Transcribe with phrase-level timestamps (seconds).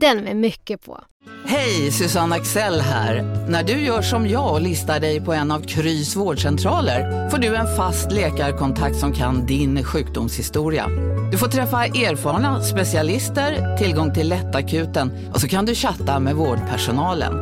[0.00, 1.00] Den med mycket på.
[1.46, 3.22] Hej, Susanne Axel här.
[3.48, 7.56] När du gör som jag och listar dig på en av Krys vårdcentraler får du
[7.56, 10.88] en fast läkarkontakt som kan din sjukdomshistoria.
[11.32, 17.34] Du får träffa erfarna specialister, tillgång till lättakuten och så kan du chatta med vårdpersonalen.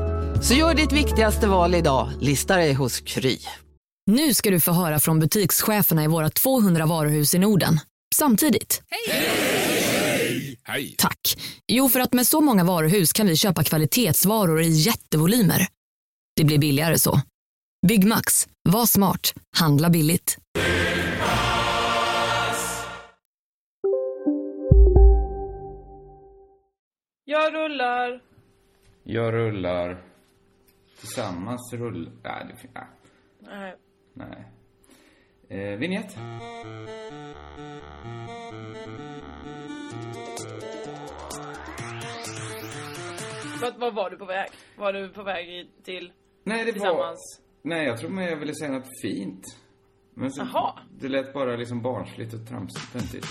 [0.42, 3.38] Så gör ditt viktigaste val idag, listar dig hos Kry.
[4.06, 7.80] Nu ska du få höra från butikscheferna i våra 200 varuhus i Norden.
[8.14, 8.82] Samtidigt.
[8.90, 9.81] Hej!
[10.98, 11.18] Tack.
[11.68, 15.66] Jo, för att med så många varuhus kan vi köpa kvalitetsvaror i jättevolymer.
[16.36, 17.20] Det blir billigare så.
[17.86, 18.48] Byggmax.
[18.68, 19.34] Var smart.
[19.56, 20.38] Handla billigt.
[27.24, 28.20] Jag rullar.
[29.02, 30.02] Jag rullar.
[31.00, 32.10] Tillsammans rull...
[32.24, 32.86] Nej, det fin- ah,
[33.40, 33.74] Nej.
[34.14, 34.44] nej.
[35.48, 36.16] Eh, vignett.
[43.62, 44.48] Vart, var var du på väg?
[44.76, 46.12] Var du på väg till
[46.44, 47.14] Nej, det var...
[47.62, 49.44] Nej, jag tror mer jag ville säga något fint.
[50.14, 50.78] Men så, Jaha.
[51.00, 53.26] Det lät bara liksom barnsligt och tramsigt.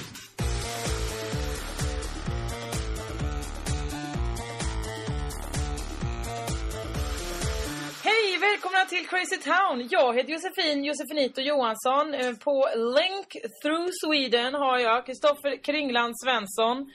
[8.04, 8.38] Hej!
[8.42, 9.88] Välkomna till Crazy Town!
[9.92, 12.14] Jag heter Josefin Josefinito Johansson.
[12.14, 13.28] Eh, På Link
[13.64, 16.92] Through Sweden har jag Kristoffer Kringland Svensson.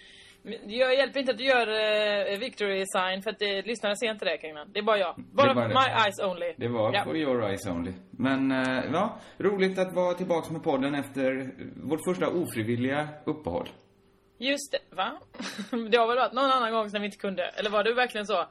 [0.66, 1.69] Jag hjälper inte att du gör
[2.33, 4.70] eh, victory sign för att det, lyssnarna ser inte det Kringland.
[4.72, 5.14] Det är bara jag.
[5.33, 5.75] Bara, bara det.
[5.75, 6.55] my eyes only.
[6.56, 7.05] Det var Ja.
[7.05, 7.92] for your eyes only.
[8.11, 11.50] Men, eh, ja, roligt att vara tillbaks med podden efter
[11.89, 13.69] vårt första ofrivilliga uppehåll.
[14.39, 15.12] Just det, va?
[15.91, 17.42] Det har väl varit någon annan gång som vi inte kunde?
[17.44, 18.44] Eller var det verkligen så?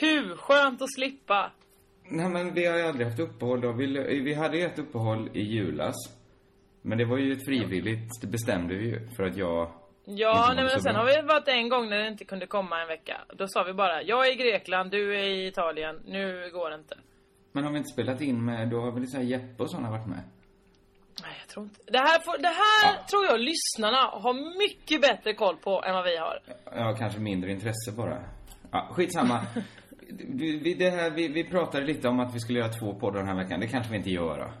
[0.00, 1.52] Puh, skönt att slippa.
[2.10, 3.72] Nej, men vi har ju aldrig haft uppehåll då.
[3.72, 3.86] Vi,
[4.20, 5.94] vi hade ju ett uppehåll i julas.
[6.82, 9.72] Men det var ju ett frivilligt, det bestämde vi ju för att jag
[10.16, 12.88] Ja, nej, men sen har vi varit en gång när det inte kunde komma en
[12.88, 13.20] vecka.
[13.34, 16.76] Då sa vi bara, jag är i Grekland, du är i Italien, nu går det
[16.76, 16.96] inte.
[17.52, 19.90] Men har vi inte spelat in med, då har väl så här Jeppe och sådana
[19.90, 20.20] varit med?
[21.22, 21.80] Nej, jag tror inte.
[21.86, 23.06] Det här, får, det här Ja.
[23.10, 26.38] tror jag lyssnarna har mycket bättre koll på än vad vi har.
[26.74, 28.24] Ja, kanske mindre intresse bara.
[28.72, 29.40] Ja, skitsamma.
[30.62, 33.28] Vi, det här, vi, vi pratade lite om att vi skulle göra två poddar den
[33.28, 33.60] här veckan.
[33.60, 34.52] Det kanske vi inte gör då.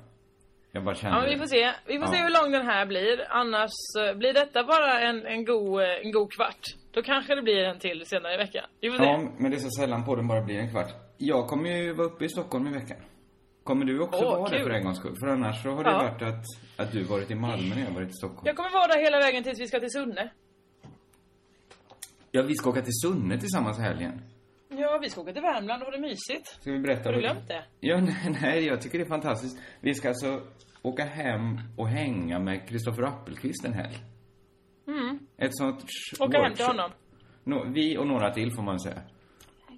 [0.72, 1.72] Jag bara kände Ja, vi får se.
[1.86, 2.12] Vi får Ja.
[2.12, 3.26] se hur lång den här blir.
[3.30, 3.70] Annars
[4.00, 6.60] eh, blir detta bara en, en, god, eh, en god kvart.
[6.92, 8.64] Då kanske det blir en till senare i veckan.
[8.80, 9.04] Vi får se.
[9.04, 10.90] Ja, men det är så sällan podden bara blir en kvart.
[11.18, 12.96] Jag kommer ju vara uppe i Stockholm i veckan.
[13.64, 14.64] Kommer du också Åh, vara det kul.
[14.64, 15.16] för en gångs skull?
[15.20, 15.96] För annars så har det Ja.
[16.02, 16.44] varit att,
[16.76, 18.42] att du varit i Malmö när jag varit i Stockholm.
[18.44, 20.30] Jag kommer vara där hela vägen tills vi ska till Sunne.
[22.30, 24.22] Ja, vi ska åka till Sunne tillsammans i helgen.
[24.80, 26.46] Ja, vi ska åka till Värmland och ha det mysigt.
[26.60, 27.08] Ska vi berätta?
[27.08, 27.64] Har du glömt det?
[27.80, 29.58] Ja, nej, nej, jag tycker det är fantastiskt.
[29.80, 30.40] Vi ska alltså
[30.82, 33.96] åka hem och hänga med Kristoffer Appelqvist en helg.
[34.88, 35.18] Mm.
[35.38, 35.84] Ett sånt
[36.20, 36.90] Åka hem till honom.
[37.44, 39.02] Nå, vi och några till får man säga.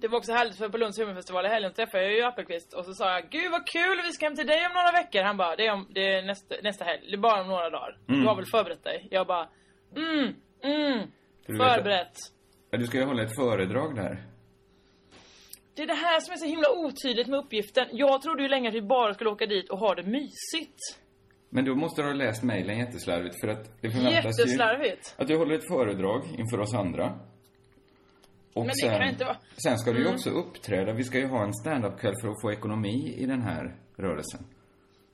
[0.01, 2.85] Det var också härligt för på Lunds humorfestival i helgen träffade jag ju Appelqvist och
[2.85, 5.23] så sa jag Gud vad kul, vi ska hem till dig om några veckor.
[5.23, 7.69] Han bara, det är, om, det är nästa, nästa helg, det är bara om några
[7.69, 7.97] dagar.
[8.07, 9.07] Du har väl förberett dig?
[9.11, 9.49] Jag bara,
[9.95, 11.07] mm, mm,
[11.45, 12.13] För vet- förberett.
[12.69, 14.23] Ja, du ska ju hålla ett föredrag där.
[15.75, 17.85] Det är det här som är så himla otydligt med uppgiften.
[17.91, 20.79] Jag trodde ju länge att vi bara skulle åka dit och ha det mysigt.
[21.49, 25.37] Men då måste du ha läst mejlen jätteslarvigt för att det förväntas ju att du
[25.37, 27.19] håller ett föredrag inför oss andra.
[28.53, 29.47] Och Men det sen, kan inte vara- Mm.
[29.63, 30.93] sen ska du ju också uppträda.
[30.93, 34.45] Vi ska ju ha en standup-kväll för att få ekonomi i den här rörelsen.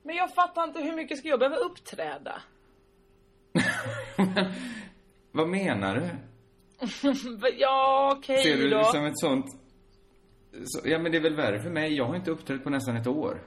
[0.03, 2.41] Men jag fattar inte hur mycket ska jag behöva uppträda?
[5.31, 6.09] Vad menar du?
[7.57, 8.77] Ja, okej Ser du då.
[8.77, 9.45] det som ett sånt...
[10.65, 11.93] Så, ja, men det är väl värre för mig.
[11.95, 13.41] Jag har inte uppträtt på nästan ett år.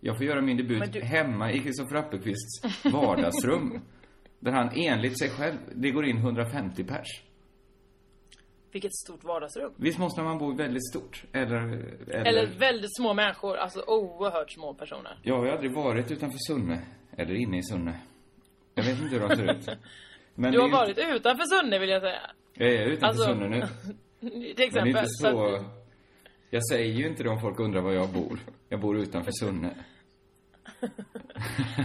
[0.00, 3.80] Jag får göra min debut du- hemma i Kristoffer Appelqvists vardagsrum.
[4.40, 7.22] där han enligt sig själv, det går in 150 pers.
[8.72, 9.72] Vilket stort vardagsrum.
[9.76, 11.24] Visst måste man bo väldigt stort?
[11.32, 11.56] Eller...
[12.08, 15.18] Eller, Eller väldigt små människor, alltså oerhört små personer.
[15.22, 16.80] Jag har ju aldrig varit utanför Sunne.
[17.18, 18.00] Eller inne i Sunne.
[18.74, 19.78] Jag vet inte hur de ser ut.
[20.34, 22.20] Men Du har varit utanför Sunne vill jag säga.
[22.52, 23.60] Inte, jag är utanför Alltså, Sunne nu.
[24.20, 24.88] Till Men det är exempel.
[24.88, 25.64] inte Så så...
[26.50, 28.38] Jag säger ju inte det om folk undrar var jag bor.
[28.68, 29.74] Jag bor utanför Sunne.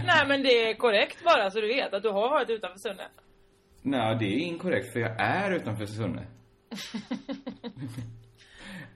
[0.06, 3.08] Nej men det är korrekt bara så du vet att du har varit utanför Sunne.
[3.82, 6.26] Nej, det är inkorrekt för jag är utanför Sunne.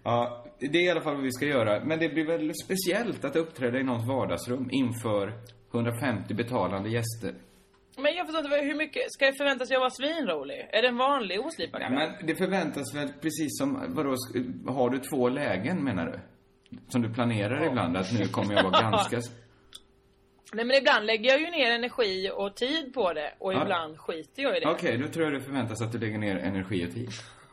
[0.02, 1.84] ja, det är i alla fall vad vi ska göra.
[1.84, 5.32] Men det blir väl speciellt att uppträda i någons vardagsrum inför
[5.72, 7.34] 150 betalande gäster.
[7.96, 10.68] Men jag förstår inte, hur mycket, ska jag förväntas jag vara svinrolig?
[10.72, 14.14] Är det en vanlig oslipad Ja, men det förväntas väl precis som, vadå,
[14.68, 16.20] har du två lägen menar du?
[16.88, 19.16] Som du planerar ibland, att nu kommer jag vara ganska...
[20.52, 23.62] Nej men ibland lägger jag ju ner energi och tid på det och Ja.
[23.62, 24.70] ibland skiter jag i det.
[24.70, 27.10] Okej, då tror jag det förväntas att du lägger ner energi och tid.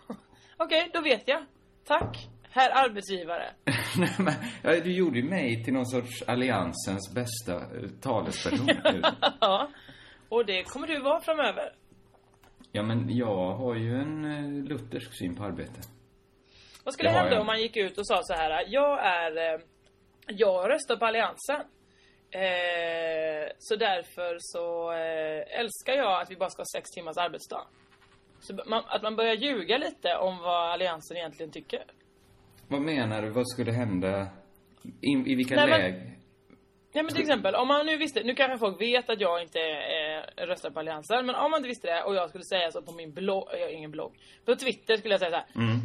[0.57, 1.46] Okej, då vet jag.
[1.88, 2.18] Tack,
[2.50, 3.51] herr arbetsgivare.
[3.98, 4.34] Nej, men,
[4.84, 8.68] du gjorde ju mig till någon sorts alliansens bästa eh, talesperson.
[9.39, 9.69] ja.
[10.33, 11.74] Och det kommer du vara framöver.
[12.71, 15.80] ja, men jag har ju en eh, luthersk syn på arbete.
[16.83, 17.41] Vad skulle hända jag.
[17.41, 19.59] om man gick ut och sa så här: jag är, eh,
[20.27, 21.62] jag röstar på alliansen.
[22.31, 27.68] Eh, så därför så eh, älskar jag att vi bara ska ha sex timmars arbetsdag.
[28.39, 31.83] Så man, att man börjar ljuga lite om vad alliansen egentligen tycker.
[32.68, 33.29] Vad menar du?
[33.29, 34.27] Vad skulle hända?
[35.01, 36.12] I, i vilka lägen?
[36.95, 39.60] Ja men till exempel, om man nu visste, nu kanske folk vet att jag inte
[39.60, 42.81] eh, röstar på alliansen, men om man inte visste det och jag skulle säga så
[42.81, 44.13] på min blogg, jag har ingen blogg,
[44.45, 45.45] på Twitter skulle jag säga så här.
[45.56, 45.80] Mm.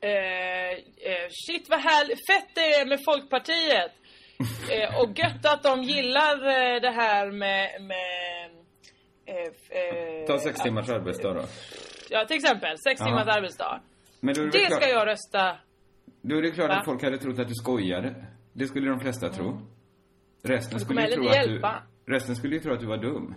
[0.00, 0.72] Eh,
[1.12, 3.92] eh, shit vad härligt, fett det är med Folkpartiet!
[4.70, 8.50] eh, och gött att de gillar eh, det här med, med
[9.26, 9.36] eh,
[9.78, 11.44] eh, Ta sex timmars arbetsdag då.
[12.10, 13.06] Ja till exempel, sex Ja.
[13.06, 13.80] timmars arbetsdag.
[14.20, 15.56] Men då är det, Det klart, ska jag rösta.
[16.22, 16.74] Då är det klart Va?
[16.74, 18.14] att folk hade trott att du skojade.
[18.52, 19.60] Det skulle de flesta tro.
[20.42, 21.82] Resten skulle ju tro att hjälpa.
[22.06, 22.12] du...
[22.12, 23.34] Resten skulle ju tro att du var dum.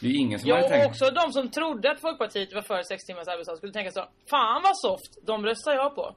[0.00, 0.86] Det är ju ingen som hade Ja, och tänkt...
[0.86, 4.04] också de som trodde att Folkpartiet var för sex timmars arbetsdag skulle tänka så.
[4.30, 6.14] Fan vad soft, de röstar jag på.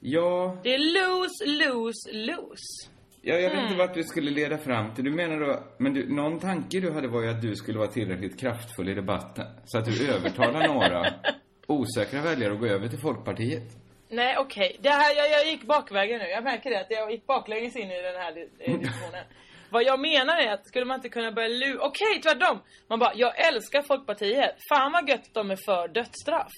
[0.00, 2.90] Ja, Det är lose, lose, lose.
[3.22, 5.04] ja, jag vet inte vart du skulle leda fram till.
[5.04, 5.62] Du menar då...
[5.78, 8.94] Men du, någon tanke du hade var ju att du skulle vara tillräckligt kraftfull i
[8.94, 9.46] debatten.
[9.64, 11.06] Så att du övertalar några
[11.66, 13.62] osäkra väljare att gå över till Folkpartiet.
[14.08, 16.24] Nej okej, det här, jag, jag gick bakvägen nu.
[16.24, 19.24] Jag märker det att jag gick baklänges in i den här eh, diskussionen.
[19.70, 21.78] Vad jag menar är att skulle man inte kunna börja lu...
[21.78, 22.58] Okej, tvärtom!
[22.88, 24.56] Man bara, jag älskar Folkpartiet.
[24.68, 26.52] Fan vad gött de är för dödsstraff.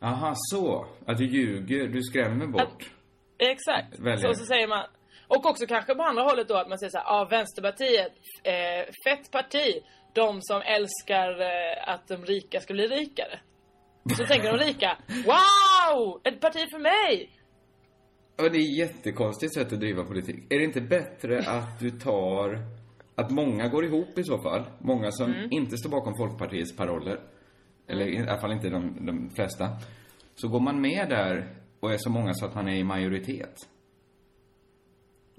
[0.00, 0.86] Aha, så.
[1.06, 2.90] Att du ljuger, du skrämmer bort.
[3.38, 3.98] Exakt.
[3.98, 4.34] Väljare.
[4.34, 4.84] Så, så säger man...
[5.28, 8.12] Och också kanske på andra hållet då att man säger så här, ja Vänsterpartiet,
[8.42, 9.82] eh, fett parti.
[10.12, 13.38] De som älskar eh, att de rika ska bli rikare.
[14.16, 16.20] Så tänker de rika, wow!
[16.24, 17.30] Ett parti för mig!
[18.36, 20.36] Ja, det är ett jättekonstigt sätt att driva politik.
[20.52, 22.58] Är det inte bättre att du tar...
[23.14, 24.64] Att många går ihop i så fall?
[24.78, 25.48] Många som Mm.
[25.50, 27.20] inte står bakom Folkpartiets paroller.
[27.88, 29.68] Eller i alla fall inte de, de flesta.
[30.34, 33.54] Så går man med där och är så många så att man är i majoritet.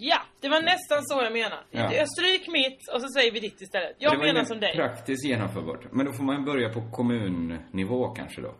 [0.05, 1.61] Ja, det var nästan så jag menar.
[1.71, 1.93] Ja.
[1.93, 3.95] Jag stryk mitt och så säger vi ditt istället.
[3.99, 4.75] Jag det var menar som dig.
[4.75, 5.83] praktiskt genomförbart.
[5.91, 8.53] Men då får man börja på kommunnivå kanske då.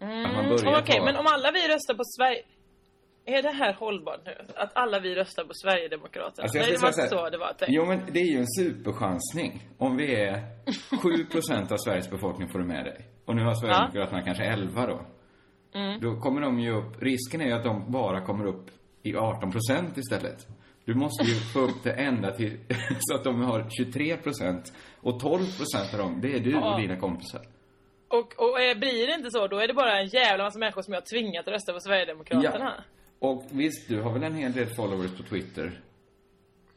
[0.00, 1.04] Mm, Okej, ta...
[1.04, 2.42] men om alla vi röstar på Sverige...
[3.24, 4.34] Är det här hållbart nu?
[4.56, 6.42] Att alla vi röstar på Sverigedemokraterna?
[6.42, 7.74] Alltså, Nej, det var inte så det var tänkt.
[7.74, 9.62] Jo, men det är ju en superchansning.
[9.78, 10.32] Om vi är
[10.90, 13.06] 7% av Sveriges befolkning får du med dig.
[13.24, 15.00] Och nu har Sverigedemokraterna kanske 11 då.
[15.74, 16.00] Mm.
[16.00, 18.66] Då kommer de ju upp, risken är ju att de bara kommer upp
[19.02, 20.46] i 18% istället.
[20.84, 22.58] Du måste ju få upp det ända till,
[23.00, 26.74] så att de har 23% och 12% av dem, det är du Ja.
[26.74, 27.40] och dina kompisar.
[28.08, 30.82] Och, och eh, blir det inte så, då är det bara en jävla massa människor
[30.82, 32.84] som jag har tvingat att rösta på Sverigedemokraterna.
[33.18, 35.80] Och visst, du har väl en hel del followers på Twitter.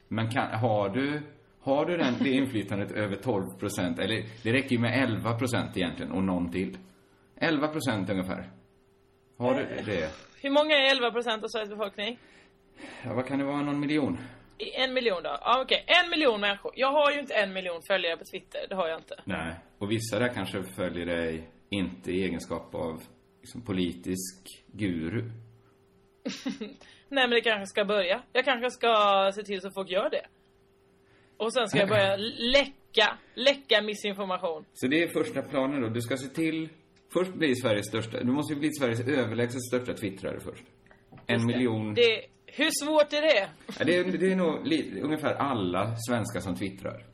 [0.07, 1.21] Men kan, har du,
[1.61, 5.77] har du den, det inflytandet över 12 procent, eller det räcker ju med 11 procent
[5.77, 6.77] egentligen och någon till.
[7.35, 8.49] 11 procent ungefär.
[9.37, 10.09] Har du det?
[10.43, 12.19] Hur många är 11 procent av Sveriges befolkning?
[13.03, 14.17] Ja, vad kan det vara, någon miljon?
[14.57, 15.37] I En miljon då?
[15.41, 15.85] Ja, okej.
[15.87, 16.71] En miljon människor.
[16.75, 18.65] Jag har ju inte en miljon följare på Twitter.
[18.69, 19.15] Det har jag inte.
[19.23, 19.55] Nej.
[19.77, 23.03] Och vissa där kanske följer dig inte i egenskap av
[23.41, 25.21] liksom, politisk guru.
[27.09, 28.23] Nej men det kanske ska börja.
[28.33, 30.25] Jag kanske ska se till så folk gör det.
[31.37, 32.15] Och sen ska jag börja
[32.53, 34.65] läcka, läcka missinformation.
[34.73, 35.89] Så det är första planen då.
[35.89, 36.69] Du ska se till,
[37.13, 40.63] först bli Sveriges största, du måste ju bli Sveriges överlägset största twittrare först.
[41.27, 41.93] En miljon.
[41.93, 43.49] Det, hur svårt är det?
[43.79, 47.05] Ja, det, är, det är nog li, ungefär alla svenskar som twittrar.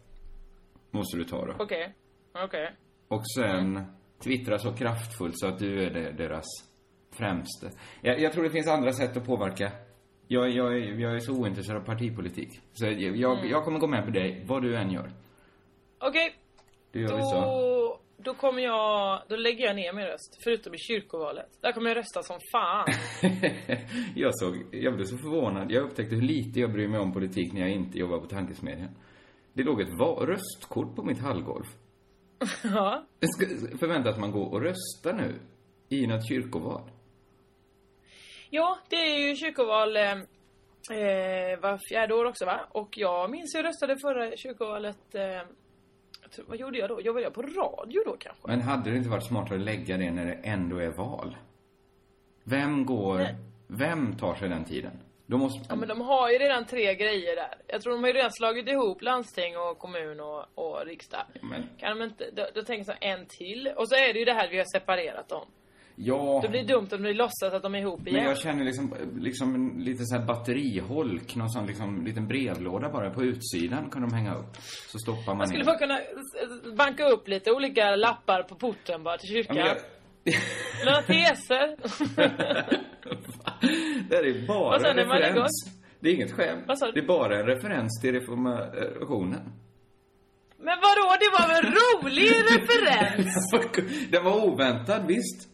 [0.91, 1.53] Måste du ta då.
[1.60, 1.94] Okej.
[2.34, 2.72] Okej.
[3.08, 3.84] Och sen
[4.24, 6.46] twittra så kraftfullt så att du är de- deras
[7.18, 7.72] främste.
[8.01, 9.72] Jag, jag tror det finns andra sätt att påverka.
[10.27, 12.60] Jag, jag, är- jag är så ointresserad av partipolitik.
[12.74, 15.12] Så jag, jag, jag kommer gå med på dig, vad du än gör.
[16.00, 16.36] Okej.
[16.91, 17.78] Det gör vi så.
[18.24, 20.40] Då, kommer jag, då lägger jag ner min röst.
[20.44, 21.50] Förutom i kyrkovalet.
[21.62, 22.88] Där kommer jag rösta som fan.
[24.16, 25.72] jag såg, jag blev så förvånad.
[25.72, 28.96] Jag upptäckte hur lite jag bryr mig om politik när jag inte jobbar på Tankesmedjan.
[29.54, 31.66] Det låg ett röstkort på mitt hallgolv.
[32.64, 33.06] ja.
[33.80, 35.36] Förväntas man gå och rösta nu?
[35.90, 36.82] I något kyrkoval?
[38.50, 40.12] Ja, det är ju kyrkoval eh,
[40.92, 42.60] eh, var fjärde år också va?
[42.70, 45.42] Och jag minns jag röstade förra kyrkovalet eh,
[46.31, 47.01] tror, vad gjorde jag då?
[47.01, 48.48] Jobbade jag på radio då kanske?
[48.48, 51.38] Men hade det inte varit smartare att lägga det när det ändå är val?
[52.43, 53.17] Vem går...
[53.17, 53.36] Nej.
[53.67, 54.91] Vem tar sig den tiden?
[55.25, 55.65] Då måste...
[55.69, 57.55] Ja men de har ju redan tre grejer där.
[57.67, 61.21] Jag tror de har ju redan slagit ihop landsting och kommun och, och riksdag.
[61.41, 63.74] Men, Kan de inte, då, då tänker jag så en till.
[63.75, 65.45] Och så är det ju det här vi har separerat dem.
[66.01, 66.39] Ja...
[66.44, 68.13] Det blir dumt om vi låtsas att de är ihop igen.
[68.13, 72.89] Men jag känner liksom, liksom en lite så här batteriholk, någon sån liksom liten brevlåda
[72.89, 74.58] bara på utsidan kan de hänga upp.
[74.91, 75.65] Så stoppar man Man skulle in.
[75.65, 76.00] bara kunna
[76.77, 79.58] banka upp lite olika lappar på porten bara till Ja, kyrkan.
[79.58, 79.77] jag...
[80.86, 81.68] Några teser.
[84.10, 85.51] det här är bara en referens.
[86.00, 86.65] Det är inget skämt.
[86.94, 89.51] Det är bara en referens till reformationen.
[90.62, 93.51] Men vadå, det var väl en rolig referens?
[94.12, 95.49] Den var oväntad, visst.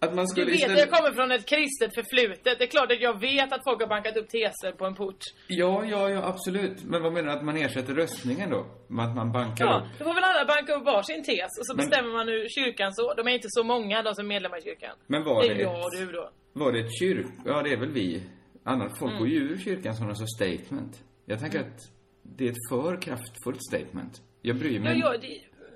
[0.00, 0.78] Att man Du skulle vet att istället...
[0.78, 2.58] jag kommer från ett kristet förflutet.
[2.58, 5.18] Det är klart att jag vet att folk har bankat upp teser på en port.
[5.46, 6.84] Ja, ja, ja, absolut.
[6.84, 8.66] Men vad menar du att man ersätter röstningen då?
[8.88, 9.98] Med att man bankar Ja, upp?
[9.98, 12.92] då får väl alla banka upp varsin tes och så Men- bestämmer man hur kyrkan
[12.94, 13.14] så.
[13.14, 14.96] De är inte så många de som är medlemmar i kyrkan.
[15.06, 16.30] Men var det det är jag och du då.
[16.52, 17.26] Var det ett kyrk...
[17.46, 18.22] Ja, det är väl vi.
[18.64, 19.18] Annars, folk Mm.
[19.18, 21.02] går ju ur kyrkan som någon sorts statement.
[21.26, 21.80] Jag tänker att
[22.22, 24.22] det är ett för kraftfullt statement.
[24.42, 24.98] Jag bryr Ja, mig...
[24.98, 25.26] ja, det,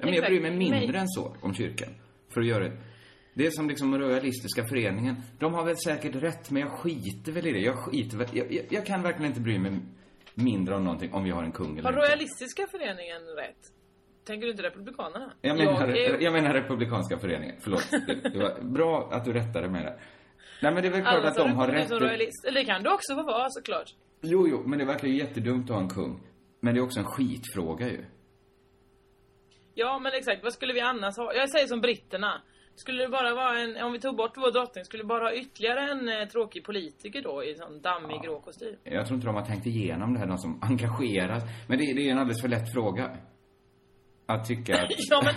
[0.01, 0.97] Ja, men jag bryr mig mindre Nej.
[0.97, 1.89] än så om kyrkan.
[2.35, 2.73] För att göra det.
[3.35, 5.17] Det är som liksom Royalistiska föreningen.
[5.39, 7.59] De har väl säkert rätt, men jag skiter väl i det.
[7.59, 8.29] Jag skiter väl...
[8.33, 9.73] Jag, jag, jag kan verkligen inte bry mig
[10.35, 12.01] mindre om någonting om vi har en kung eller Har inte.
[12.01, 13.59] Royalistiska föreningen rätt?
[14.27, 15.33] Tänker du inte Republikanerna?
[15.41, 17.57] Jag menar, är- jag menar Republikanska föreningen.
[17.61, 17.89] Förlåt.
[17.91, 20.01] Det, det var bra att du rättade mig där.
[20.63, 21.91] Nej, men det är väl klart Alla att de har rätt.
[21.91, 22.45] royalist.
[22.49, 23.89] Eller det kan du också få vara såklart.
[24.21, 26.21] Jo, jo, men det verkar ju jättedumt att ha en kung.
[26.61, 28.05] Men det är också en skitfråga ju.
[29.75, 30.43] Ja, men exakt.
[30.43, 31.35] Vad skulle vi annars ha?
[31.35, 32.43] Jag säger som britterna.
[32.75, 35.35] Skulle det bara vara en, om vi tog bort vår drottning, skulle det bara ha
[35.35, 38.77] ytterligare en eh, tråkig politiker då i sån dammig grå kostym?
[38.85, 41.43] Jag tror inte de har tänkt igenom det här, de som engageras.
[41.69, 43.17] Men det, det är en alldeles för lätt fråga.
[44.27, 44.91] Att tycka att...
[45.11, 45.35] ja, men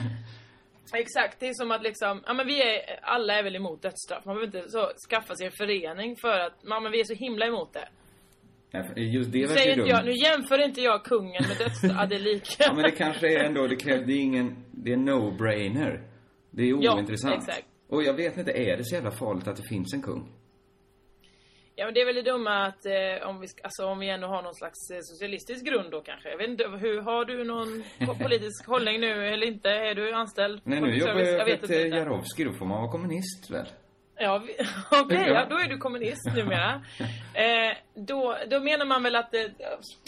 [1.02, 1.40] exakt.
[1.40, 4.26] Det är som att liksom, ja men vi är, alla är väl emot dödsstraff.
[4.26, 7.14] Man behöver inte så skaffa sig en förening för att, ja men vi är så
[7.14, 7.88] himla emot det.
[8.96, 10.06] Just det Nu, verkar inte jag, dumt.
[10.06, 12.64] nu jämför inte jag kungen med dödsstraff, ja, det är lika.
[12.64, 16.15] Ja, men det kanske är ändå, det krävs, det är ingen, det är no-brainer.
[16.56, 17.36] Det är Ja, ointressant.
[17.36, 17.66] exakt.
[17.90, 20.32] Och jag vet inte, är det så jävla farligt att det finns en kung?
[21.78, 24.28] Ja men det är väl det dumma att eh, om vi, alltså, om vi ändå
[24.28, 26.30] har någon slags eh, socialistisk grund då kanske.
[26.30, 29.70] Jag vet inte, hur, har du någon po- politisk hållning nu eller inte?
[29.70, 30.62] Är du anställd?
[30.64, 31.70] Nej, nu jobbar service?
[31.70, 31.94] jag vet.
[31.94, 33.68] Jarowski, då får man vara kommunist väl?
[34.18, 34.44] Ja,
[34.92, 35.28] okej, Ja.
[35.28, 36.82] ja, då är du kommunist numera.
[37.36, 39.52] Eh, då, då menar man väl att det,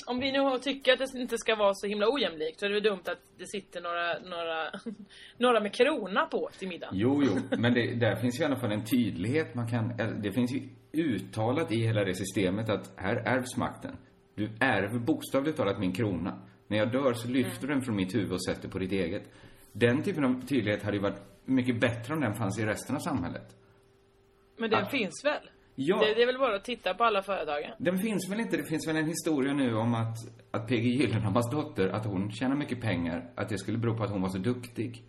[0.06, 2.76] om vi nu tycker att det inte ska vara så himla ojämlikt så är det
[2.76, 4.72] väl dumt att det sitter några, några,
[5.38, 6.94] några med krona på till middagen.
[6.98, 9.56] Jo, jo, men det, där finns ju i alla fall en tydlighet.
[9.56, 10.62] Man kan, det finns ju
[10.94, 13.98] uttalat i hela det systemet att här ärvs makten.
[14.36, 16.42] Du ärver bokstavligt talat min krona.
[16.68, 19.24] När jag dör så lyfter du den från mitt huvud och sätter på ditt eget.
[19.72, 23.00] Den typen av tydlighet hade ju varit mycket bättre om den fanns i resten av
[23.00, 23.56] samhället.
[24.58, 24.90] Men den Ah.
[24.90, 25.50] finns väl?
[25.76, 25.98] Ja.
[26.00, 27.72] Det, det är väl bara att titta på alla företagen.
[27.78, 28.58] Den finns väl inte?
[28.58, 30.16] Det finns väl en historia nu om att,
[30.52, 34.10] att PG Gyllenhammars dotter, att hon tjänar mycket pengar, att det skulle bero på att
[34.12, 35.04] hon var så duktig.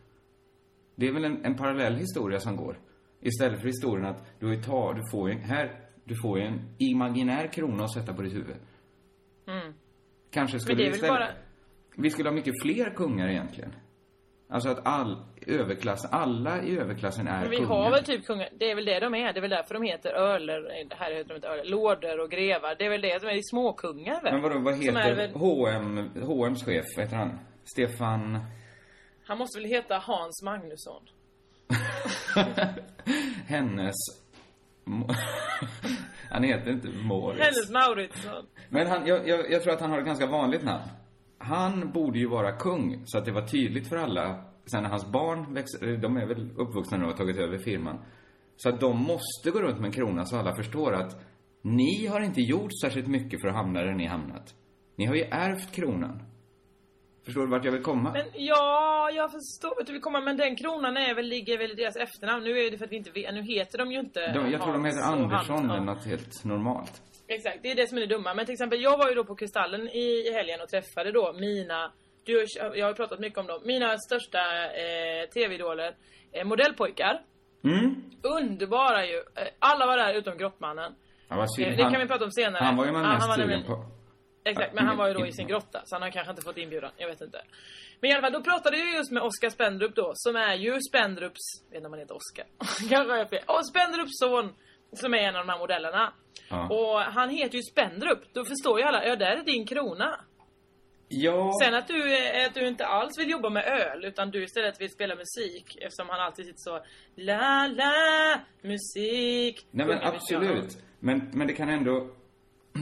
[0.94, 2.78] Det är väl en, en parallell historia som går.
[3.20, 6.44] Istället för historien att du, är ta, du får ju en, här, du får ju
[6.44, 8.56] en imaginär krona att sätta på ditt huvud.
[10.30, 10.78] Kanske skulle Mm.
[10.78, 13.72] det är vi väl istället, bara- vi skulle ha mycket fler kungar egentligen.
[14.50, 17.68] Alltså att all överklass, alla i överklassen är Men vi kungar.
[17.68, 19.82] har väl typ kungar, det är väl det de är, det är väl därför de
[19.82, 20.12] heter
[20.88, 22.74] det här heter de inte öler, lorder och grevar.
[22.78, 24.32] Det är väl det som är småkungar väl?
[24.32, 27.38] Men vadå, vad heter väl, H&M, H&M's chef, vad heter han?
[27.64, 28.38] Stefan...
[29.24, 31.02] han måste väl heta Hans Magnusson?
[33.46, 33.94] hennes...
[36.30, 37.40] Han heter inte Moritz.
[37.44, 38.46] Hennes Mauritsson.
[38.68, 40.84] Men han, jag, jag, jag tror att han har ett ganska vanligt namn.
[41.38, 44.44] Han borde ju vara kung, så att det var tydligt för alla.
[44.66, 47.58] Sen när hans barn växer, eh, de är väl uppvuxna nu och har tagit över
[47.58, 47.98] firman.
[48.56, 51.24] Så att de måste gå runt med en krona så alla förstår att
[51.62, 54.54] ni har inte gjort särskilt mycket för att hamna där ni hamnat.
[54.96, 56.22] Ni har ju ärvt kronan.
[57.28, 58.12] Förstår du vart jag vill komma?
[58.12, 61.70] Men ja, jag förstår vart du vill komma, men den kronan är väl, ligger väl
[61.70, 62.44] i deras efternamn.
[62.44, 64.62] Nu är det för att vi inte vet, nu heter de ju inte de, jag
[64.62, 65.84] tror de heter Andersson eller ja.
[65.84, 67.02] något helt normalt.
[67.28, 68.34] Exakt, det är det som är det dumma.
[68.34, 71.92] Men till exempel, jag var ju då på Kristallen i helgen och träffade då mina,
[72.24, 72.44] du,
[72.74, 75.94] jag har pratat mycket om dem, mina största eh, tv-idoler,
[76.32, 77.20] eh, modellpojkar.
[77.64, 78.02] Mm.
[78.38, 79.16] Underbara ju.
[79.16, 80.92] Eh, Alla var där utom Grottmannen.
[81.28, 81.76] Var Eh.
[81.76, 82.64] Det kan vi prata om senare.
[82.64, 83.97] Han var ju man Ja, mest sugen på.
[84.50, 86.58] Exakt, men han var ju då i sin grotta, så han har kanske inte fått
[86.58, 86.90] inbjudan.
[86.96, 87.42] Jag vet inte.
[88.00, 90.80] Men i alla fall, då pratade jag just med Oskar Spendrup då, som är ju
[90.80, 92.46] Spendrups, jag vet inte om han heter Oskar,
[92.88, 93.42] kanske har jag fel.
[93.46, 94.52] Och Spendrups son,
[94.92, 96.12] som är en av de här modellerna.
[96.50, 96.68] Ja.
[96.68, 100.20] Och han heter ju Spendrup, då förstår ju alla, ja där är din krona.
[101.10, 104.44] Ja, Sen att du, eh, att du inte alls vill jobba med öl utan du
[104.44, 106.80] istället vill spela musik eftersom han alltid sitter så
[107.16, 110.78] La la musik nej men absolut.
[111.00, 112.10] Men, men det kan ändå...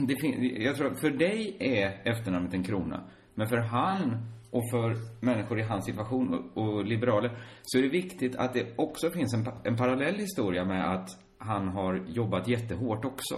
[0.07, 3.09] Det fin- jag tror för dig är efternamnet en krona.
[3.35, 7.89] Men för han och för människor i hans situation och, och liberaler så är det
[7.89, 13.05] viktigt att det också finns en, en parallell historia med att han har jobbat jättehårt
[13.05, 13.35] också.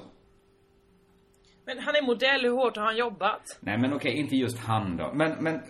[1.66, 3.42] Men han är modell, hur hårt har han jobbat?
[3.60, 5.12] Nej, men okej, inte just han då.
[5.13, 5.62] Men, men,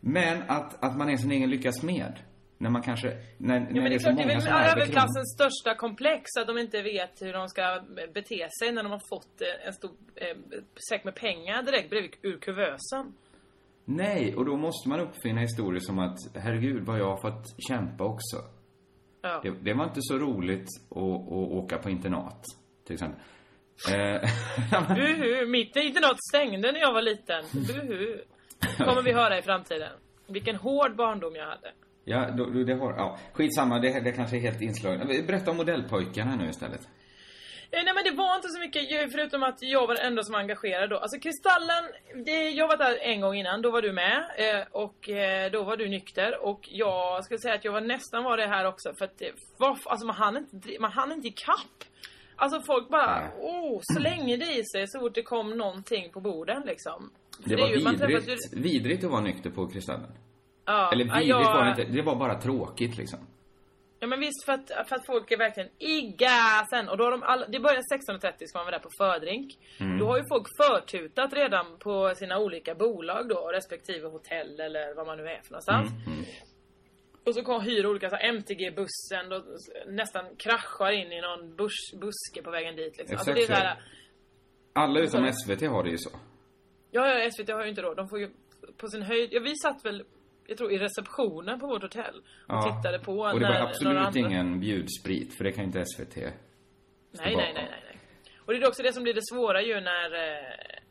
[0.00, 2.18] men att, att man är sin egen lyckas med.
[2.62, 6.24] När man kanske, när, när men det är klart, det är väl överklassens största komplex
[6.40, 7.80] att de inte vet hur de ska
[8.14, 10.36] bete sig när de har fått eh, en stor eh,
[10.88, 13.14] säck med pengar direkt bredvid ur kuvösen.
[13.84, 18.04] Nej, och då måste man uppfinna historier som att, herregud, vad jag har fått kämpa
[18.04, 18.36] också.
[19.22, 19.40] Ja.
[19.42, 22.42] Det, det var inte så roligt att, att åka på internat,
[22.86, 23.20] till exempel.
[23.92, 27.44] Eh, Buhu, mitt internat stängde när jag var liten.
[27.52, 28.18] Buhu.
[28.78, 29.92] Kommer vi höra i framtiden.
[30.26, 31.72] Vilken hård barndom jag hade.
[32.04, 35.26] Ja, då, det har, ja, skitsamma, det, det kanske är helt inslaget.
[35.26, 36.80] Berätta om modellpojkarna nu istället.
[37.72, 40.32] Eh, Nej men det var inte så mycket, förutom att jag var den enda som
[40.32, 40.96] var engagerad då.
[40.98, 41.84] Alltså Kristallen,
[42.26, 44.18] det, jag var där en gång innan, då var du med.
[44.36, 46.44] Eh, och eh, då var du nykter.
[46.44, 48.92] Och jag skulle säga att jag var nästan var det här också.
[48.98, 51.84] För att det var, alltså man hann inte, man hann inte ikapp.
[52.36, 53.30] Alltså folk bara, Nej.
[53.40, 57.10] oh, slänger det i sig så fort det kom någonting på borden liksom.
[57.44, 60.10] Det, är var ju- vidrigt, ju- vidrigt att vara nykter på Kristallen.
[60.64, 63.18] Ja, Eller ja, vidrigt jag- var det inte, det var bara tråkigt liksom.
[64.02, 67.10] Ja men visst för att, för att folk är verkligen i gasen och då har
[67.10, 69.58] de alla, det börjar 16.30 ska man vara där på fördrink.
[69.80, 69.98] Mm.
[69.98, 75.06] Då har ju folk förtutat redan på sina olika bolag då, respektive hotell eller vad
[75.06, 75.90] man nu är för någonstans.
[76.06, 76.24] Mm,
[77.26, 79.44] Och så kom, hyr olika så MTG-bussen och
[79.86, 83.16] nästan kraschar in i någon bus, buske på vägen dit liksom.
[83.16, 83.82] Alltså, det är Exakt så här,
[84.72, 86.10] Alla utom SVT har det ju så.
[86.90, 87.96] ja, ja, SVT har ju inte råd.
[87.96, 88.30] De får ju
[88.76, 90.04] på sin höjd, ja vi satt väl
[90.50, 92.16] jag tror i receptionen på vårt hotell
[92.46, 92.62] och Ja.
[92.76, 94.20] tittade på Och det var absolut andra...
[94.20, 96.32] ingen bjudsprit, för det kan inte SVT Nej,
[97.12, 97.98] nej, nej, nej, nej.
[98.38, 100.14] Och det är också det som blir det svåra ju när...
[100.14, 100.38] Eh,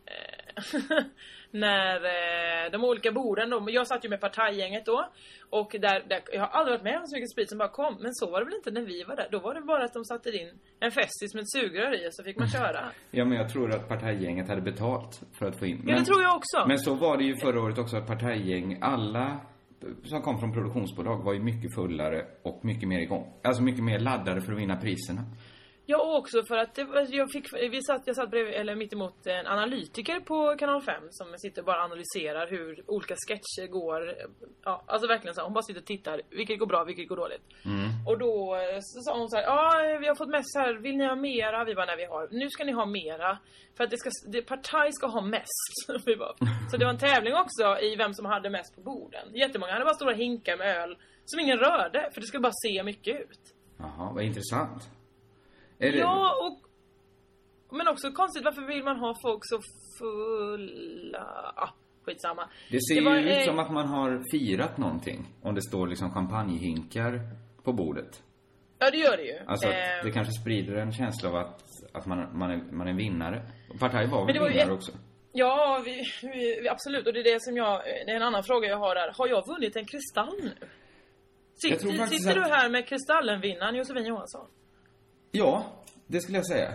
[0.06, 1.04] eh,
[1.52, 5.10] när eh, de olika borden då, jag satt ju med partajgänget då.
[5.50, 7.98] Och där, där, jag har aldrig varit med om så mycket sprit som bara kom.
[8.02, 9.28] Men så var det väl inte när vi var där.
[9.32, 12.14] Då var det bara att de satte in en festis med ett sugrör i och
[12.14, 12.92] så fick man köra.
[13.12, 15.84] Ja, men jag tror att partajgänget hade betalt för att få in.
[15.88, 16.68] Ja, det tror jag också.
[16.68, 19.40] Men så var det ju förra året också, att partajgäng, alla
[20.04, 23.34] som kom från produktionsbolag var ju mycket fullare och mycket mer igång.
[23.44, 25.22] Alltså mycket mer laddade för att vinna priserna.
[25.92, 26.78] Ja, och också för att
[27.10, 30.94] jag fick, vi satt, jag satt bredvid, eller mitt emot en analytiker på kanal 5
[31.10, 34.16] som sitter och bara analyserar hur olika sketcher går.
[34.64, 35.42] Ja, alltså verkligen så.
[35.42, 36.22] här, Hon bara sitter och tittar.
[36.30, 37.42] Vilket går bra, vilket går dåligt.
[38.08, 41.06] Och då så sa hon så här, ja vi har fått mest här, vill ni
[41.08, 41.64] ha mera?
[41.64, 43.38] Vi bara, nej vi har, nu ska ni ha mera.
[43.78, 45.74] För att det ska, det, partaj ska ha mest.
[46.06, 46.34] vi bara,
[46.72, 49.26] så det var en tävling också i vem som hade mest på borden.
[49.34, 52.84] Jättemånga hade bara stora hinkar med öl som ingen rörde, för det skulle bara se
[52.84, 53.44] mycket ut.
[53.78, 54.99] Jaha, vad intressant.
[55.80, 56.60] Det, Ja, och...
[57.78, 59.60] Men också konstigt, varför vill man ha folk så
[60.00, 61.54] fulla?
[61.56, 61.70] Ah,
[62.06, 62.50] skitsamma.
[62.72, 65.26] det ser var, ju ut som att man har firat någonting.
[65.42, 67.20] Om det står liksom champagnehinkar
[67.64, 68.24] på bordet.
[68.80, 69.38] Ja, det gör det ju.
[69.48, 71.62] Alltså att Eh, det kanske sprider en känsla av att,
[71.94, 73.42] att man, man, är, man är vinnare.
[73.80, 74.92] Partaj var väl det var vinnare ett- också?
[75.32, 77.08] Ja, vi, vi, absolut.
[77.08, 77.82] Och det är det som jag...
[78.06, 79.14] Det är en annan fråga jag har där.
[79.18, 80.50] Har jag vunnit en kristall nu?
[80.50, 80.70] Tror
[81.78, 84.48] Sitter, faktiskt sitter att- du här med kristallenvinnaren Josefin Johansson?
[85.32, 85.66] Ja,
[86.08, 86.70] det skulle jag säga.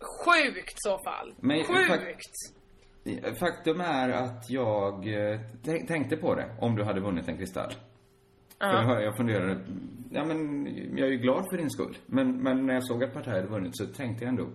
[0.00, 1.34] Sjukt så fall.
[1.40, 3.38] Men- Sjukt!
[3.38, 7.72] Faktum är att jag eh, tän- tänkte på det, om du hade vunnit en kristall.
[8.60, 9.60] För jag, jag funderade,
[10.10, 11.96] ja men jag är ju glad för din skull.
[12.06, 14.48] Men, men när jag såg att Partaj hade vunnit så tänkte jag ändå.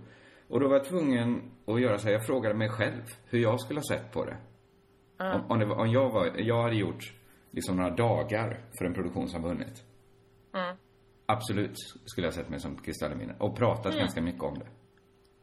[0.47, 3.59] Och då var jag tvungen att göra så här, jag frågade mig själv hur jag
[3.61, 4.37] skulle ha sett på det.
[5.35, 7.13] Om, om, det var, om jag var, jag hade gjort
[7.51, 9.83] liksom några dagar för en produktion som vunnit.
[11.33, 13.37] Absolut skulle jag sett mig som kristallenvinnare.
[13.39, 14.65] Och pratat ganska mycket om det.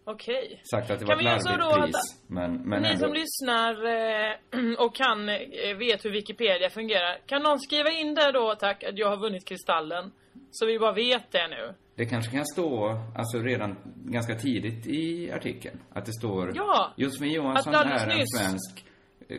[0.04, 0.60] Okej.
[0.70, 1.96] Sagt att det Kan var ett larvigt då pris.
[2.26, 2.98] Men, men Ni ändå.
[3.06, 7.18] som lyssnar eh, och kan, eh, vet hur Wikipedia fungerar.
[7.26, 10.10] Kan någon skriva in där då, tack, att jag har vunnit kristallen?
[10.50, 11.74] Så vi bara vet det nu.
[11.94, 17.32] Det kanske kan stå, alltså redan ganska tidigt i artikeln, att det står Ja, Josefin
[17.32, 18.84] Johansson är en nyss- svensk
[19.28, 19.38] eh,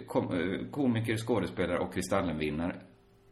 [0.72, 2.76] komiker, skådespelare och kristallenvinnare.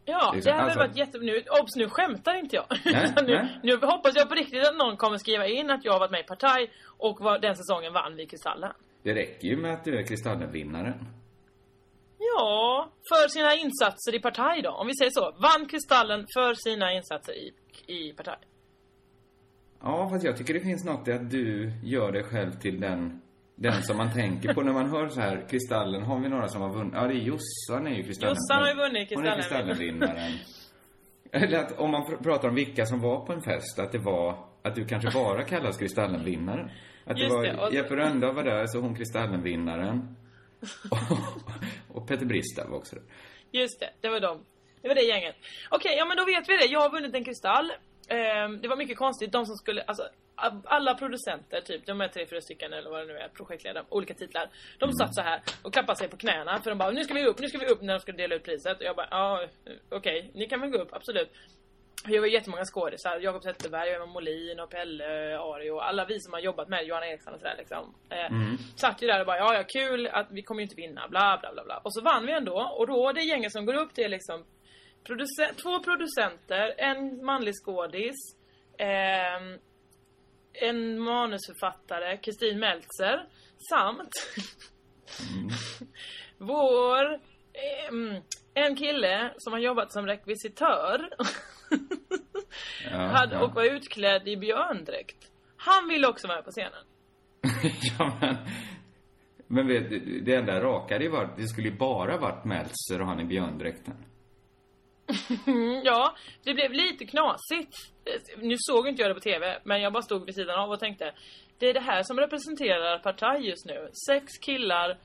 [0.09, 1.17] Ja, Liksom, det hade alltså- varit jätte...
[1.17, 2.65] Nu, obs, nu skämtar inte jag.
[2.85, 5.99] Nej, nu, nu hoppas jag på riktigt att någon kommer skriva in att jag har
[5.99, 8.71] varit med i Partaj och var, den säsongen vann vi Kristallen.
[9.03, 11.05] Det räcker ju med att du är kristallenvinnaren.
[12.19, 14.69] Ja, för sina insatser i Partaj då.
[14.71, 15.31] Om vi säger så.
[15.31, 17.53] Vann Kristallen för sina insatser i,
[17.87, 18.37] i Partaj.
[19.81, 23.21] Ja, fast jag tycker det finns något i att du gör dig själv till den
[23.61, 26.61] Den som man tänker på när man hör så här, Kristallen, har vi några som
[26.61, 26.93] har vunnit?
[26.95, 28.35] Ja, det är Jossan är ju Kristallen.
[28.35, 29.67] Jossan har ju vunnit Hon är Kristallen.
[29.67, 30.31] Kristallenvinnaren.
[31.31, 33.97] Eller att om man pr- pratar om vilka som var på en fest, att det
[33.97, 36.69] var, att du kanske bara kallas Kristallenvinnaren.
[37.05, 40.15] Att det Just var, det, och- Jeppe Rönndahl var där, så hon Kristallenvinnaren.
[40.91, 43.03] och, och Peter Bristav var också där.
[43.51, 44.45] Just det, det var de.
[44.81, 45.35] Det var det gänget.
[45.69, 46.65] Okej, ja men då vet vi det.
[46.65, 47.71] Jag har vunnit en kristall.
[48.07, 49.31] Ehm, det var mycket konstigt.
[49.31, 50.03] De som skulle, alltså
[50.65, 54.13] alla producenter, typ, de är tre, fyra stycken eller vad det nu är, projektledare, olika
[54.13, 54.49] titlar.
[54.79, 57.25] De satt så här och klappade sig på knäna för de bara, nu ska vi
[57.25, 58.77] upp, nu ska vi upp när de ska dela ut priset.
[58.77, 59.45] Och jag bara, ja
[59.89, 61.31] okej, ni kan väl gå upp, absolut.
[62.07, 66.33] Jag var jättemånga skådisar, Jakob Zetterberg, Emma Molin och Pelle, Ari och alla vi som
[66.33, 67.95] har jobbat med Johanna Eriksson och sådär liksom.
[68.09, 68.31] Eh,
[68.75, 71.37] Satt ju där och bara, ja ja kul att vi kommer ju inte vinna, bla
[71.41, 71.77] bla bla bla.
[71.83, 74.45] Och så vann vi ändå, och då det gänget som går upp det är liksom
[75.03, 78.15] producent, två producenter, en manlig skådis,
[78.77, 79.59] ehm,
[80.61, 83.25] en manusförfattare, Kristin Meltzer,
[83.69, 84.11] samt
[86.37, 87.13] vår
[87.53, 88.21] ehm,
[88.53, 91.09] en kille som har jobbat som rekvisitör
[92.91, 93.41] Ja, hade, ja.
[93.41, 95.31] och var utklädd i björndräkt.
[95.57, 96.85] Han ville också vara på scenen.
[97.99, 98.35] ja, men...
[99.51, 103.07] Men vet, du, det enda raka, det var det skulle ju bara varit Meltzer och
[103.07, 103.93] han i björndräkten.
[105.47, 107.73] Mm, ja, det blev lite knasigt.
[108.37, 110.79] Nu såg inte jag det på TV, men jag bara stod vid sidan av och
[110.79, 111.13] tänkte
[111.59, 113.89] Det är det här som representerar Partaj just nu.
[114.07, 114.97] Sex killar,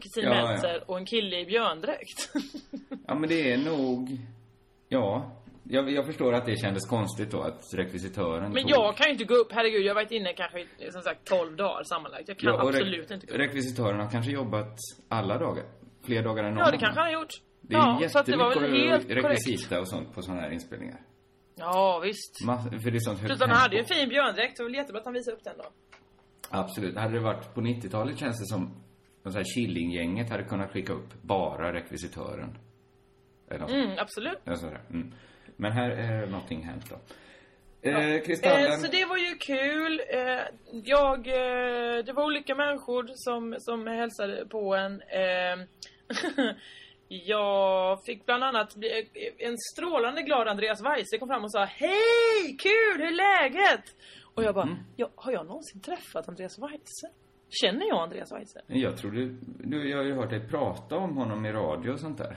[0.00, 0.48] Kristin Ja, ja.
[0.48, 2.32] Meltzer och en kille i björndräkt.
[3.06, 4.08] Ja, men det är nog...
[4.88, 5.32] Ja.
[5.64, 8.70] Jag, jag förstår att det kändes konstigt då att rekvisitören Men tog...
[8.70, 11.56] jag kan ju inte gå upp, herregud jag har varit inne kanske som sagt 12
[11.56, 12.28] dagar sammanlagt.
[12.28, 13.38] Jag kan Ja, absolut inte gå upp.
[13.38, 14.76] Rekvisitören har kanske jobbat
[15.08, 15.64] alla dagar.
[16.06, 17.32] Fler dagar än någon Ja, det kanske han har gjort.
[17.72, 19.24] Det är ja, så att det jättemycket helt korrekt.
[19.24, 21.00] rekvisita och sånt på sådana här inspelningar.
[21.54, 22.44] Ja, visst.
[22.44, 24.76] Mass- för det är sånt Plus han hade ju en fin björndräkt, det var väl
[24.76, 25.64] jättebra att han visade upp den då.
[26.50, 26.96] Absolut.
[26.96, 28.82] Hade det varit på 90-talet känns det som
[29.22, 32.58] de så här Killinggänget hade kunnat skicka upp bara rekvisitören.
[33.50, 34.38] Eller Mm, absolut.
[34.44, 34.56] Ja.
[34.90, 35.14] Mm.
[35.56, 36.96] Men här är någonting hänt då.
[37.90, 38.72] Eh, Kristallen.
[38.72, 40.00] Eh, så det var ju kul.
[40.08, 40.40] Eh,
[40.84, 45.02] jag, eh, det var olika människor som, som hälsade på en.
[47.26, 51.64] Jag fick bland annat bli, eh, en strålande glad Andreas Weise kom fram och sa
[51.64, 52.56] Hej!
[52.58, 53.02] Kul!
[53.02, 53.84] Hur är läget?
[54.34, 54.78] Och jag bara, Mm.
[54.96, 57.06] ja, har jag någonsin träffat Andreas Weise?
[57.50, 58.60] Känner jag Andreas Weise?
[58.66, 62.00] Jag tror du, du, jag har ju hört dig prata om honom i radio och
[62.00, 62.36] sånt där.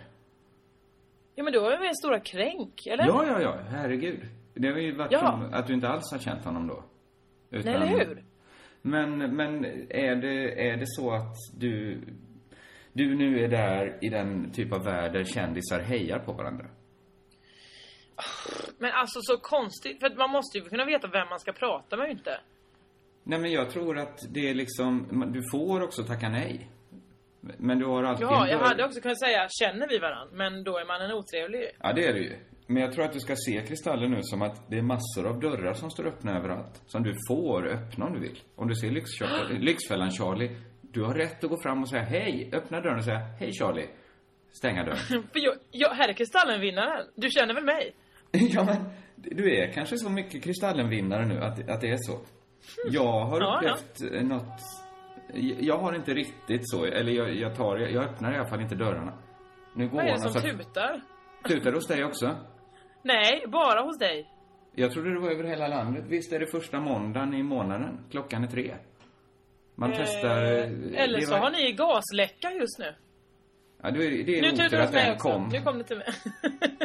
[1.35, 3.05] Ja men då var det min stora kränk, eller?
[3.07, 3.55] Ja, ja, ja.
[3.69, 4.19] Herregud.
[4.53, 5.19] Det har ju varit Ja.
[5.19, 6.83] som att du inte alls har känt honom då.
[7.51, 8.23] Utan, Nej, eller hur?
[8.81, 12.01] Men, men är det, är det så att du,
[12.95, 16.65] du nu är där i den typ av värld där kändisar hejar på varandra?
[18.77, 22.11] Men alltså så konstigt, för man måste ju kunna veta vem man ska prata med
[22.11, 22.39] inte.
[23.23, 26.69] Nej, men jag tror att det är liksom, du får också tacka nej.
[27.57, 30.35] Men du har alltid Ja, jag hade också kunnat säga, känner vi varandra?
[30.37, 31.61] Men då är man en otrevlig.
[31.79, 32.35] Ja, det är det ju.
[32.67, 35.39] Men jag tror att du ska se Kristallen nu som att det är massor av
[35.39, 36.81] dörrar som står öppna överallt.
[36.85, 38.39] Som du får öppna om du vill.
[38.55, 40.57] Om du ser Lyxkör- Lyxfällan Charlie,
[40.95, 43.87] du har rätt att gå fram och säga hej, öppna dörren och säga hej Charlie.
[44.51, 44.97] Stänga dörren.
[45.07, 47.05] För jag, jag, här är Kristallenvinnaren.
[47.15, 47.93] Du känner väl mig?
[48.31, 48.75] ja, men
[49.15, 52.19] du är kanske så mycket Kristallenvinnare nu att, att det är så.
[52.89, 54.21] Jag har Ja, upplevt ja.
[54.23, 54.61] något...
[55.59, 58.75] Jag har inte riktigt så, eller jag, jag tar, jag öppnar i alla fall inte
[58.75, 59.13] dörrarna.
[59.75, 61.01] Nu går Vad är det som så att- tutar?
[61.47, 62.35] Tutar hos dig också?
[63.03, 64.31] Nej, bara hos dig.
[64.75, 66.03] Jag trodde det var över hela landet.
[66.07, 67.99] Visst är det första måndagen i månaden?
[68.11, 68.75] Klockan är tre.
[69.75, 70.43] Man testar...
[70.43, 72.95] Eh, eh, eller så var- har ni gasläcka just nu.
[73.83, 75.49] Ja, det är, det är Nu otur att den kom.
[75.53, 76.07] Nu kom det till mig.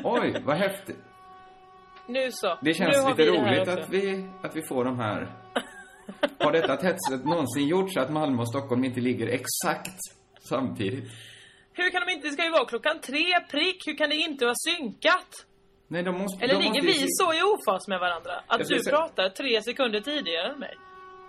[0.04, 0.98] Oj, vad häftigt.
[2.06, 2.58] nu så.
[2.62, 5.28] Det känns lite roligt att vi, att vi får de här...
[6.38, 9.98] Har detta hetset någonsin gjort så att Malmö och Stockholm inte ligger exakt
[10.40, 11.04] samtidigt?
[11.72, 12.26] Hur kan de inte...
[12.28, 13.86] Det ska ju vara klockan tre prick.
[13.86, 15.46] Hur kan det inte vara synkat?
[15.88, 16.44] Nej, de måste...
[16.44, 18.32] Eller de ligger måste vi så i ofas med varandra?
[18.46, 20.74] Att du pratar tre sekunder tidigare än mig?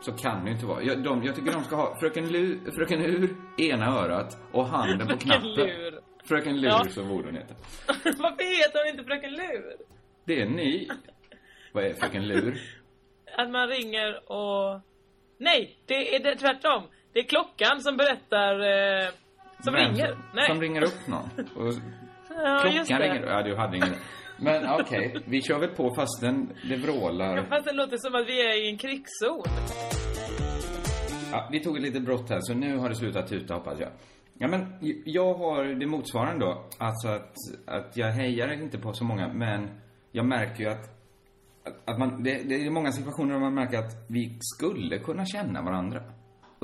[0.01, 0.83] Så kan det ju inte vara.
[0.83, 5.07] Jag, de, jag tycker de ska ha Fröken, Lu, Fröken Ur ena örat och handen
[5.07, 5.53] på knappen.
[5.53, 5.99] Lur.
[6.23, 6.85] Fröken Lur, Ja.
[6.95, 7.53] borde hon heta.
[8.03, 9.75] Varför heter hon inte Fröken Lur?
[10.25, 10.89] Det är ni.
[11.71, 12.61] Vad är Fröken Lur?
[13.37, 14.81] Att man ringer och...
[15.37, 16.83] Nej, det är det tvärtom.
[17.13, 18.59] Det är klockan som berättar...
[18.59, 19.07] Eh,
[19.63, 20.07] som Vem ringer.
[20.07, 20.47] Som, Nej.
[20.47, 21.29] som ringer upp någon.
[21.55, 21.73] Och
[22.29, 23.27] ja, klockan ringer.
[23.27, 23.89] Ja, du hade ingen.
[24.43, 27.45] Men okej, vi kör väl på fastän det vrålar.
[27.49, 29.43] Fast det låter som att vi är i en krigszon.
[31.31, 33.89] Ja, vi tog ett litet brott här, så nu har det slutat tuta hoppas jag.
[34.37, 34.65] Ja, men
[35.05, 36.65] jag har det motsvarande då.
[36.77, 39.69] Alltså att, att jag hejar inte på så många, men
[40.11, 40.89] jag märker ju att,
[41.63, 45.25] att, att man, det, det är många situationer där man märker att vi skulle kunna
[45.25, 46.03] känna varandra.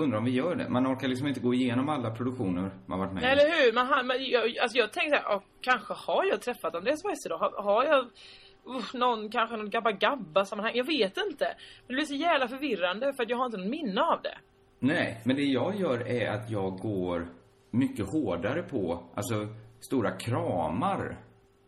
[0.01, 0.69] Undrar om vi gör det.
[0.69, 3.39] Man orkar liksom inte gå igenom alla produktioner man varit med Nej, i.
[3.41, 3.73] eller hur?
[3.73, 7.29] Man, har- man, jag, alltså jag tänker såhär, oh, kanske har jag träffat Andreas Weise
[7.29, 7.37] då?
[7.37, 10.73] Har, har jag uh, någon, kanske någon Gabba Gabba sammanhang?
[10.75, 11.45] Jag vet inte.
[11.45, 14.37] Men det blir så jävla förvirrande för att jag har inte någon minne av det.
[14.79, 17.27] Nej, men det jag gör är att jag går
[17.71, 19.47] mycket hårdare på, alltså,
[19.79, 21.17] stora kramar.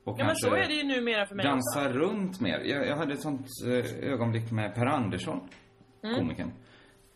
[0.03, 1.79] Och Ja men så är det ju numera för mig också.
[1.79, 2.59] dansa runt mer.
[2.59, 5.49] Jag, jag hade ett sånt eh, ögonblick med Per Andersson,
[6.03, 6.15] Mm.
[6.15, 6.51] komikern,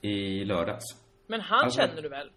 [0.01, 0.83] i lördags.
[1.27, 2.29] Men han Alltså- känner du väl?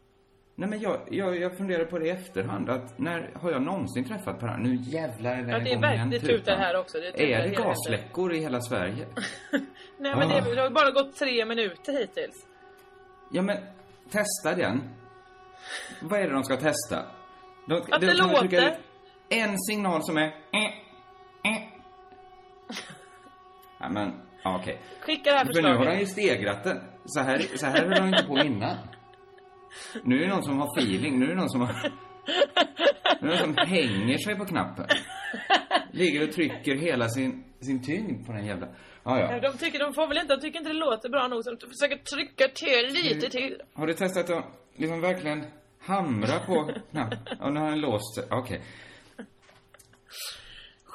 [0.59, 4.05] Nej men jag, jag, jag funderar på det i efterhand att när har jag någonsin
[4.05, 4.75] träffat Per Andersson?
[4.75, 7.43] Nu jävlar är det Ja, det är verkligen- det tutar här också, det tutar Är
[7.43, 9.07] det gasläckor i hela Sverige?
[9.99, 12.47] Nej men det, det har bara gått tre minuter hittills.
[13.31, 13.57] Ja men,
[14.11, 14.83] testa den.
[16.03, 17.03] Vad är det de ska testa?
[17.69, 18.79] De, Att det de kommer trycka låter.
[19.29, 20.65] En signal som är eh,
[21.53, 21.63] eh.
[23.79, 24.13] Ja men,
[24.47, 24.81] ja, okej.
[25.01, 26.01] Skicka det här För nu har han förslaget.
[26.03, 26.79] ju stegrat den.
[27.05, 28.77] Så här, så här höll han inte på innan.
[30.05, 31.19] Nu är det någon som har feeling.
[31.19, 31.93] Nu är det någon som har...
[33.21, 34.87] Nu är det någon som hänger sig på knappen.
[35.93, 38.67] Ligger och trycker hela sin, sin tyngd på den jävla...
[39.05, 39.41] Ja, Ja.
[39.41, 41.67] De tycker, de får väl inte, de tycker inte det låter bra nog så de
[41.67, 43.63] försöker trycka till lite till.
[43.75, 44.45] Har du testat att
[44.77, 45.45] liksom verkligen
[45.81, 47.19] hamra på knappen?
[47.41, 48.25] Ja, nu har den låst sig.
[48.31, 48.61] Okej.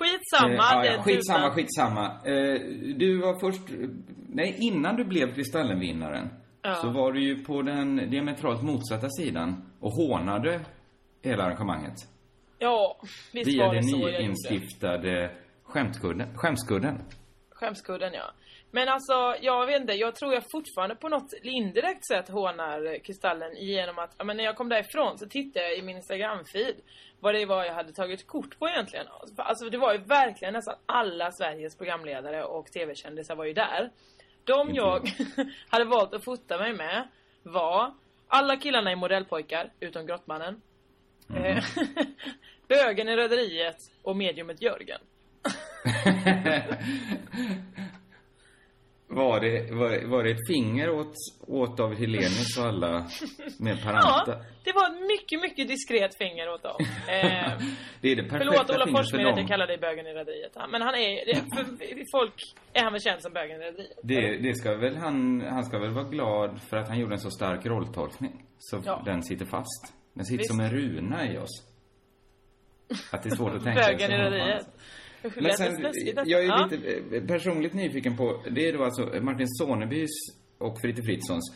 [0.01, 1.03] Skitsamma, Eh, ja, den ja.
[1.03, 1.55] Skitsamma, tutan.
[1.55, 2.05] skitsamma.
[2.25, 2.61] Eh,
[2.95, 3.61] du var först...
[4.29, 6.29] Nej, innan du blev Kristallenvinnaren
[6.63, 6.75] Ja.
[6.75, 10.59] så var du ju på den diametralt motsatta sidan och hånade
[11.23, 11.93] hela arrangemanget.
[12.59, 12.97] Ja,
[13.33, 14.17] visst Via var det den så jag gjorde.
[14.23, 15.31] nyinstiftade
[15.63, 16.37] skämtkudden.
[16.37, 17.01] Skämskudden.
[17.51, 18.31] Skämskudden ja.
[18.71, 23.55] Men alltså, jag vet inte, jag tror jag fortfarande på något indirekt sätt hånar Kristallen
[23.57, 26.75] genom att, men när jag kom därifrån så tittade jag i min Instagram-feed
[27.21, 29.05] vad det var jag hade tagit kort på egentligen.
[29.38, 33.91] Alltså det var ju verkligen nästan alla Sveriges programledare och TV-kändisar var ju där.
[34.43, 35.12] De jag
[35.69, 37.07] hade valt att fota mig med
[37.43, 37.93] var
[38.27, 40.62] alla killarna i Modellpojkar, utom Grottmannen.
[41.36, 41.63] Eh,
[42.67, 45.01] Bögen i Rederiet och mediumet Jörgen.
[49.13, 51.13] Var det, var, var det ett finger åt,
[51.47, 53.08] åt David Hellenius och alla
[53.60, 54.45] med Ja, Paranta?
[54.63, 56.78] det var ett mycket, mycket diskret finger åt dem.
[57.08, 57.52] Eh,
[58.02, 60.52] det är det perfekta förlåt Ola för Forssmed att jag kallar dig bögen i rederiet.
[60.56, 62.34] Ja, Men han är, det, för folk
[62.74, 63.97] är han väl känd som bögen i rederiet?
[64.04, 67.19] Det, det ska väl han, han ska väl vara glad för att han gjorde en
[67.19, 68.45] så stark rolltolkning.
[68.60, 69.02] Så Ja.
[69.06, 69.93] den sitter fast.
[70.13, 70.52] Den sitter Visst.
[70.52, 71.67] som en runa i oss.
[73.12, 74.67] Att det är svårt att tänka Bögen sig i honom rederiet.
[75.23, 75.91] Men sen,
[76.25, 76.67] jag är Ja.
[76.71, 80.10] lite eh, personligt nyfiken på, det är då alltså Martin Sonebys
[80.57, 81.55] och Fritte Fritzons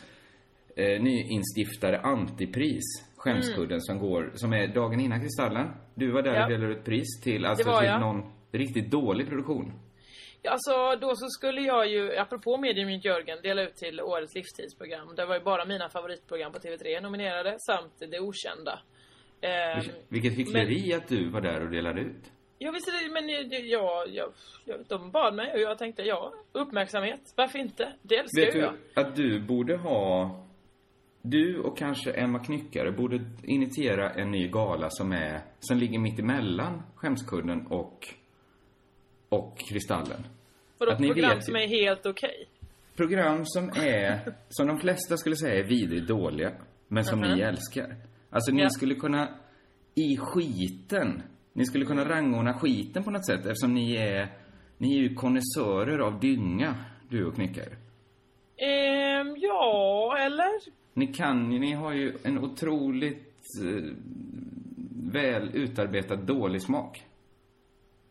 [0.76, 2.84] eh, nyinstiftade antipris,
[3.16, 5.68] Skämskudden, som går, som är dagen innan Kristallen.
[5.94, 6.40] Du var där Mm.
[6.40, 6.44] Ja.
[6.46, 8.00] och delade ut pris till, alltså var till jag.
[8.00, 9.72] någon riktigt dålig produktion.
[10.42, 15.14] Ja, Alltså, då så skulle jag ju, apropå mediumet Jörgen, dela ut till årets livstidsprogram.
[15.16, 18.78] Det var ju bara mina favoritprogram på TV3 nominerade, samt Det Okända.
[19.40, 22.32] Ehm, Vilket hyckleri att du var där och delade ut.
[22.58, 23.28] Ja visst är det, men
[23.68, 24.32] jag, jag,
[24.64, 27.92] jag, de bad mig och jag tänkte ja, uppmärksamhet, varför inte?
[28.02, 28.74] Det älskar Vet ju du jag.
[28.94, 30.30] att du borde ha...
[31.22, 35.40] Du och kanske Emma Knyckare borde initiera en ny gala som är...
[35.60, 38.08] Som ligger mitt emellan Skämskudden och...
[39.28, 40.26] Och Kristallen.
[40.78, 42.48] Vadå att ni program vet som är helt okej?
[42.96, 44.34] Program som är...
[44.48, 46.52] Som de flesta skulle säga är vidrigt dåliga.
[46.88, 47.96] Men som ni älskar.
[48.30, 48.62] Alltså ni.
[48.62, 48.68] Ja.
[48.70, 49.28] skulle kunna...
[49.94, 51.22] I skiten.
[51.56, 54.28] Ni skulle kunna rangordna skiten på något sätt eftersom ni är...
[54.78, 56.74] Ni är ju konnässörer av dynga,
[57.08, 57.76] du och Knyckare.
[58.56, 60.50] Ehm, ja, eller?
[60.94, 63.84] Ni kan ju, ni har ju en otroligt eh,
[65.12, 67.04] väl utarbetad dålig smak.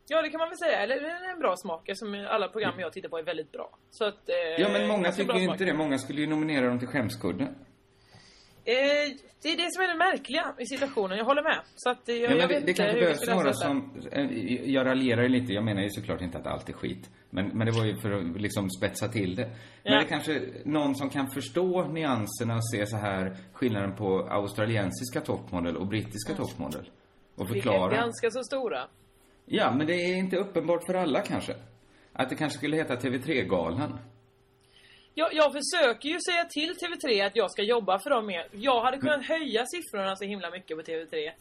[0.07, 0.77] Ja, det kan man väl säga.
[0.79, 3.77] Eller det är en bra smak, eftersom alla program jag tittar på är väldigt bra.
[3.89, 4.29] Så att...
[4.29, 5.73] Eh, Ja, men många tycker ju inte det.
[5.73, 7.47] Många skulle ju nominera dem till skämskudden.
[8.67, 11.59] Eh, det är det som är det märkliga i situationen, jag håller med.
[11.75, 14.01] Så att eh, jag, Ja, jag det, det kanske behövs några som...
[14.11, 15.53] eh, Jag raljerar ju lite.
[15.53, 17.09] Jag menar ju såklart inte att allt är skit.
[17.29, 19.45] Men, men det var ju för att liksom spetsa till det.
[19.83, 19.99] Men Ja.
[19.99, 25.77] det kanske någon som kan förstå nyanserna och se så här skillnaden på australiensiska toppmodell
[25.77, 26.89] och brittiska toppmodell.
[27.35, 27.95] Och Vilka är förklara.
[27.95, 28.87] ganska så stora.
[29.45, 31.55] Ja, men det är inte uppenbart för alla kanske.
[32.13, 33.99] Att det kanske skulle heta TV3-galan.
[35.17, 38.47] Jag, jag försöker ju säga till TV3 att jag ska jobba för dem mer.
[38.51, 41.31] Jag hade kunnat höja siffrorna så himla mycket på TV3.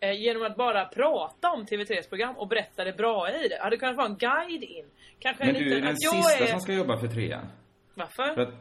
[0.00, 3.54] Eh, genom att bara prata om TV3s program och berätta det bra i det.
[3.54, 4.84] Jag hade kunnat vara en guide in.
[5.18, 6.46] Kanske Men en du är den sista är...
[6.46, 7.46] som ska jobba för trean.
[7.94, 8.34] Varför?
[8.34, 8.54] För att,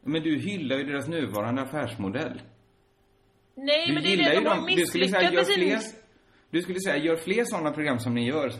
[0.00, 2.40] men du hyllar ju deras nuvarande affärsmodell.
[3.54, 5.78] Nej, Du men det är det de har misslyckats med sin...
[6.50, 8.52] Du skulle säga, gör fler sådana program som ni gör.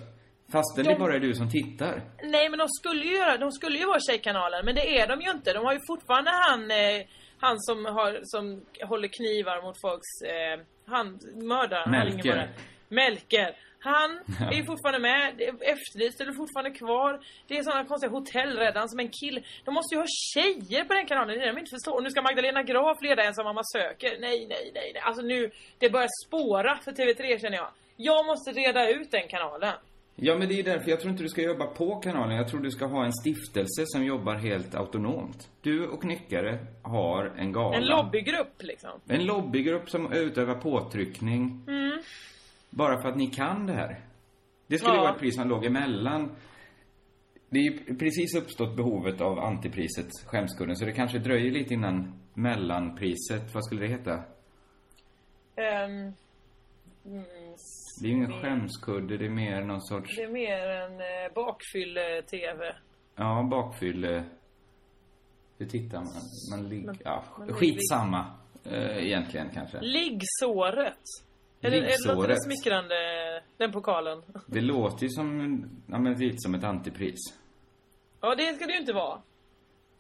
[0.53, 2.03] Fastän De- det bara är du som tittar.
[2.23, 5.21] Nej men de skulle ju göra, de skulle ju vara Tjejkanalen men det är de
[5.21, 5.53] ju inte.
[5.53, 7.07] De har ju fortfarande han, eh,
[7.41, 10.11] Han som, har, som håller knivar mot folks...
[10.33, 12.49] Eh, han, mördaren, Melker.
[12.89, 13.57] Melker.
[13.81, 14.11] Han
[14.53, 17.21] är ju fortfarande med, är efterlyst eller fortfarande kvar.
[17.49, 19.41] Det är sådana konstiga hotellräddaren som en kille.
[19.65, 21.95] De måste ju ha tjejer på den kanalen, det är det de inte förstår.
[21.97, 24.11] Och nu ska Magdalena Graf leda Ensam mamma söker.
[24.21, 25.03] Nej, nej, nej, nej.
[25.03, 27.71] Alltså nu, det börjar spåra för TV3 känner jag.
[27.97, 29.75] Jag måste reda ut den kanalen.
[30.21, 32.37] Ja, men det är därför jag tror inte du ska jobba på kanalen.
[32.37, 35.51] Jag tror du ska ha en stiftelse som jobbar helt autonomt.
[35.63, 37.77] Du och Knyckare har en gala.
[37.77, 38.91] En lobbygrupp liksom.
[39.09, 41.65] En lobbygrupp som utövar påtryckning.
[41.69, 41.99] Mm.
[42.71, 44.01] Bara för att ni kan det här.
[44.67, 45.01] Det skulle Ja.
[45.01, 46.31] vara ett pris som låg emellan.
[47.51, 52.21] Det är ju precis uppstått behovet av antipriset Skämskudden, så det kanske dröjer lite innan
[52.35, 54.23] mellanpriset, vad skulle det heta?
[55.57, 56.13] Mm,
[58.01, 61.33] Det är ju ingen skämskudde, det är mer någon sorts, det är mer en eh,
[61.35, 62.77] bakfylle-tv.
[63.17, 64.25] ja, bakfylle...
[65.59, 66.13] Hur tittar man?
[66.51, 68.27] Man ligger, ja, man skitsamma.
[68.65, 69.81] Eh, egentligen kanske.
[69.81, 70.99] Liggsåret.
[71.61, 72.45] Eller, eller låter det Liggsåret.
[72.45, 72.95] smickrande,
[73.57, 74.23] den pokalen?
[74.47, 77.19] Det låter ju som, ja men lite som ett antipris.
[78.21, 79.23] Ja, det ska det ju inte vara.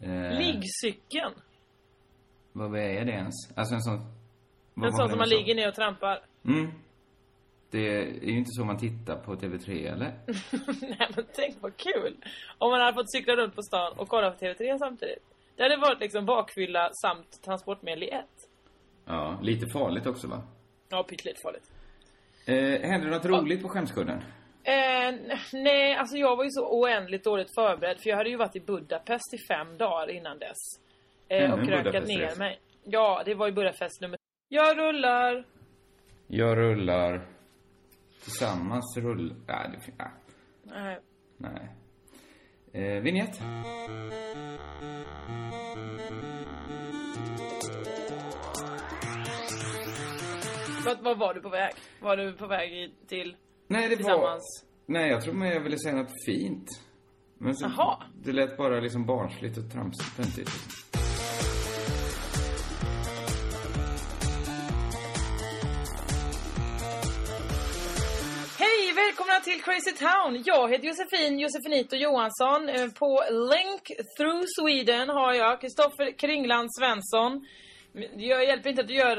[0.00, 1.34] Eh, Liggcykeln.
[2.52, 3.34] Vad är det ens?
[3.56, 4.00] Alltså en sån...
[4.84, 6.20] En sån som man ligger ner och trampar.
[6.44, 6.70] Mm.
[7.70, 10.12] Det är ju inte så man tittar på TV3 eller?
[10.80, 12.16] Nej men tänk vad kul!
[12.58, 15.24] Om man hade fått cykla runt på stan och kolla på TV3 samtidigt.
[15.56, 18.48] Det hade varit liksom bakfylla samt transportmedel i ett.
[19.04, 20.42] Ja, lite farligt också va?
[20.88, 21.70] Ja, pyttelite farligt.
[22.46, 24.18] Eh, hände det något roligt på skämskudden?
[24.64, 25.14] Eh,
[25.52, 28.60] nej, alltså jag var ju så oändligt dåligt förberedd för jag hade ju varit i
[28.60, 30.56] Budapest i fem dagar innan dess.
[31.28, 32.06] Eh, Ännu och Budapest-resa.
[32.06, 32.60] ner mig.
[32.84, 34.18] Ja, det var ju Budapest nummer...
[34.48, 35.44] Jag rullar!
[36.26, 37.26] Jag rullar.
[38.28, 39.34] Tillsammans rull...
[39.46, 40.10] Nej, det fin- nej.
[40.64, 41.00] Nej.
[42.72, 42.96] nej.
[42.96, 43.40] Eh, vignett.
[50.84, 51.72] Vart, var var du på väg?
[52.02, 53.36] Var du på väg i, till...
[53.68, 53.96] Nej, det var...
[53.96, 54.64] Tillsammans.
[54.86, 56.68] Nej, jag tror mer jag ville säga något fint.
[57.38, 58.02] Men så, Jaha.
[58.22, 60.50] Det lät bara liksom barnsligt och tramsigt.
[69.50, 70.42] Till Crazy Town!
[70.46, 72.68] Jag heter Josefin Josefinito Johansson.
[72.68, 73.82] Eh, På Link
[74.18, 77.46] Through Sweden har jag Kristoffer Kringland Svensson.
[78.16, 79.16] Jag hjälper inte att du gör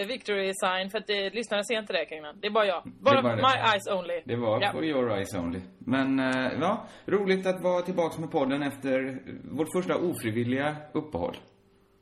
[0.00, 2.38] eh, victory sign för att det, lyssnarna ser inte det Kringland.
[2.40, 2.82] Det är bara jag.
[3.00, 3.42] Bara, bara det.
[3.42, 4.20] my eyes only.
[4.24, 4.72] Det var Ja.
[4.72, 5.60] for your eyes only.
[5.78, 9.18] Men, eh, ja, roligt att vara tillbaks med podden efter
[9.56, 11.36] vårt första ofrivilliga uppehåll.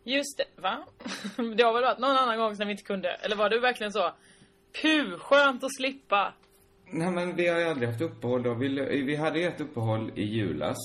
[0.04, 0.76] Just det, va?
[1.56, 3.08] Det har väl varit någon annan gång som vi inte kunde.
[3.10, 4.12] Eller var det verkligen så?
[4.82, 6.32] Puh, skönt att slippa.
[6.90, 8.54] Nej men vi har ju aldrig haft uppehåll då.
[8.54, 8.68] Vi,
[9.02, 10.76] vi hade ju ett uppehåll i julas.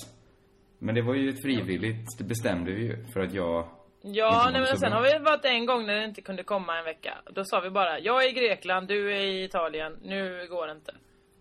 [0.79, 3.69] Men det var ju ett frivilligt, det bestämde vi ju för att jag
[4.01, 6.85] Ja, nej, men sen har vi varit en gång när det inte kunde komma en
[6.85, 7.17] vecka.
[7.31, 10.73] Då sa vi bara, jag är i Grekland, du är i Italien, nu går det
[10.73, 10.93] inte.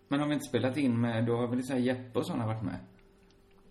[0.08, 2.46] Men har vi inte spelat in med, då har väl så här Jeppe och sådana
[2.46, 2.78] varit med?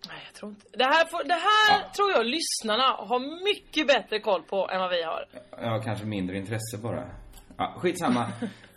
[0.08, 0.66] Nej, jag tror inte.
[0.72, 4.90] Det här, får, det här tror jag lyssnarna har mycket bättre koll på än vad
[4.90, 5.24] vi har.
[5.50, 7.04] Ja, kanske mindre intresse bara.
[7.56, 8.26] Ja, skitsamma.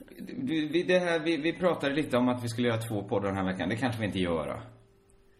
[0.88, 3.46] Det här, vi, vi pratade lite om att vi skulle göra två poddar den här
[3.46, 3.70] veckan.
[3.70, 4.62] Det kanske vi inte gör då.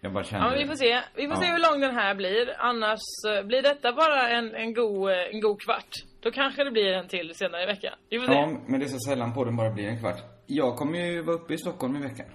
[0.02, 1.02] Jag bara kände Ja, vi får se.
[1.16, 1.42] Vi får Ja.
[1.42, 2.56] se hur lång den här blir.
[2.60, 5.90] Annars eh, blir detta bara en, en, god, eh, en god kvart.
[6.20, 7.94] Då kanske det blir en till senare i veckan.
[8.10, 8.34] Vi får se.
[8.34, 10.20] Ja, men det är så sällan podden bara blir en kvart.
[10.46, 12.26] Jag kommer ju vara uppe i Stockholm i veckan.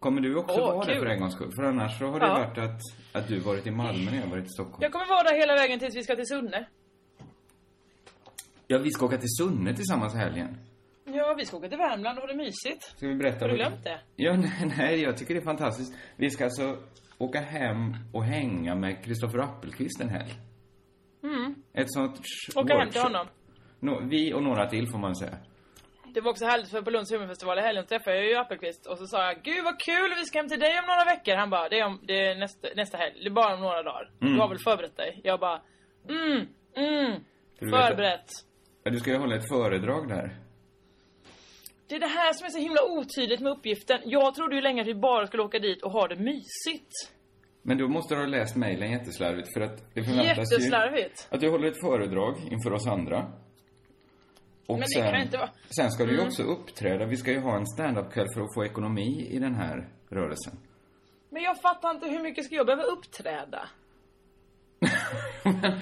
[0.00, 1.00] Kommer du också Åh, vara det kul.
[1.00, 1.52] för en gångs skull?
[1.56, 2.34] För annars så har det Ja.
[2.38, 2.80] varit att,
[3.12, 4.78] att du varit i Malmö när jag varit i Stockholm.
[4.80, 6.66] Jag kommer vara där hela vägen tills vi ska till Sunne.
[8.66, 10.58] Ja, vi ska åka till Sunne tillsammans i helgen.
[11.14, 12.82] Ja, vi ska åka till Värmland och ha det mysigt.
[12.82, 13.44] Ska vi berätta?
[13.44, 14.00] Har du glömt det?
[14.16, 15.98] Ja, nej, nej, jag tycker det är fantastiskt.
[16.16, 16.76] Vi ska alltså
[17.18, 20.32] åka hem och hänga med Kristoffer Appelqvist en helg.
[21.22, 21.54] Mm.
[21.72, 22.20] Ett sånt
[22.56, 23.26] Åka hem till honom.
[23.80, 25.36] No, vi och några till får man säga.
[26.14, 28.98] Det var också härligt för på Lunds humorfestival i helgen träffade jag ju Appelqvist och
[28.98, 31.34] så sa jag Gud vad kul, vi ska hem till dig om några veckor.
[31.36, 33.82] Han bara, det är, om, det är nästa, nästa helg, det är bara om några
[33.82, 34.10] dagar.
[34.20, 34.34] Mm.
[34.34, 35.20] Du har väl förberett dig?
[35.24, 35.60] Jag bara,
[36.08, 37.12] mm, mm,
[37.58, 38.28] För du vet förberett.
[38.82, 40.36] Ja, du ska ju hålla ett föredrag där.
[41.88, 43.98] Det är det här som är så himla otydligt med uppgiften.
[44.04, 46.92] Jag trodde ju länge att vi bara skulle åka dit och ha det mysigt.
[47.62, 51.50] Men då måste du ha läst mejlen jätteslarvigt för att det förväntas ju att du
[51.50, 53.18] håller ett föredrag inför oss andra.
[54.66, 56.28] Och Men det sen, kan inte vara- sen ska du ju Mm.
[56.28, 57.06] också uppträda.
[57.06, 60.58] Vi ska ju ha en standup-kväll för att få ekonomi i den här rörelsen.
[61.30, 63.68] Men jag fattar inte hur mycket ska jag behöva uppträda?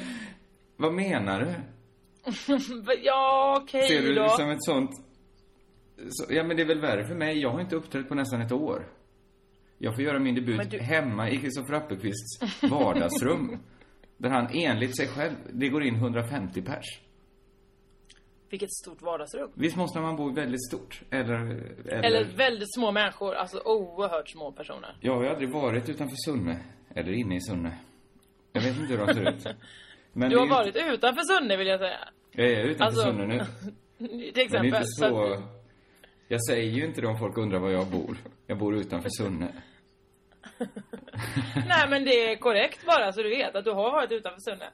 [0.77, 1.55] Vad menar du?
[3.03, 4.23] ja, okej Ser du då.
[4.23, 4.91] det som ett sånt...
[6.11, 7.39] Så, ja, men det är väl värre för mig.
[7.41, 8.87] Jag har inte uppträtt på nästan ett år.
[9.79, 12.41] Jag får göra min debut du- hemma i Kristoffer Appelqvists
[12.71, 13.59] vardagsrum.
[14.19, 16.85] Där han enligt sig själv, det går in 150 pers.
[18.51, 19.51] Vilket stort vardagsrum.
[19.55, 21.03] Visst måste man bo väldigt stort?
[21.11, 21.35] Eller...
[21.89, 24.97] Eller, Eller väldigt små människor, alltså oerhört små personer.
[25.01, 26.59] Jag har ju aldrig varit utanför Sunne.
[26.95, 27.79] Eller inne i Sunne.
[28.53, 29.47] Jag vet inte hur de ser ut.
[30.13, 32.09] Men Du det har varit utanför Sunne vill jag säga.
[32.33, 33.39] Jag är utanför Alltså, Sunne nu.
[33.99, 34.67] Till Men det är exempel.
[34.67, 35.43] inte Så så...
[36.29, 38.17] Jag säger ju inte det om folk undrar var jag bor.
[38.47, 39.49] Jag bor utanför Sunne.
[41.69, 44.71] Nej men det är korrekt bara så du vet att du har varit utanför Sunne.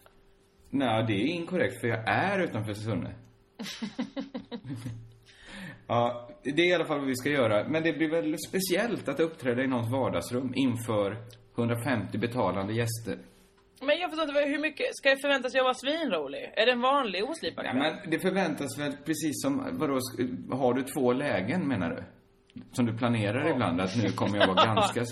[0.70, 3.14] Nej, det är inkorrekt för jag är utanför Sunne.
[5.86, 7.68] ja, det är i alla fall vad vi ska göra.
[7.68, 11.16] Men det blir väl speciellt att uppträda i någons vardagsrum inför
[11.57, 13.18] 150 betalande gäster.
[13.87, 16.53] Men jag förstår inte, hur mycket, ska jag förväntas jag vara svinrolig?
[16.57, 17.83] Är det en vanlig oslipad Ja, kväll?
[18.03, 19.99] men det förväntas väl precis som, vadå,
[20.57, 22.05] har du två lägen menar du?
[22.72, 25.05] Som du planerar ibland, att nu kommer jag vara ganska...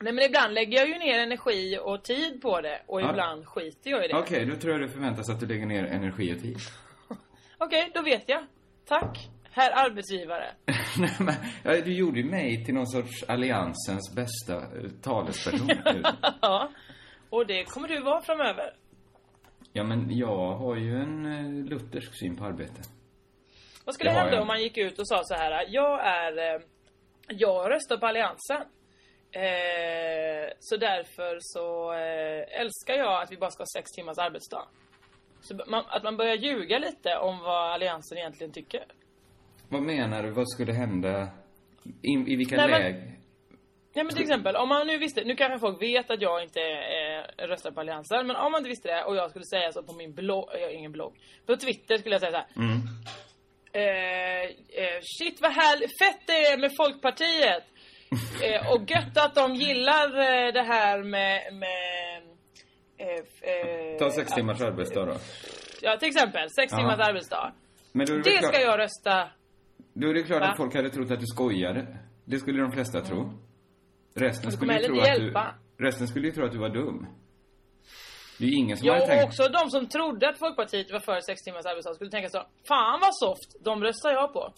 [0.00, 3.10] Nej men ibland lägger jag ju ner energi och tid på det och Ja.
[3.10, 4.18] ibland skiter jag i det.
[4.18, 6.56] Okej, då tror jag det förväntas att du lägger ner energi och tid.
[7.58, 8.46] Okej, då vet jag.
[8.88, 10.46] Tack, herr arbetsgivare.
[10.98, 15.68] Nej, men, ja, du gjorde ju mig till någon sorts alliansens bästa eh, talesperson.
[16.40, 16.70] ja.
[17.36, 18.72] Och det kommer du vara framöver.
[19.72, 22.80] ja, men jag har ju en eh, luthersk syn på arbete.
[23.84, 26.60] Vad skulle Det hända om man gick ut och sa så här: jag är, eh,
[27.28, 28.62] jag röstar på alliansen.
[29.30, 34.68] Eh, så därför så eh, älskar jag att vi bara ska ha sex timmars arbetsdag.
[35.40, 38.84] Så man, att man börjar ljuga lite om vad alliansen egentligen tycker.
[39.68, 40.30] Vad menar du?
[40.30, 41.28] Vad skulle hända?
[42.02, 43.15] I, i vilka lägen?
[43.96, 46.60] Ja men till exempel, om man nu visste, nu kanske folk vet att jag inte
[46.60, 49.82] eh, röstar på alliansen, men om man inte visste det och jag skulle säga så
[49.82, 51.14] på min blogg, jag har ingen blogg,
[51.46, 52.46] på Twitter skulle jag säga så här.
[52.66, 52.80] Mm.
[53.72, 54.44] Eh,
[54.84, 57.64] eh, shit vad härligt, fett det är med Folkpartiet!
[58.42, 62.22] Eh, och gött att de gillar eh, det här med, med
[62.98, 65.16] eh, eh, Ta sex timmars att- arbetsdag då.
[65.82, 66.78] Ja till exempel, sex Ja.
[66.78, 67.52] timmars arbetsdag.
[67.92, 69.28] Men det, Det ska jag rösta.
[69.94, 70.46] Då är det klart Va?
[70.46, 71.86] att folk hade trott att du skojade.
[72.24, 73.32] Det skulle de flesta tro.
[74.16, 75.54] Resten skulle ju tro att hjälpa.
[75.76, 75.84] du...
[75.84, 77.06] Resten skulle ju tro att du var dum.
[78.38, 79.24] Det är ju ingen som hade Ja, och tänkt...
[79.24, 82.38] också de som trodde att Folkpartiet var för sex timmars arbetsdag skulle tänka så.
[82.68, 84.52] Fan vad soft, de röstar jag på.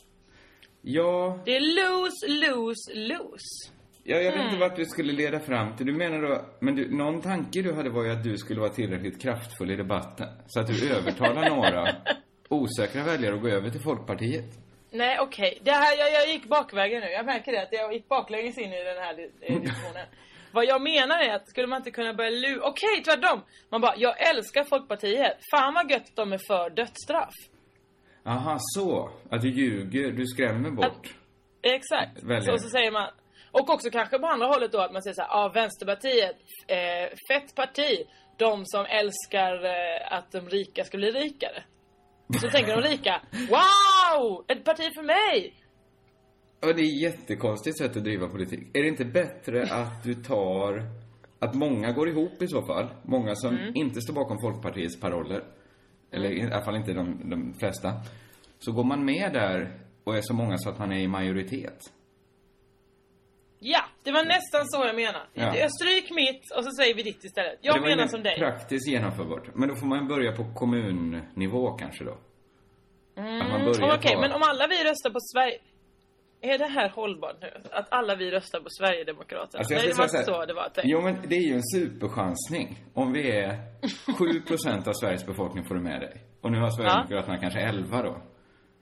[0.82, 3.72] Ja, Det är lose, lose, lose.
[4.04, 4.46] ja, jag vet Mm.
[4.46, 5.86] inte vart du skulle leda fram till.
[5.86, 6.44] Du menar då...
[6.61, 9.76] Men du, någon tanke du hade var ju att du skulle vara tillräckligt kraftfull i
[9.76, 10.28] debatten.
[10.46, 11.88] Så att du övertalar några
[12.48, 14.59] osäkra väljare att gå över till Folkpartiet.
[14.91, 17.09] Nej okej, det här, jag, jag gick bakvägen nu.
[17.09, 20.07] Jag märker det att jag gick baklänges in i den här eh, diskussionen.
[20.53, 22.61] Vad jag menar är att skulle man inte kunna börja lu...
[22.61, 23.41] Okej, tvärtom!
[23.68, 25.36] Man bara, jag älskar Folkpartiet.
[25.51, 27.34] Fan vad gött de är för dödsstraff.
[28.24, 29.11] Aha, så.
[29.30, 31.14] Att du ljuger, du skrämmer bort.
[31.62, 32.22] Exakt.
[32.22, 32.59] Väljare.
[32.59, 33.11] Så, så säger man.
[33.51, 36.36] Och också kanske på andra hållet då att man säger så här, ja Vänsterpartiet,
[36.66, 38.07] eh, fett parti.
[38.36, 41.62] De som älskar eh, att de rika ska bli rikare.
[42.40, 44.44] Så tänker de rika, wow!
[44.48, 45.54] Ett parti för mig!
[46.62, 48.60] Och det är ett jättekonstigt sätt att driva politik.
[48.76, 50.82] Är det inte bättre att du tar...
[51.38, 52.88] Att många går ihop i så fall.
[53.02, 53.72] Många som Mm.
[53.74, 55.44] inte står bakom Folkpartiets paroller.
[56.10, 57.92] Eller i alla fall inte de, de flesta.
[58.58, 61.78] Så går man med där och är så många så att man är i majoritet.
[63.58, 65.26] Ja, det var nästan så jag menade.
[65.34, 65.57] Ja.
[65.57, 67.59] Jag stryk mitt och så säger vi ditt istället.
[67.61, 68.38] Jag menar som dig.
[68.38, 69.46] praktiskt genomförbart.
[69.55, 72.16] Men då får man börja på kommunnivå kanske då.
[73.16, 74.20] Mm, Okej, ta...
[74.20, 75.59] men om alla vi röstar på Sverige...
[76.40, 77.51] Är det här hållbart nu?
[77.70, 79.59] Att alla vi röstar på Sverigedemokraterna?
[79.59, 80.90] Alltså, Nej, det var inte så det var tänkt.
[80.90, 82.78] Jo, men det är ju en superchansning.
[82.94, 83.49] Om vi är
[84.18, 86.22] 7% av Sveriges befolkning får du med dig.
[86.40, 88.22] Och nu har Sverigedemokraterna kanske 11 då.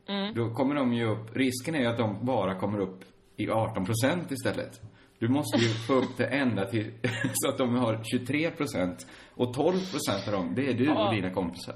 [0.09, 0.35] Mm.
[0.35, 3.01] Då kommer de ju upp, risken är ju att de bara kommer upp
[3.37, 4.81] i 18% istället.
[5.19, 6.93] Du måste ju få upp det ända till,
[7.33, 11.11] så att de har 23% och 12% av dem, det är du och Ja.
[11.15, 11.75] dina kompisar.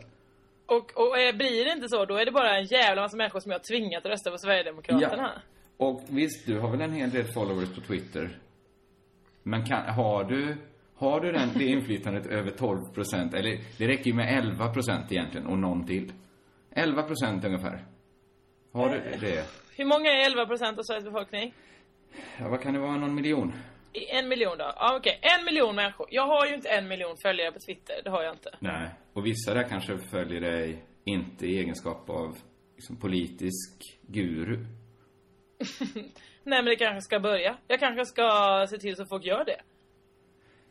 [0.66, 3.40] Och, och eh, blir det inte så, då är det bara en jävla massa människor
[3.40, 5.42] som jag har tvingat att rösta på Sverigedemokraterna.
[5.76, 8.38] Och visst, du har väl en hel del followers på Twitter.
[9.42, 10.56] Men kan, har du,
[10.96, 15.12] har du den, det inflytandet över 12 procent, eller det räcker ju med 11 procent
[15.12, 16.12] egentligen och någon till.
[16.70, 17.84] 11 procent ungefär.
[18.72, 19.44] Har du det?
[19.76, 21.54] Hur många är 11 procent av Sveriges befolkning?
[22.38, 23.52] Ja, vad kan det vara, någon miljon?
[23.92, 24.72] En miljon då?
[24.76, 26.06] Ja okej, en miljon människor.
[26.10, 28.50] Jag har ju inte en miljon följare på Twitter, det har jag inte.
[28.58, 28.90] Nej.
[29.12, 32.38] Och vissa där kanske följer dig inte i egenskap av
[32.76, 34.56] liksom, politisk guru.
[36.44, 37.56] Nej men det kanske ska börja.
[37.68, 39.60] Jag kanske ska se till så folk gör det.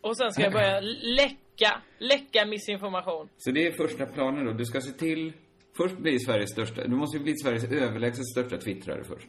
[0.02, 0.80] Och sen ska jag börja
[1.20, 3.30] läcka, läcka missinformation.
[3.38, 4.54] Så det är första planen då.
[4.54, 5.34] Du ska se till,
[5.78, 9.28] först bli Sveriges största, du måste ju bli Sveriges överlägset största twittrare först.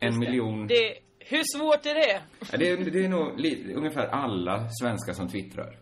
[0.00, 0.66] En miljon.
[0.66, 0.98] Det,
[1.28, 2.22] hur svårt är det?
[2.52, 5.78] Ja, det, är, det är nog li, ungefär alla svenskar som twittrar.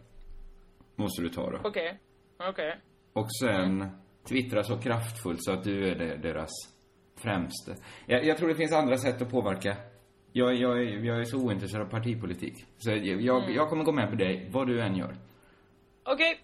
[0.97, 1.59] Måste du ta då.
[1.65, 1.99] Okej.
[2.39, 2.77] Okej.
[3.13, 3.89] Och sen
[4.29, 6.51] twittra så kraftfullt så att du är det, deras
[7.17, 7.77] främste.
[8.07, 9.77] Jag, jag tror det finns andra sätt att påverka.
[10.33, 12.65] Jag, jag, är- jag är så ointresserad av partipolitik.
[12.79, 13.55] Så jag, Mm.
[13.55, 15.17] jag kommer gå med på dig, vad du än gör.
[16.05, 16.39] Okej.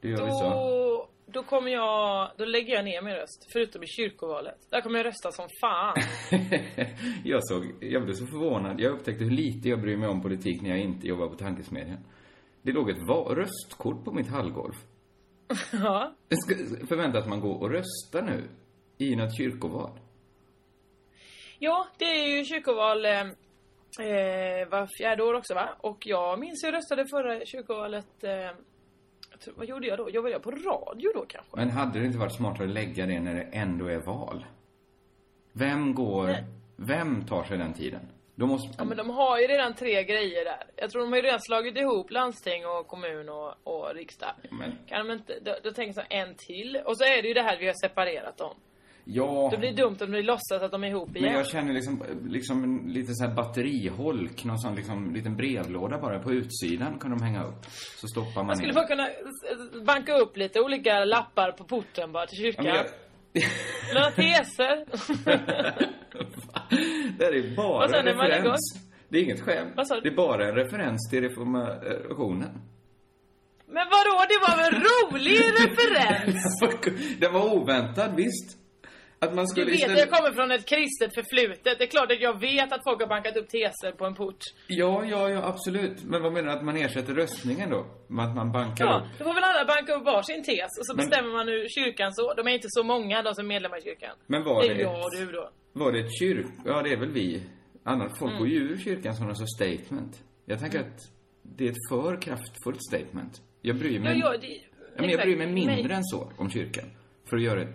[0.00, 0.89] Det gör vi så.
[1.32, 3.46] Då, kommer jag, då lägger jag ner min röst.
[3.52, 4.58] Förutom i kyrkovalet.
[4.70, 5.94] Där kommer jag rösta som fan.
[7.24, 8.80] jag såg, jag blev så förvånad.
[8.80, 11.98] Jag upptäckte hur lite jag bryr mig om politik när jag inte jobbar på tankesmedjan.
[12.62, 14.74] Det låg ett röstkort på mitt hallgolv.
[15.72, 16.14] ja.
[16.88, 18.48] Förväntas man gå och rösta nu?
[18.98, 19.90] I något kyrkoval?
[21.58, 23.20] Ja, det är ju kyrkoval eh,
[24.06, 25.68] eh, var fjärde år också va?
[25.80, 28.24] Och jag minns jag röstade förra kyrkovalet.
[28.24, 28.50] Eh,
[29.40, 30.10] tror, vad gjorde jag då?
[30.10, 31.56] Jobbade jag på radio då kanske?
[31.56, 34.46] Men hade det inte varit smartare att lägga det när det ändå är val?
[35.52, 36.26] Vem går...
[36.26, 36.44] Nej.
[36.76, 38.00] Vem tar sig den tiden?
[38.34, 38.74] Då måste...
[38.78, 40.64] Ja men de har ju redan tre grejer där.
[40.76, 44.32] Jag tror de har ju redan slagit ihop landsting och kommun och, och riksdag.
[44.50, 46.76] Men, Kan de inte, då, då tänker jag så en till.
[46.84, 48.54] Och så är det ju det här vi har separerat dem.
[49.14, 49.48] Ja...
[49.50, 51.24] Det blir dumt om vi låtsas att de är ihop igen.
[51.24, 55.98] Men jag känner liksom, liksom en lite så här batteriholk, någon sån liksom liten brevlåda
[55.98, 57.66] bara på utsidan kan de hänga upp.
[58.00, 59.08] Så stoppar man Man skulle bara kunna
[59.86, 62.66] banka upp lite olika lappar på porten bara till Ja, kyrkan.
[62.66, 62.86] jag...
[63.94, 64.76] Några teser.
[67.18, 68.60] det här är bara en referens.
[69.08, 69.74] Det är inget skämt.
[70.02, 72.60] Det är bara en referens till reformationen.
[73.66, 76.60] Men vadå, det var väl en rolig referens?
[77.20, 78.56] Den var oväntad, visst.
[79.22, 81.78] Att man Du skulle vet att jag kommer från ett kristet förflutet.
[81.78, 84.38] Det är klart att jag vet att folk har bankat upp teser på en port.
[84.66, 86.04] Ja, ja, ja, absolut.
[86.04, 87.86] Men vad menar du att man ersätter röstningen då?
[88.08, 89.18] Med att man bankar Ja, upp?
[89.18, 92.12] då får väl alla banka upp varsin tes och så Men- bestämmer man hur kyrkan
[92.14, 92.34] så.
[92.34, 94.16] De är inte så många de som är medlemmar i kyrkan.
[94.26, 95.50] Men var det det är jag och ett- du då.
[95.72, 96.46] Var det ett kyrk...
[96.64, 97.42] Ja, det är väl vi.
[97.84, 98.38] Annars, folk Mm.
[98.38, 100.22] går ju ur kyrkan som någon sorts statement.
[100.44, 100.98] Jag tänker att
[101.42, 103.40] det är ett för kraftfullt statement.
[103.62, 104.18] Jag bryr Ja, mig...
[104.18, 106.84] ja, det, Ja, men jag bryr mig mindre Men- än så om kyrkan.
[107.30, 107.72] För att göra det.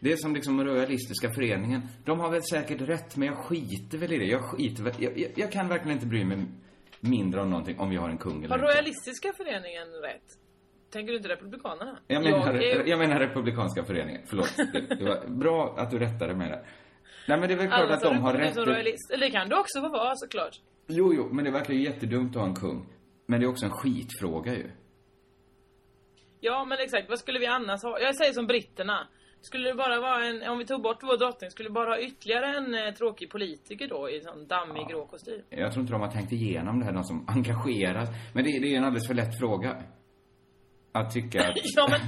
[0.00, 1.82] Det är som liksom Royalistiska föreningen.
[2.04, 4.24] De har väl säkert rätt, men jag skiter väl i det.
[4.24, 4.94] Jag skiter väl...
[4.98, 6.38] Jag, jag, jag kan verkligen inte bry mig
[7.00, 8.66] mindre om någonting om vi har en kung eller Har inte.
[8.66, 10.22] Royalistiska föreningen rätt?
[10.92, 11.98] Tänker du inte Republikanerna?
[12.06, 14.22] Jag menar, är- jag menar Republikanska föreningen.
[14.26, 14.56] Förlåt.
[14.56, 16.62] Det, det var bra att du rättade mig där.
[17.28, 18.56] Nej, men det är väl klart Alla att de har rätt.
[18.56, 19.10] royalist.
[19.10, 20.60] Eller det kan du också få vara såklart.
[20.86, 22.86] Jo, jo, men det verkar ju jättedumt att ha en kung.
[23.26, 24.70] Men det är också en skitfråga ju.
[26.40, 27.08] Ja, men exakt.
[27.08, 28.00] Vad skulle vi annars ha?
[28.00, 29.08] Jag säger som britterna.
[29.42, 32.00] Skulle det bara vara en, om vi tog bort vår drottning, skulle det bara ha
[32.00, 35.42] ytterligare en eh, tråkig politiker då i sån dammig grå kostym?
[35.48, 38.08] Jag tror inte de har tänkt igenom det här, de som engageras.
[38.34, 39.82] Men det, det är en alldeles för lätt fråga.
[40.92, 41.56] Att tycka att...
[41.76, 42.00] ja, men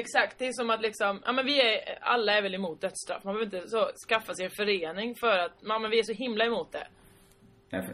[0.00, 0.38] exakt.
[0.38, 3.24] Det är som att liksom, ja men vi är, alla är väl emot dödsstraff.
[3.24, 6.12] Man behöver inte så skaffa sig en förening för att, ja, men vi är så
[6.12, 6.86] himla emot det.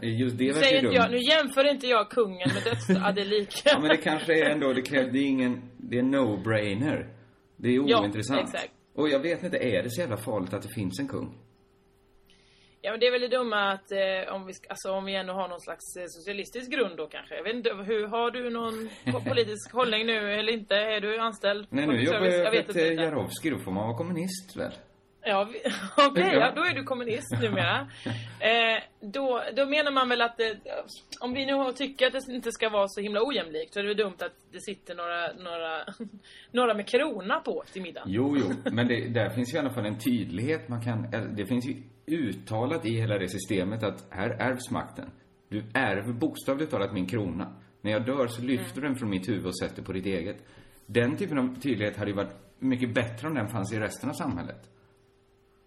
[0.01, 1.11] Just det Nu, verkar ju inte jag, dumt.
[1.11, 3.03] nu jämför inte jag kungen med dödsstraff.
[3.05, 3.69] ja, det är lika.
[3.69, 7.09] Ja, men det kanske är ändå, det krävs, det är ingen, det är no-brainer.
[7.57, 8.41] Det är Ja, ointressant.
[8.41, 8.73] exakt.
[8.95, 11.37] Och jag vet inte, är det så jävla farligt att det finns en kung?
[12.81, 15.33] Ja men det är väl det dumma att eh, om vi, alltså, om vi ändå
[15.33, 17.35] har någon slags eh, socialistisk grund då kanske.
[17.35, 20.75] Jag vet inte, hur, har du någon po- politisk hållning nu eller inte?
[20.75, 21.67] Är du anställd?
[21.69, 24.71] Nej, nu jobbar jag jag vet ett Jarowski, då får man vara kommunist väl?
[25.25, 25.49] Ja,
[25.97, 26.39] okej, Ja.
[26.39, 27.87] ja, då är du kommunist numera.
[28.43, 30.47] Eh, då, då menar man väl att eh,
[31.19, 33.89] om vi nu tycker att det inte ska vara så himla ojämlikt så är det
[33.89, 35.85] väl dumt att det sitter några, några,
[36.51, 38.07] några med krona på till middagen.
[38.11, 41.45] Jo, jo, men det, där finns ju i alla fall en tydlighet man kan, det
[41.45, 41.75] finns ju
[42.07, 45.11] uttalat i hela det systemet att här ärvs makten.
[45.49, 47.55] Du ärver bokstavligt talat min krona.
[47.81, 50.37] När jag dör så lyfter du den från mitt huvud och sätter på ditt eget.
[50.85, 54.13] Den typen av tydlighet hade ju varit mycket bättre om den fanns i resten av
[54.13, 54.69] samhället.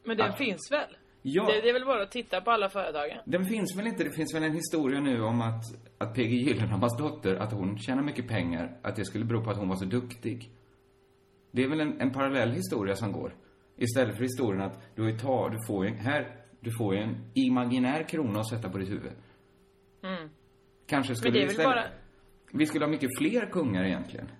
[0.06, 0.36] Men den Ah.
[0.36, 0.96] finns väl?
[1.22, 1.46] Ja.
[1.46, 3.18] Det, det är väl bara att titta på alla företagen.
[3.24, 4.04] Den finns väl inte?
[4.04, 5.62] Det finns väl en historia nu om att,
[5.98, 9.56] att PG Gyllenhammars dotter, att hon tjänar mycket pengar, att det skulle bero på att
[9.56, 10.50] hon var så duktig.
[11.50, 13.34] Det är väl en, en parallell historia som går.
[13.76, 17.00] Istället för historien att du, har ju ta, du får ju, här, du får ju
[17.00, 19.12] en imaginär krona att sätta på ditt huvud.
[20.86, 21.90] Kanske skulle det är vi väl istället, bara-
[22.58, 24.30] vi skulle ha mycket fler kungar egentligen.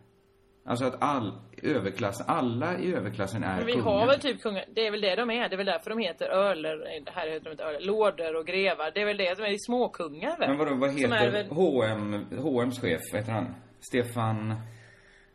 [0.69, 3.85] Alltså att all överklass, alla i överklassen är Men vi kungar.
[3.85, 5.49] har väl typ kungar, det är väl det de är.
[5.49, 8.91] Det är väl därför de heter öler, här heter de inte öler, lorder och grevar.
[8.95, 10.49] Det är väl det som är de småkungar väl?
[10.49, 13.55] Men vadå, vad heter väl, H&M, H&M's chef, vad heter han?
[13.81, 14.55] Stefan...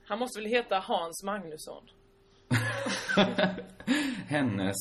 [0.08, 1.84] han måste väl heta Hans Magnusson?
[4.28, 4.76] hennes...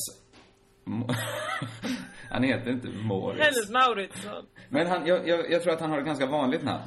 [2.31, 3.45] han heter inte Moritz.
[3.45, 4.47] Hennes Mauritsson.
[4.69, 6.83] Men han, jag, jag, jag tror att han har ett ganska vanligt namn.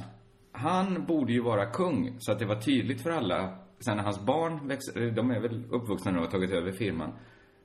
[0.56, 3.58] Han borde ju vara kung, så att det var tydligt för alla.
[3.84, 7.12] Sen när hans barn växer, de är väl uppvuxna nu och har tagit över firman.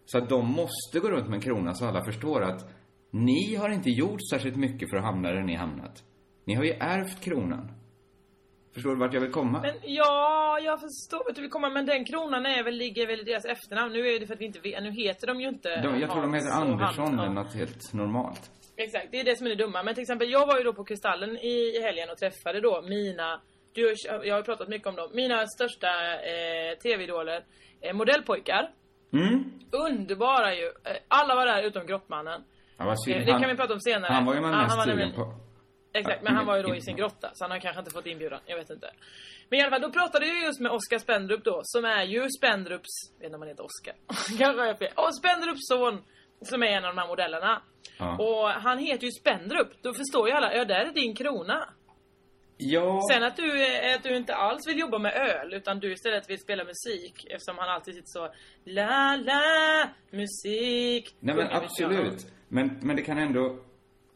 [0.05, 2.61] Så att de måste gå runt med en krona så alla förstår att
[3.11, 6.03] ni har inte gjort särskilt mycket för att hamna där ni hamnat.
[6.45, 7.71] Ni har ju ärvt kronan.
[8.73, 9.61] Förstår du vart jag vill komma?
[9.61, 11.69] Men ja, jag förstår vart du vill komma.
[11.69, 13.93] Men den kronan är väl, ligger väl i deras efternamn.
[13.93, 14.83] Nu är det för att vi inte vet.
[14.83, 18.51] Nu heter de ju inte de, jag tror de heter Andersson eller något helt normalt.
[18.83, 19.83] Exakt, det är det som är det dumma.
[19.83, 23.41] Men till exempel, jag var ju då på Kristallen i helgen och träffade då mina,
[23.73, 27.43] du, jag har pratat mycket om dem, mina största eh, tv-idoler,
[27.81, 28.71] eh, modellpojkar.
[29.13, 29.43] Mm.
[29.71, 30.65] Underbara ju.
[30.65, 32.43] Eh, Alla var där utom Grottmannen.
[32.77, 32.85] Ja.
[33.07, 34.13] Eh, det Han- kan vi prata om senare.
[34.13, 35.33] Han var ju man mest han sugen på.
[35.93, 38.05] Exakt, men han var ju då i sin grotta så han har kanske inte fått
[38.05, 38.39] inbjudan.
[38.45, 38.91] Jag vet inte.
[39.49, 42.27] Men i alla fall, då pratade jag just med Oskar Spendrup då, som är ju
[42.29, 43.95] Spendrups, jag vet inte om han heter Oskar.
[44.37, 44.91] kanske har jag fel.
[44.95, 46.03] Och Spendrups son,
[46.41, 47.61] som är en av de här modellerna.
[47.99, 48.17] Ja.
[48.17, 49.83] Och han heter ju Spendrup.
[49.83, 51.69] Då förstår ju alla, ja där är din krona.
[52.57, 53.01] Ja.
[53.11, 56.29] Sen att du, eh, att du inte alls vill jobba med öl, utan du istället
[56.29, 57.25] vill spela musik.
[57.29, 58.29] Eftersom han alltid sitter så,
[58.63, 61.15] la la, musik.
[61.19, 62.27] Nej men absolut.
[62.47, 63.59] Men, men det kan ändå...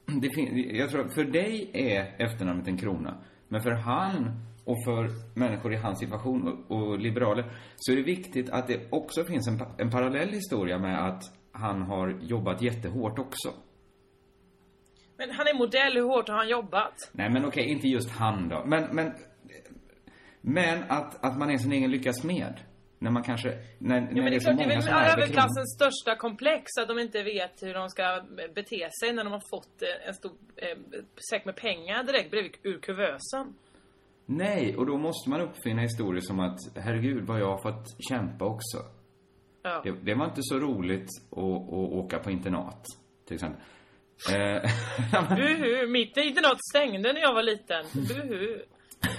[0.22, 3.24] Det fin- jag tror för dig är efternamnet en krona.
[3.48, 4.32] Men för han
[4.66, 5.10] och för
[5.40, 9.48] människor i hans situation och, och liberaler så är det viktigt att det också finns
[9.48, 13.54] en, en parallell historia med att han har jobbat jättehårt också.
[15.18, 16.94] Men han är modell, hur hårt har han jobbat?
[17.12, 18.64] Nej men okej, inte just han då.
[18.66, 19.14] Men, men,
[20.42, 22.60] men att, att man är sin egen lyckas med.
[23.00, 23.50] När man kanske,
[23.80, 26.16] när, när Ja, men det är så klart, det är många väl som överklassens största
[26.16, 28.24] komplex att de inte vet hur de ska
[28.56, 30.78] bete sig när de har fått eh, en stor eh,
[31.30, 33.54] säck med pengar direkt bredvid ur kuvösen.
[34.26, 38.46] Nej, och då måste man uppfinna historier som att herregud vad jag har fått kämpa
[38.46, 38.78] också.
[39.64, 39.82] Ja.
[39.84, 42.86] Det, det var inte så roligt att, att åka på internat,
[43.28, 43.62] till exempel.
[44.32, 44.72] Eh,
[45.36, 47.86] Buhu, mitt internat stängde när jag var liten.
[47.94, 48.60] Buhu.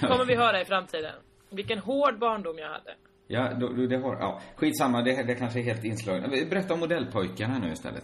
[0.01, 1.15] Kommer vi höra i framtiden.
[1.49, 2.95] Vilken hård barndom jag hade.
[3.27, 6.49] ja, då, då, det har, ja, skitsamma, det, det kanske är helt inslaget.
[6.49, 8.03] Berätta om modellpojkarna nu istället.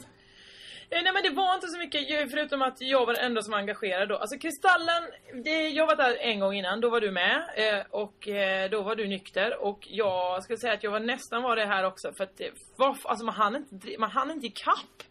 [0.89, 3.51] Eh, Nej men det var inte så mycket, förutom att jag var den enda som
[3.51, 4.17] var engagerad då.
[4.17, 5.03] Alltså Kristallen,
[5.43, 7.43] det, jag var där en gång innan, då var du med.
[7.55, 8.27] Eh, och
[8.71, 9.63] då var du nykter.
[9.63, 12.13] Och jag skulle säga att jag var nästan var det här också.
[12.17, 15.03] För att det var, alltså man hann inte, man hann inte ikapp.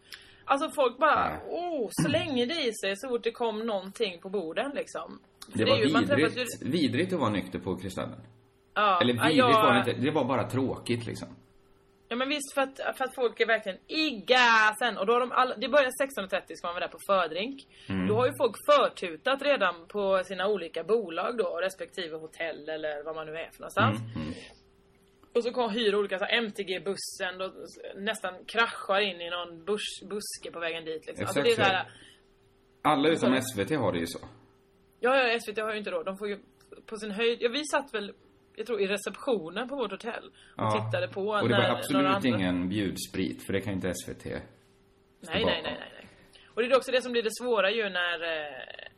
[0.45, 1.39] Alltså folk bara, Nej.
[1.49, 5.19] oh, slänger det i sig så fort det kom någonting på borden liksom.
[5.53, 8.19] Det är var ju- vidrigt, ju- vidrigt att vara nykter på Kristallen.
[8.73, 11.27] Ja, Eller ja, vidrigt jag- var det inte, det var bara tråkigt liksom.
[12.07, 15.19] Ja men visst för att, för att folk är verkligen i gasen och då har
[15.19, 17.67] de alla, det börjar 16.30 ska man vara där på fördrink.
[17.89, 18.07] Mm.
[18.07, 23.15] Då har ju folk förtutat redan på sina olika bolag då, respektive hotell eller vad
[23.15, 23.99] man nu är för någonstans.
[24.15, 24.33] Mm,
[25.35, 27.53] Och så kom, hyr olika så MTG-bussen och
[27.95, 31.25] nästan kraschar in i någon bus, buske på vägen dit liksom.
[31.25, 31.71] Alltså, Exakt det är så.
[31.73, 31.91] här,
[32.81, 34.19] Alla utom Så- SVT har det ju så.
[34.99, 36.39] ja, ja, SVT har ju inte då, de får ju
[36.85, 38.13] på sin höjd, ja vi satt väl
[38.55, 42.29] jag tror i receptionen på vårt hotell och tittade på Och det var absolut andra-
[42.29, 44.41] ingen bjudsprit, för det kan ju inte SVT Nej,
[45.21, 46.07] nej, nej, nej, nej.
[46.47, 48.23] Och det är också det som blir det svåra ju när...
[48.23, 48.47] Eh,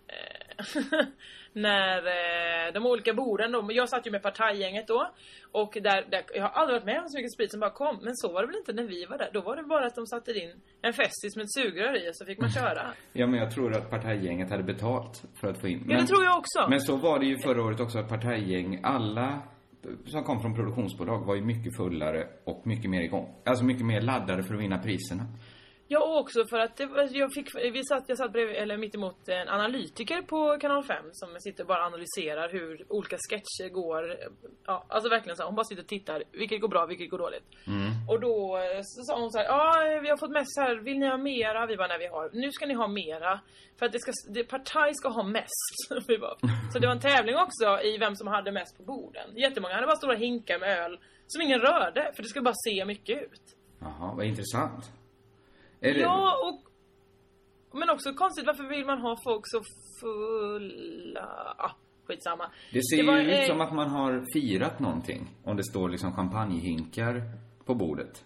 [0.07, 1.05] eh,
[1.53, 5.11] när eh, de olika borden då, jag satt ju med partajgänget då
[5.51, 7.99] och där, där, jag har aldrig varit med om så mycket sprit som bara kom
[8.03, 9.29] men så var det väl inte när vi var där.
[9.33, 12.15] Då var det bara att de satte in en Festis med ett sugrör i och
[12.15, 12.81] så fick man köra.
[13.13, 15.85] Ja, men jag tror att partajgänget hade betalt för att få in.
[15.89, 16.69] Ja, det tror jag också.
[16.69, 19.41] Men så var det ju förra året också, att partajgäng, alla
[20.05, 23.35] som kom från produktionsbolag var ju mycket fullare och mycket mer igång.
[23.45, 25.23] Alltså mycket mer laddade för att vinna priserna.
[25.87, 26.79] Ja, och också för att
[27.11, 30.95] jag fick, vi satt, jag satt bredvid, eller mitt emot en analytiker på kanal 5
[31.11, 34.17] som sitter och bara analyserar hur olika sketcher går.
[34.65, 37.17] Ja, alltså verkligen så här, hon bara sitter och tittar, vilket går bra, vilket går
[37.17, 37.43] dåligt.
[38.09, 40.99] Och då eh, så sa hon så här, ja vi har fått mest här, vill
[40.99, 41.65] ni ha mera?
[41.65, 43.39] Vi bara, nej vi har, nu ska ni ha mera.
[43.79, 45.75] För att det ska, det, partaj ska ha mest.
[46.07, 46.35] vi bara,
[46.73, 49.37] så det var en tävling också i vem som hade mest på borden.
[49.37, 52.85] Jättemånga hade bara stora hinkar med öl som ingen rörde, för det skulle bara se
[52.85, 53.45] mycket ut.
[53.79, 54.91] Jaha, vad intressant.
[55.83, 56.59] Är det, Ja, och...
[57.79, 59.61] Men också konstigt, varför vill man ha folk så
[60.01, 61.55] fulla?
[61.57, 61.71] Ah,
[62.07, 62.51] skitsamma.
[62.73, 65.35] det ser var, ju ut eh, som att man har firat någonting.
[65.43, 67.21] Om det står liksom champagnehinkar
[67.65, 68.25] på bordet.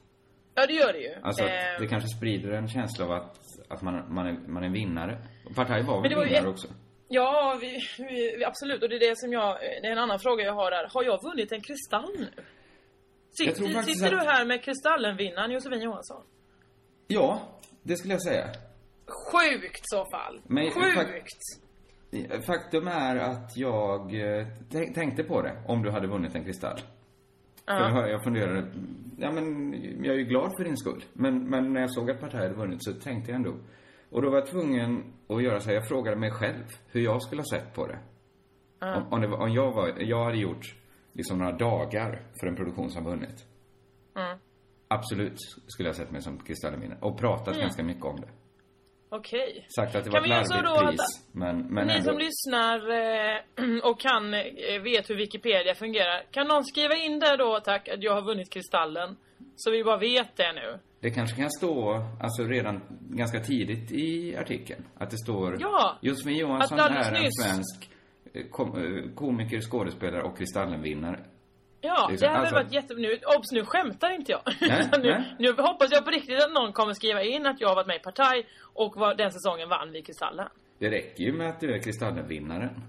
[0.55, 1.13] Ja, det gör det ju.
[1.23, 3.37] Alltså Eh, det kanske sprider en känsla av att,
[3.69, 5.17] att man, man, är, man är vinnare.
[5.55, 6.67] Partaj var väl det ju vinnare ett- också?
[7.09, 7.79] Ja, vi,
[8.37, 8.83] vi, absolut.
[8.83, 9.57] Och det är det som jag...
[9.59, 10.89] Det är en annan fråga jag har där.
[10.93, 12.25] Har jag vunnit en kristall nu?
[12.25, 16.23] Tror Sitter, du här med kristallenvinnaren Josefin Johansson?
[17.07, 17.41] Ja,
[17.83, 18.45] det skulle jag säga.
[19.05, 20.41] Sjukt så fall.
[20.47, 20.71] Men-
[22.11, 22.45] Sjukt.
[22.45, 26.77] Faktum är att jag eh, tän- tänkte på det, om du hade vunnit en kristall.
[27.65, 28.67] För Jag, jag funderade,
[29.17, 31.03] ja men jag är ju glad för din skull.
[31.13, 33.53] Men, men när jag såg att partiet hade vunnit så tänkte jag ändå.
[34.09, 37.21] Och då var jag tvungen att göra så här, jag frågade mig själv hur jag
[37.21, 37.99] skulle ha sett på det.
[38.97, 40.75] Om, om, det var, om jag var, jag hade gjort
[41.13, 43.45] liksom några dagar för en produktion som vunnit.
[44.87, 46.99] Absolut skulle jag sett mig som kristallenvinnare.
[47.01, 48.27] Och pratat ganska mycket om det.
[49.09, 49.65] Okej.
[49.75, 50.99] Sagt att det Kan var ett göra så larvigt pris.
[50.99, 52.03] att- Men, men Ni ändå.
[52.11, 53.39] som lyssnar eh,
[53.91, 56.23] och kan, eh, vet hur Wikipedia fungerar.
[56.31, 59.15] Kan någon skriva in där då, tack, att jag har vunnit Kristallen?
[59.55, 60.79] Så vi bara vet det nu.
[60.99, 65.97] Det kanske kan stå, alltså redan ganska tidigt i artikeln, att det står Ja.
[66.01, 67.89] Josefin Johansson är en nyss- svensk
[68.33, 68.45] eh,
[69.15, 71.19] komiker, skådespelare och Kristallenvinnare.
[71.87, 72.93] Ja, Liksom, det hade alltså- varit jätte...
[72.93, 74.41] Nu, obs, nu skämtar inte jag.
[74.61, 77.75] Nej, nu, nu hoppas jag på riktigt att någon kommer skriva in att jag har
[77.75, 80.47] varit med i Partaj och var, den säsongen vann vi Kristallen.
[80.79, 82.81] Det räcker ju med att du är Kristallenvinnaren.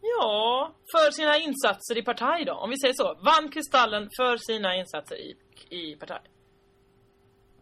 [0.00, 2.52] Ja, för sina insatser i Partaj då.
[2.52, 3.14] Om vi säger så.
[3.14, 5.36] Vann Kristallen för sina insatser i,
[5.70, 6.20] i Partaj.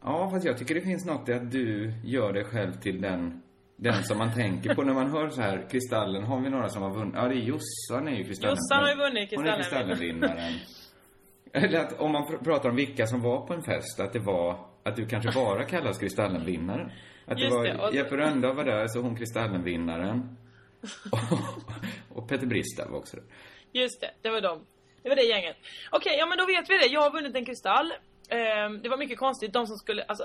[0.04, 3.42] Ja, fast jag tycker det finns något i att du gör dig själv till den,
[3.82, 6.82] den som man tänker på när man hör så här, Kristallen, har vi några som
[6.82, 7.14] har vunnit?
[7.16, 8.56] Ja, det är Jossan är ju Kristallen.
[8.56, 9.88] Jossan har ju vunnit Hon är Kristallen.
[9.88, 10.52] Kristallenvinnaren.
[11.52, 14.18] Eller att om man pr- pratar om vilka som var på en fest, att det
[14.18, 16.90] var, att du kanske bara kallas Kristallenvinnaren.
[17.26, 20.36] Att det Just var det, och- Jeppe Rönndahl var där, så hon Kristallenvinnaren.
[21.12, 23.24] och, och Peter Bristav var också där.
[23.72, 24.66] Just det, det var de.
[25.02, 25.56] Det var det gänget.
[25.90, 26.86] Okej, ja men då vet vi det.
[26.86, 27.92] Jag har vunnit en kristall.
[28.32, 29.52] Ehm, det var mycket konstigt.
[29.52, 30.24] De som skulle, alltså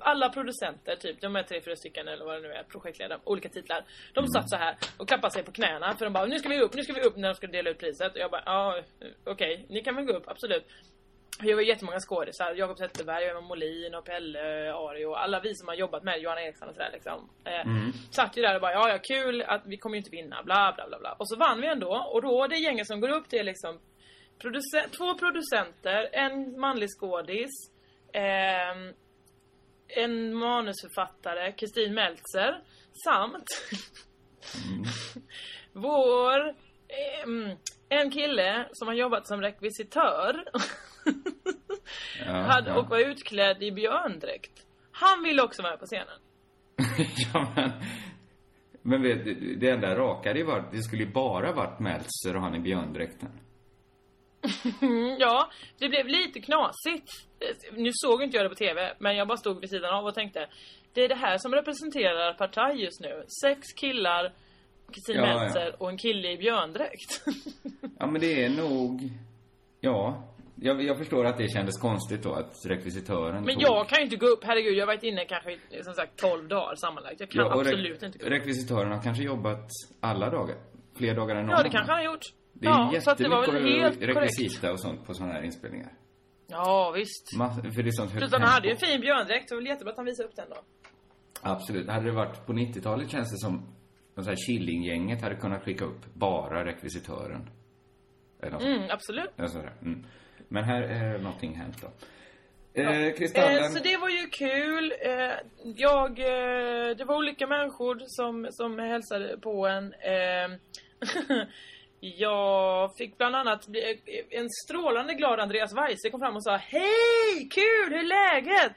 [0.00, 3.48] alla producenter, typ, de är tre, fyra stycken eller vad det nu är, projektledare, olika
[3.48, 3.84] titlar.
[4.12, 6.60] De satt så här och klappade sig på knäna för de bara, nu ska vi
[6.60, 8.12] upp, nu ska vi upp när de skulle dela ut priset.
[8.12, 8.82] Och jag bara, ja
[9.24, 10.64] okej, ni kan väl gå upp, absolut.
[11.42, 15.68] Jag var jättemånga skådisar, Jakob Zetterberg, Emma Molin och Pelle, Ari och alla vi som
[15.68, 17.30] har jobbat med Johanna Eriksson och sådär liksom.
[17.44, 17.66] Eh,
[18.10, 20.72] Satt ju där och bara, ja ja kul att vi kommer ju inte vinna, bla
[20.76, 21.12] bla bla bla.
[21.12, 23.80] Och så vann vi ändå och då det gänget som går upp det är liksom
[24.38, 27.50] producent, två producenter, en manlig skådis,
[28.12, 28.92] ehm,
[29.88, 32.62] en manusförfattare, Kristin Meltzer,
[33.04, 33.44] samt
[35.72, 36.54] vår
[36.88, 37.56] ehm,
[37.88, 40.44] en kille som har jobbat som rekvisitör
[42.26, 42.78] Ja, hade, ja.
[42.78, 44.66] och var utklädd i björndräkt.
[44.92, 46.20] Han ville också vara på scenen.
[47.32, 47.70] ja, men...
[48.82, 49.24] Men vet,
[49.60, 53.28] det enda raka det var det skulle ju bara varit Meltzer och han i björndräkten.
[55.18, 57.08] Ja, det blev lite knasigt.
[57.72, 60.14] Nu såg inte jag det på TV, men jag bara stod vid sidan av och
[60.14, 60.48] tänkte
[60.92, 63.24] Det är det här som representerar Partaj just nu.
[63.42, 64.32] Sex killar,
[64.92, 65.38] Kristin Ja, ja.
[65.38, 67.24] Meltzer och en kille i björndräkt.
[67.98, 69.10] Ja, men det är nog...
[69.80, 70.22] Ja.
[70.60, 73.62] Jag, jag förstår att det kändes konstigt då att rekvisitören Men tog...
[73.62, 76.48] jag kan ju inte gå upp, herregud jag har varit inne kanske som sagt 12
[76.48, 77.20] dagar sammanlagt.
[77.20, 78.30] Jag kan Ja, absolut inte gå upp.
[78.30, 79.68] Rekvisitören har kanske jobbat
[80.00, 80.56] alla dagar.
[80.98, 82.24] Fler dagar än någon Ja, det kanske han har gjort.
[82.60, 84.16] Det är ja, så att det var väl jättemycket helt korrekt.
[84.38, 85.92] rekvisita och sånt på sådana här inspelningar.
[86.46, 87.36] Ja, visst.
[87.36, 89.68] Mass- för det är sånt Plus han hade ju en fin björndräkt, det var väl
[89.68, 90.56] jättebra att han visade upp den då.
[91.42, 91.88] Absolut.
[91.88, 93.74] Hade det varit på 90-talet känns det som
[94.14, 97.50] de så här Killinggänget hade kunnat skicka upp bara rekvisitören.
[98.42, 99.30] Eller Mm, absolut.
[99.82, 100.06] Mm.
[100.48, 101.86] Men här är någonting hänt då.
[102.82, 104.92] Eh, Eh, så det var ju kul.
[105.00, 105.32] Eh,
[105.64, 109.94] jag, eh, det var olika människor som, som hälsade på en.
[112.00, 116.56] Eh, jag fick bland annat bli, en strålande glad Andreas Weise kom fram och sa
[116.56, 117.48] Hej!
[117.50, 117.88] Kul!
[117.88, 118.76] Hur är läget?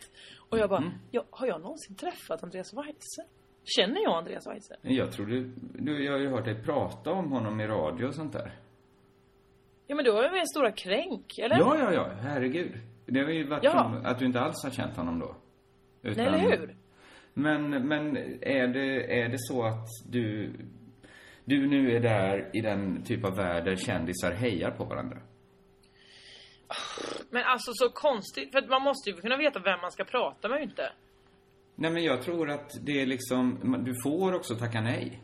[0.49, 0.91] Och jag bara, Mm.
[1.11, 3.21] ja, har jag någonsin träffat Andreas Weise?
[3.63, 4.75] Känner jag Andreas Weise?
[4.81, 8.15] Jag tror du, du, jag har ju hört dig prata om honom i radio och
[8.15, 8.51] sånt där.
[9.87, 11.57] Ja men då är vi en stora kränk, eller?
[11.59, 12.71] Ja, ja, ja, herregud.
[13.05, 13.71] Det har ju varit Ja.
[13.71, 15.35] som att du inte alls har känt honom då.
[16.01, 16.75] Utan, Nej, eller hur?
[17.33, 20.51] Men, men är det, är det så att du,
[21.49, 25.17] du nu är där i den typ av värld där kändisar hejar på varandra?
[27.29, 30.61] Men alltså så konstigt, för man måste ju kunna veta vem man ska prata med
[30.61, 30.91] inte.
[31.75, 33.43] Nej, men jag tror att det är liksom,
[33.85, 35.21] du får också tacka nej.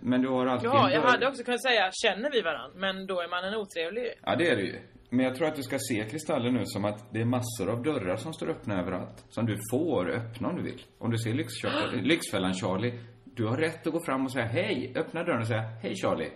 [0.00, 0.68] Men du har alltid...
[0.70, 2.78] Ja, jag hade också kunnat säga känner vi varandra?
[2.78, 4.12] Men då är man en otrevlig.
[4.22, 4.78] Ja, det är det ju.
[5.10, 7.82] Men jag tror att du ska se Kristallen nu som att det är massor av
[7.82, 9.24] dörrar som står öppna överallt.
[9.28, 10.82] Som du får öppna om du vill.
[10.98, 12.98] Om du ser Lyxkör- Lyxfällan Charlie,
[13.34, 16.30] du har rätt att gå fram och säga hej, öppna dörren och säga hej Charlie.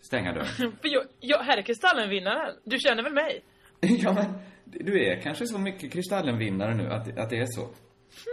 [0.00, 0.46] Stänga dörren.
[0.56, 2.54] För jag, jag, här är Kristallenvinnaren.
[2.64, 3.44] Du känner väl mig?
[3.80, 4.24] ja, men
[4.64, 7.68] du är kanske så mycket Kristallenvinnare nu att, att det är så.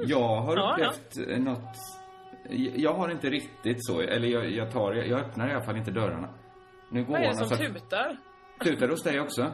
[0.07, 1.37] Jag har Ja, upplevt ja.
[1.37, 1.77] något...
[2.75, 5.91] Jag har inte riktigt så, eller jag, jag tar, jag öppnar i alla fall inte
[5.91, 6.33] dörrarna.
[6.91, 8.17] Nu går Vad är det som så att- tutar?
[8.63, 9.51] Tutar det hos dig också?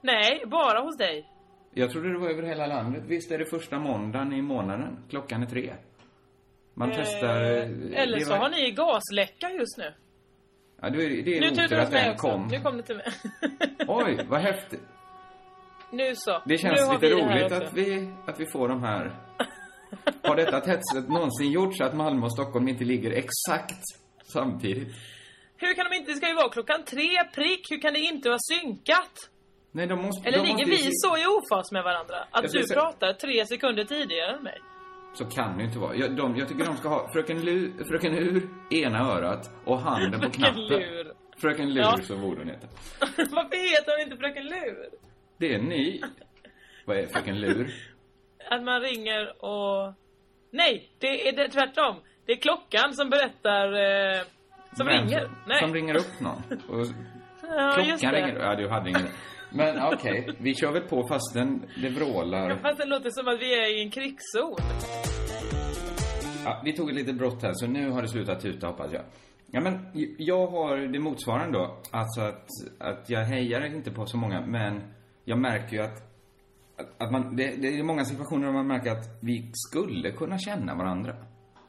[0.00, 1.30] Nej, bara hos dig.
[1.74, 3.02] Jag trodde det var över hela landet.
[3.06, 4.98] Visst är det första måndagen i månaden?
[5.10, 5.74] Klockan är tre.
[6.78, 7.42] Man testar...
[7.42, 9.94] Eh, eh, eller så var- har ni gasläcka just nu.
[10.80, 12.48] Ja, är det, det är Nu otur tutar att den kom.
[12.50, 13.06] Nu kom det till mig.
[13.88, 14.80] Oj, vad häftigt.
[15.90, 16.42] nu så.
[16.46, 19.12] Det känns lite roligt att vi, att vi får de här...
[20.22, 23.82] Har detta hetset någonsin gjort så att Malmö och Stockholm inte ligger exakt
[24.24, 24.94] samtidigt?
[25.56, 26.10] Hur kan de inte...
[26.10, 27.70] Det ska ju vara klockan tre prick.
[27.70, 29.30] Hur kan det inte vara synkat?
[29.72, 30.28] Nej, de måste...
[30.28, 32.16] Eller de ligger måste vi så i ofas med varandra?
[32.30, 34.58] Att Jag du pratar tre sekunder tidigare än mig?
[35.18, 35.94] Så kan det ju inte vara.
[35.94, 40.12] Jag, de, jag tycker de ska ha Fröken, Lu, Fröken Ur ena örat och handen
[40.12, 40.60] på Fröken knappen.
[40.66, 41.12] Lur.
[41.36, 41.98] Fröken Lur Ja.
[42.02, 42.66] så borde hon heta.
[43.16, 44.88] Varför heter hon inte Fröken Lur?
[45.38, 46.00] Det är ny.
[46.84, 47.74] Vad är Fröken Lur?
[48.50, 49.94] Att man ringer och...
[50.50, 51.96] Nej, det är det tvärtom.
[52.26, 53.72] Det är klockan som berättar...
[53.72, 54.22] Eh,
[54.76, 55.20] som Vem ringer.
[55.20, 55.60] Som, Nej.
[55.60, 56.42] som ringer upp någon.
[56.68, 56.86] Och
[57.42, 58.38] ja, klockan ringer.
[58.40, 59.08] Ja, du hade ingen.
[59.50, 62.56] Men okej, vi kör väl på fastän det Ja, vrålar.
[62.62, 64.56] fast det låter som att vi är i en krigszon.
[66.44, 69.02] Ja, vi tog ett litet brott här, så nu har det slutat tuta hoppas jag.
[69.50, 69.78] Ja, men
[70.18, 71.76] jag har det motsvarande då.
[71.90, 74.82] Alltså att, att jag hejar inte på så många, men
[75.24, 75.96] jag märker ju att,
[76.78, 80.38] att, att man, det, det är många situationer där man märker att vi skulle kunna
[80.38, 81.16] känna varandra.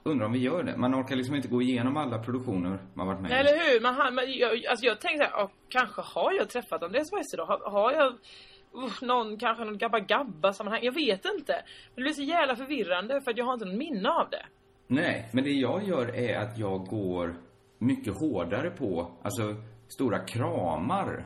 [0.08, 0.78] Undrar om vi gör det.
[0.78, 3.34] Man orkar liksom inte gå igenom alla produktioner man varit med i.
[3.34, 3.82] eller hur?
[3.82, 7.38] Man, har- man, jag, alltså jag tänkte såhär, oh, kanske har jag träffat Andreas Weise
[7.38, 7.46] då?
[7.46, 10.80] Har, har jag uh, någon, kanske någon Gabba Gabba sammanhang?
[10.84, 11.54] Jag vet inte.
[11.54, 14.46] Men det blir så jävla förvirrande för att jag har inte någon minne av det.
[14.88, 17.36] Nej, men det jag gör är att jag går
[17.80, 19.56] mycket hårdare på, alltså,
[19.88, 21.26] stora kramar.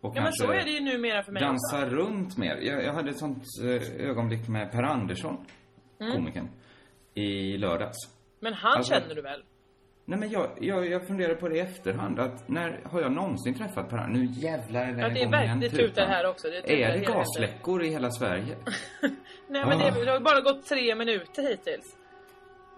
[0.00, 1.96] Och Ja men så är det ju numera för mig dansa också.
[1.96, 2.56] runt mer.
[2.62, 5.36] Jag, jag hade ett sånt eh, ögonblick med Per Andersson,
[6.00, 6.12] Mm.
[6.12, 6.48] komikern,
[7.14, 7.96] i lördags.
[8.40, 9.42] Men han Alltså- känner du väl?
[10.04, 13.54] Nej men jag, jag, jag funderar på det i efterhand, att när har jag någonsin
[13.54, 14.24] träffat Per Andersson?
[14.26, 16.08] Nu jävlar är den Ja, det är verkligen- igen, det tutar tutan.
[16.08, 18.56] här också, det tutar Är det gasläckor i hela Sverige?
[19.48, 19.90] Nej men Ah.
[19.90, 21.96] det, det har bara gått tre minuter hittills.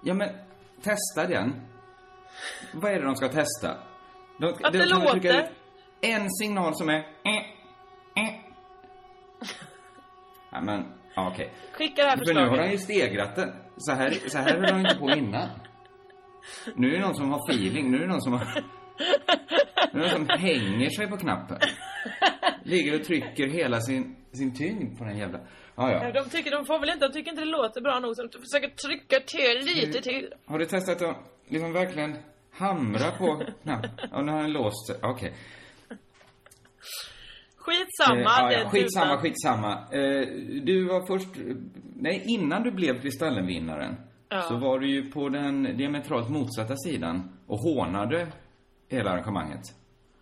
[0.03, 0.29] Ja men,
[0.83, 1.55] testa den.
[2.75, 3.77] Vad är det de ska testa?
[4.39, 5.51] De, Att de det låter.
[6.01, 6.99] en signal som är...
[6.99, 7.37] Eh,
[8.25, 8.35] eh.
[10.53, 10.85] Ja men,
[11.25, 11.53] ja, okej.
[11.73, 13.53] Skicka det här För nu har han ju stegrat den.
[13.77, 15.49] Så här, så här höll han inte på innan.
[16.75, 17.91] Nu är det någon som har feeling.
[17.91, 18.65] Nu är det någon som har...
[19.93, 21.59] Nu är det någon som hänger sig på knappen.
[22.63, 25.39] Ligger och trycker hela sin, sin tyngd på den jävla...
[25.77, 26.13] Ja, ja.
[26.13, 28.39] De tycker, de får väl inte, de tycker inte det låter bra nog så de
[28.39, 30.35] försöker trycka till lite till.
[30.47, 31.17] Har du testat att
[31.49, 32.17] liksom verkligen
[32.53, 33.91] hamra på knappen?
[34.11, 34.97] Ja, nu har den låst sig.
[35.03, 35.35] Okej.
[37.71, 38.69] Skitsamma, Eh, ja, den ja.
[38.71, 39.73] Skitsamma, skitsamma.
[39.93, 40.27] Eh,
[40.63, 41.29] du var först...
[41.97, 43.97] Nej, innan du blev Kristallenvinnaren
[44.29, 44.43] Ja.
[44.43, 48.27] så var du ju på den diametralt motsatta sidan och hånade
[48.89, 49.61] hela arrangemanget.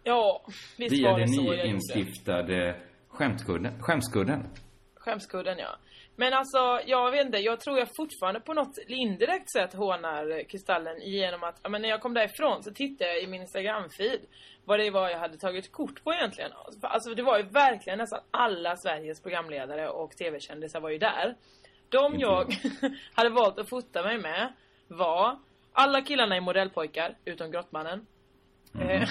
[0.05, 0.43] Ja,
[0.79, 1.63] visst Via var det den så jag gjorde.
[1.69, 2.77] nyinstiftade
[3.09, 3.83] skämtkudden.
[3.83, 4.47] Skämskudden.
[4.95, 5.77] Skämskudden ja.
[6.21, 11.01] Men alltså, jag vet inte, jag tror jag fortfarande på något indirekt sätt hånar Kristallen
[11.01, 14.21] genom att, men när jag kom därifrån så tittade jag i min Instagram-feed
[14.65, 16.51] vad det var jag hade tagit kort på egentligen.
[16.81, 21.35] Alltså det var ju verkligen nästan alla Sveriges programledare och TV-kändisar var ju där.
[21.89, 22.57] De jag
[23.15, 24.53] hade valt att fota mig med
[24.89, 25.39] var
[25.73, 28.07] alla killarna i Modellpojkar, utom Grottmannen.
[28.81, 29.09] Eh,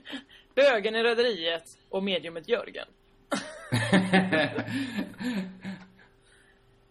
[0.54, 2.86] Bögen i Rederiet och mediumet Jörgen.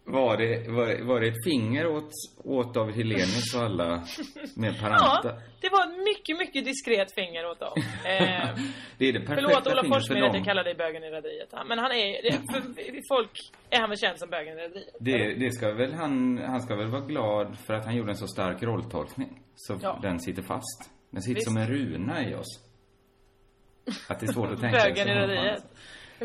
[0.04, 2.10] Var det, var, var det ett finger åt,
[2.44, 4.04] åt David Hellenius och alla
[4.56, 5.42] med Ja, Paranta?
[5.60, 7.72] det var ett mycket, mycket diskret finger åt dem.
[8.04, 8.48] Eh,
[8.98, 11.48] Det är det perfekta förlåt Ola för Forssmed att jag kallar dig bögen i Rederiet.
[11.52, 13.30] Ja, Men han är, det, för folk
[13.70, 14.94] är han väl känd som bögen i Rederiet?
[15.00, 18.16] Det, det ska väl han, han ska väl vara glad för att han gjorde en
[18.16, 19.40] så stark rolltolkning.
[19.54, 19.98] Så Ja.
[20.02, 20.90] den sitter fast.
[21.10, 21.46] Den sitter Visst.
[21.48, 22.66] som en runa i oss.
[24.08, 25.62] Att det är svårt att tänka Bögen i Rederiet.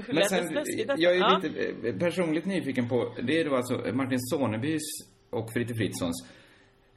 [0.07, 0.63] Men sen,
[0.97, 4.81] jag är lite eh, personligt nyfiken på, det är då alltså Martin Sonebys
[5.29, 6.27] och Fritte Fritzons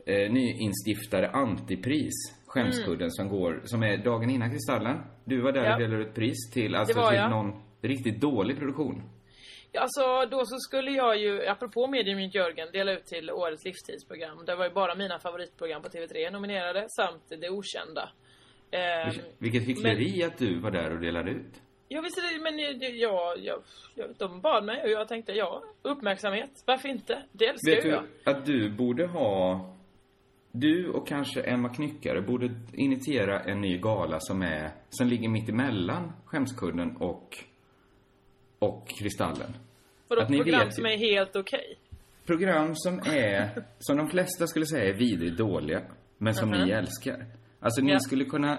[0.07, 2.15] eh, nyinstiftade antipris,
[2.47, 4.99] Skämskudden, som går, som är dagen innan Kristallen.
[5.25, 5.75] Du var där Ja.
[5.75, 7.31] och delade ut pris till, alltså till jag.
[7.31, 9.03] någon riktigt dålig produktion.
[9.73, 14.45] Ja, Alltså då så skulle jag ju, apropå mediumet Jörgen, dela ut till årets livstidsprogram.
[14.47, 18.11] Det var ju bara mina favoritprogram på TV3 nominerade, samt Det Okända.
[18.71, 21.63] Ehm, Vilket hyckleri att du var där och delade ut.
[21.89, 23.63] Ja visst är det, men jag, jag, jag,
[23.95, 27.23] jag, de bad mig och jag tänkte ja, uppmärksamhet, varför inte?
[27.33, 28.35] Det älskar Vet ju du jag.
[28.37, 29.75] att du borde ha...
[30.53, 34.71] Du och kanske Emma Knyckare borde initiera en ny gala som är...
[34.91, 37.39] Som ligger mitt emellan Skämskudden och...
[38.59, 39.57] Och Kristallen.
[40.09, 41.79] Vadå att ni program vet- som är helt okej?
[42.27, 43.65] Program som är...
[43.79, 45.83] Som de flesta skulle säga är vidrigt dåliga.
[46.19, 47.27] Men som ni älskar.
[47.61, 47.99] Alltså ni Ja.
[47.99, 48.59] skulle kunna...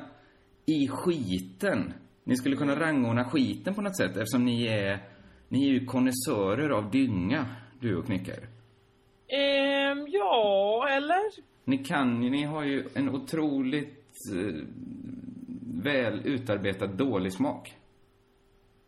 [0.66, 1.94] I skiten.
[2.30, 5.00] Ni skulle kunna rangordna skiten på något sätt eftersom ni är...
[5.48, 7.46] Ni är ju konnässörer av dynga,
[7.80, 8.48] du och Knyckare.
[9.28, 11.22] Ehm, ja, eller?
[11.64, 14.56] Ni kan ju, ni har ju en otroligt eh,
[15.84, 17.76] väl utarbetad dålig smak.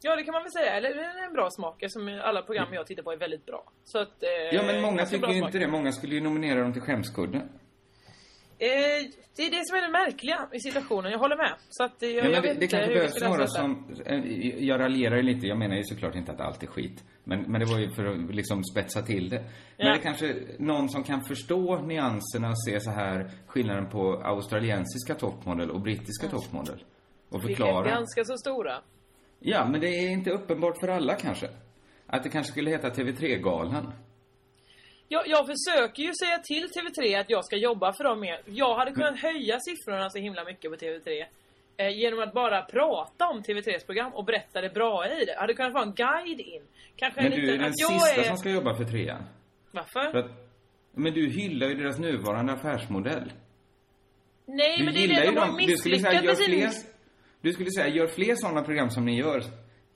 [0.02, 0.74] Ja, det kan man väl säga.
[0.74, 3.64] Eller det är en bra smak eftersom alla program jag tittar på är väldigt bra.
[3.84, 5.68] Så att, eh, Ja, men många ganska tycker ju inte det.
[5.68, 7.42] Många skulle ju nominera dem till skämskudden.
[9.36, 11.54] Det är det som är det märkliga i situationen, jag håller med.
[11.70, 13.90] Så att eh, jag, Ja, men jag det, det kanske behövs några som...
[14.06, 17.04] eh, Jag raljerar ju lite, jag menar ju såklart inte att allt är skit.
[17.24, 19.40] Men, men det var ju för att liksom spetsa till det.
[19.78, 19.94] Men Ja.
[19.94, 25.72] det kanske någon som kan förstå nyanserna och se så här skillnaden på australiensiska toppmodell
[25.72, 26.84] och brittiska toppmodell.
[27.30, 27.90] Och Vi är förklara.
[27.90, 28.74] ganska så stora.
[29.40, 31.50] Ja, men det är inte uppenbart för alla kanske.
[32.08, 33.94] Att det kanske skulle heta TV3-galan.
[35.14, 38.42] Jag, jag försöker ju säga till TV3 att jag ska jobba för dem mer.
[38.46, 41.26] Jag hade kunnat höja siffrorna så himla mycket på TV3.
[41.78, 45.36] Eh, genom att bara prata om TV3s program och berätta det bra i det.
[45.40, 46.62] Hade kunnat vara en guide in.
[46.96, 47.64] Kanske Men en du är liten...
[47.64, 48.24] den sista är...
[48.24, 49.24] som ska jobba för trean.
[49.72, 50.12] Varför?
[50.12, 50.32] För att,
[50.92, 53.32] men du hyllar ju deras nuvarande affärsmodell.
[54.46, 56.70] Nej Du men det är det, de har misslyckats med sin...
[57.42, 59.44] Du skulle säga, gör fler sådana program som ni gör.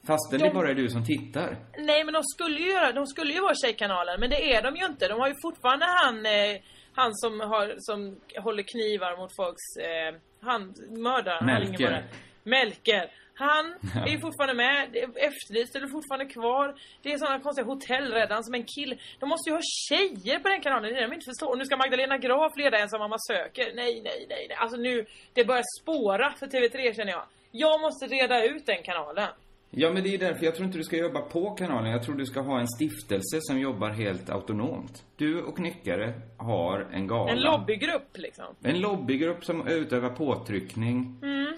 [0.07, 1.57] Fastän De- det bara är du som tittar.
[1.77, 4.75] Nej men de skulle ju göra, de skulle ju vara Tjejkanalen men det är de
[4.75, 5.07] ju inte.
[5.07, 6.55] De har ju fortfarande han, eh,
[6.93, 11.45] han som har, som håller knivar mot folks, eh, han mördaren.
[11.45, 12.03] Melker.
[12.43, 13.11] Melker.
[13.37, 13.65] Han
[14.05, 14.95] är ju fortfarande med,
[15.29, 16.75] efterlyst eller fortfarande kvar.
[17.01, 18.97] Det är sådana konstiga hotellräddaren som en kille.
[19.19, 21.49] De måste ju ha tjejer på den kanalen, det är det de inte förstår.
[21.51, 23.65] Och nu ska Magdalena Graf leda Ensam mamma söker.
[23.75, 24.57] Nej, nej, nej, nej.
[24.57, 27.25] Alltså nu, det börjar spåra för TV3 känner jag.
[27.51, 29.29] Jag måste reda ut den kanalen.
[29.69, 31.91] Ja, men det är därför jag tror inte du ska jobba på kanalen.
[31.91, 35.03] Jag tror du ska ha en stiftelse som jobbar helt autonomt.
[35.15, 37.31] Du och Knyckare har en gala.
[37.31, 38.45] En lobbygrupp liksom.
[38.63, 41.19] En lobbygrupp som utövar påtryckning.
[41.23, 41.53] Mm.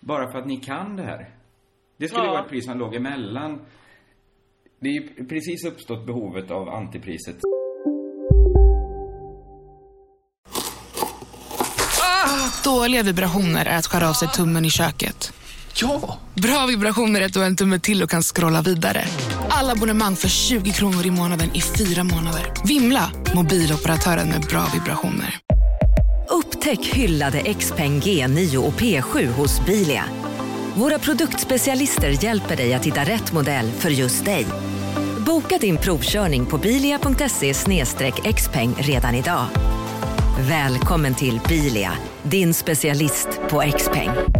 [0.00, 1.30] Bara för att ni kan det här.
[1.96, 2.30] Det skulle Ja.
[2.30, 3.60] vara ett pris som låg emellan.
[4.80, 7.36] Det är ju precis uppstått behovet av antipriset.
[12.64, 15.32] Dåliga vibrationer är att skära av sig tummen i köket.
[15.74, 16.18] Ja!
[16.34, 19.04] Bra vibrationer är att du har en tumme till och kan scrolla vidare.
[19.48, 22.52] Alla abonnemang för 20 kronor i månaden i fyra månader.
[22.64, 23.10] Vimla!
[23.34, 25.38] Mobiloperatören med bra vibrationer.
[26.28, 30.04] Upptäck hyllade XPeng G9 och P7 hos Bilia.
[30.74, 34.46] Våra produktspecialister hjälper dig att hitta rätt modell för just dig.
[35.26, 37.54] Boka din provkörning på bilia.se
[38.32, 39.46] xpeng redan idag.
[40.40, 41.92] Välkommen till Bilia,
[42.22, 44.39] din specialist på XPeng.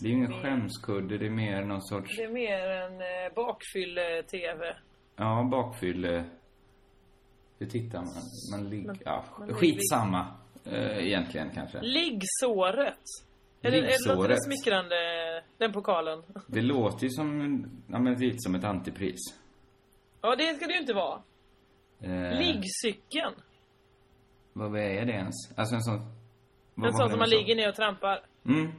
[0.00, 3.34] Det är ju ingen skämskudde, det är mer någon sorts, det är mer en eh,
[3.34, 4.76] bakfylle-tv.
[5.16, 6.24] ja, bakfylle...
[7.58, 8.14] Hur tittar man?
[8.50, 10.26] Man ligger, ja, man skitsamma.
[10.64, 11.80] Eh, egentligen kanske.
[11.80, 13.04] Liggsåret.
[13.62, 14.96] Är det, låter det smickrande,
[15.58, 16.22] den pokalen?
[16.46, 19.20] Det låter ju som, ja men lite som ett antipris.
[20.20, 21.22] Ja, det ska det ju inte vara.
[22.00, 23.34] Eh, Liggcykeln.
[24.52, 25.34] Vad är det ens?
[25.56, 25.94] Alltså en sån...
[26.86, 27.36] En sån som man sa?
[27.36, 28.20] ligger ner och trampar.
[28.46, 28.72] Mm.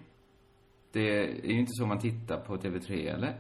[0.92, 3.34] Det är ju inte så man tittar på TV3 eller?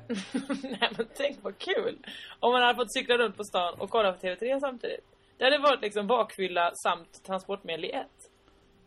[0.63, 1.97] Nej men tänk vad kul!
[2.39, 5.05] Om man hade fått cykla runt på stan och kolla på TV3 samtidigt.
[5.37, 8.31] Det hade varit liksom bakfylla samt transportmedel i ett.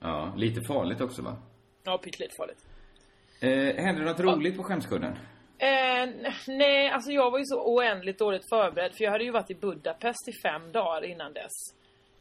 [0.01, 1.37] Ja, lite farligt också va?
[1.85, 2.65] Ja, pyttelite farligt.
[3.41, 5.13] Eh, hände det något roligt på skämskudden?
[5.59, 6.09] Eh,
[6.49, 9.55] nej, alltså jag var ju så oändligt dåligt förberedd för jag hade ju varit i
[9.55, 11.53] Budapest i fem dagar innan dess.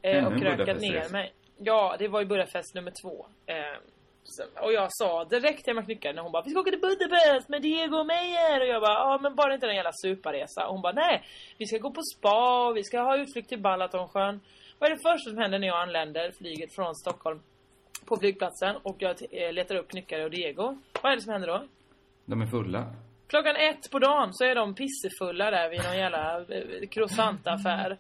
[0.01, 0.79] Eh, Ännu och Budapest-resa.
[0.79, 1.33] ner mig.
[1.57, 3.25] Ja, det var ju Budapest nummer två.
[3.45, 3.55] Eh,
[4.23, 6.79] så, och jag sa direkt till Emma Knyckare när hon bara Vi ska åka till
[6.79, 8.61] Budapest med Diego och Meyer.
[8.61, 10.67] Och jag bara ja men bara inte den jävla suparesa.
[10.67, 11.23] Och hon bara nej.
[11.57, 14.39] Vi ska gå på spa och vi ska ha utflykt till Balatonsjön.
[14.79, 17.39] Vad är det första som händer när jag anländer flyget från Stockholm?
[18.05, 20.77] På flygplatsen och jag eh, letar upp Knyckare och Diego.
[21.01, 21.67] Vad är det som händer då?
[22.25, 22.85] De är fulla.
[23.27, 27.97] Klockan ett på dagen så är de pissefulla där vid någon jävla eh, croissantaffär.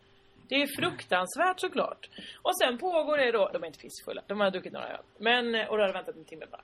[0.51, 2.09] Det är fruktansvärt såklart.
[2.41, 5.03] Och sen pågår det då, de är inte pissefulla, de har druckit några öl.
[5.17, 6.61] Men, eh, och då har de väntat en timme bara.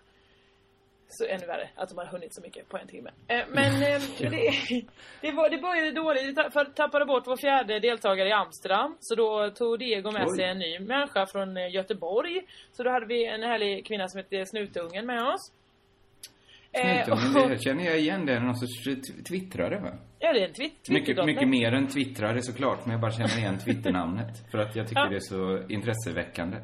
[1.10, 3.10] Så ännu värre, att de har hunnit så mycket på en timme.
[3.28, 4.52] Eh, Men eh, det,
[5.22, 6.34] det, var, det började dåligt, vi
[6.76, 8.98] tappade bort vår fjärde deltagare i Amsterdam.
[9.00, 10.36] Så då tog Diego med Oj.
[10.36, 12.42] sig en ny människa från eh, Göteborg.
[12.72, 15.52] Så då hade vi en härlig kvinna som hette Snutungen med oss.
[16.72, 18.26] Eh, Snutungen, och- det känner jag igen.
[18.26, 19.92] Det är någon sorts tw- twittrare va?
[20.20, 23.38] Ja, det är en twitt- Mycket, mycket mer än twittrare såklart, men jag bara känner
[23.38, 24.28] igen twitternamnet.
[24.52, 25.10] För att jag tycker Ja.
[25.10, 26.58] det är så intresseväckande.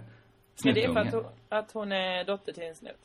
[0.63, 1.25] Ja, det är för att Snutungen.
[1.49, 2.97] hon, att hon är dotter till en snut.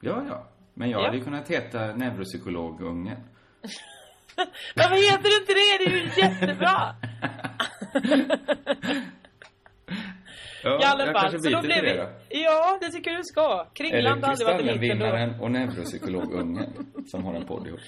[0.00, 0.48] Ja, ja.
[0.74, 1.04] Men jag Ja.
[1.04, 3.16] hade ju kunnat heta neuropsykologungen.
[4.76, 5.78] Varför heter du inte det?
[5.78, 6.94] Det är ju jättebra!
[10.62, 13.22] Ja, I alla jag fall, kanske så då byter blev det Ja, det tycker du
[13.24, 13.66] ska.
[13.74, 15.04] Kringland aldrig varit en hit ändå.
[15.04, 16.72] Kristallenvinnaren och neuropsykologungen
[17.06, 17.80] som har en podd ihop.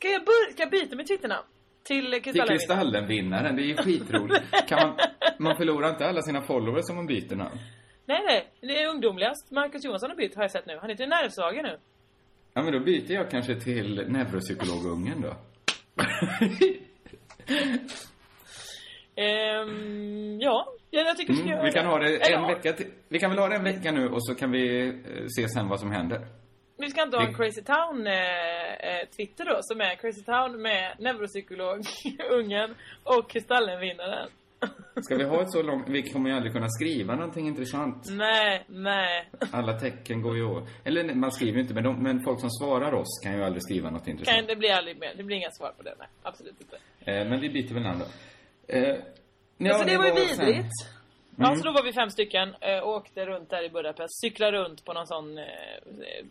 [0.00, 1.46] Ska jag, bör- ska jag byta mitt Twitternamn?
[1.84, 3.56] Till Till Kristallenvinnaren?
[3.56, 4.44] Det är ju skitroligt.
[4.68, 4.96] Kan man,
[5.38, 7.58] man förlorar inte alla sina followers om man byter namn.
[8.06, 8.46] Nej, nej.
[8.60, 9.50] Det är ungdomligast.
[9.50, 10.78] Marcus Johansson har bytt, har jag sett nu.
[10.80, 11.78] Han heter Nervsvagen nu.
[12.54, 15.34] Ja, men då byter jag kanske till neuropsykologungen då.
[19.16, 22.86] Ehm, ja, ja, jag tycker du ska Mm, vi kan ha det en vecka till.
[23.08, 24.94] Vi kan väl ha det en vecka nu och så kan vi eh,
[25.36, 26.26] se sen vad som händer.
[26.80, 28.14] Vi ska inte ha en Crazy Town eh,
[28.90, 31.78] eh, Twitter då, som är Crazy Town med neuropsykolog,
[32.30, 32.74] ungen
[33.04, 34.28] och Kristallenvinnaren.
[35.02, 35.88] Ska vi ha ett så långt...
[35.88, 38.06] Vi kommer ju aldrig kunna skriva någonting intressant.
[38.10, 39.30] Nej, nej.
[39.52, 40.68] Alla tecken går ju åt.
[40.84, 43.62] Eller man skriver ju inte, men, de, men folk som svarar oss kan ju aldrig
[43.62, 44.38] skriva något intressant.
[44.38, 45.14] Kan, det blir aldrig mer.
[45.16, 45.94] Det blir inga svar på det.
[45.98, 46.76] Nej, absolut inte.
[47.00, 48.06] Eh, men vi byter väl namn då.
[48.74, 48.96] Eh,
[49.58, 50.72] ja, alltså det var ju sen- vidrigt.
[51.40, 51.58] Ja, Mm.
[51.58, 54.20] så då var vi fem stycken eh, och åkte runt där i Budapest.
[54.20, 56.24] Cyklade runt på någon sån eh, eh,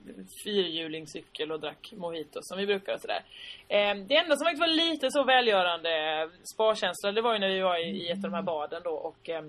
[0.43, 3.23] fyrhjulingscykel och drack mojito som vi brukar och sådär.
[3.67, 7.49] Eh, det enda som faktiskt var lite så välgörande eh, sparkänsla, det var ju när
[7.49, 9.43] vi var i, i ett av de här baden då och eh,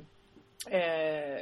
[0.81, 1.41] eh,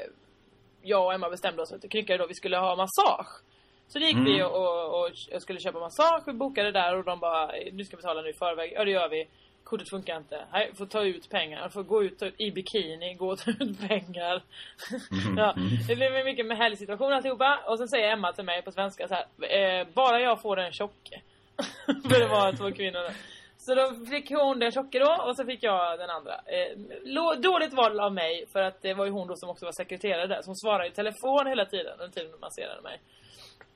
[0.83, 3.43] jag och Emma bestämde oss att knyckare då vi skulle ha massage.
[3.89, 4.25] Så det gick Mm.
[4.25, 5.03] vi och, och,
[5.35, 8.29] och skulle köpa massage, vi bokade där och de bara nu ska vi betala nu
[8.31, 8.73] i förväg.
[8.75, 9.29] Ja det gör vi.
[9.69, 10.45] Kortet funkar inte.
[10.53, 11.69] Nej, får ta ut pengar.
[11.69, 14.43] Får gå ut i bikini, gå och ta ut pengar.
[15.37, 15.55] ja,
[15.89, 17.59] det blev en mycket med härlig situation alltihopa.
[17.67, 19.27] Och sen säger Emma till mig på svenska så här.
[19.57, 21.21] Eh, bara jag får den tjocke.
[21.87, 23.11] För det var två kvinnor.
[23.59, 26.35] Så då fick hon den tjocke då och så fick jag den andra.
[26.35, 29.73] Eh, dåligt val av mig för att det var ju hon då som också var
[29.73, 30.43] sekreterare där.
[30.43, 33.01] Så hon svarade i telefon hela tiden under tiden de masserade mig.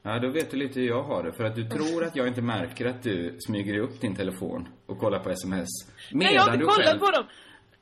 [0.03, 1.33] Ja, då vet du lite hur jag har det.
[1.33, 4.99] För att du tror att jag inte märker att du smyger upp din telefon och
[4.99, 5.69] kollar på sms.
[6.11, 6.99] Nej jag har inte kollat själv...
[6.99, 7.25] på dem.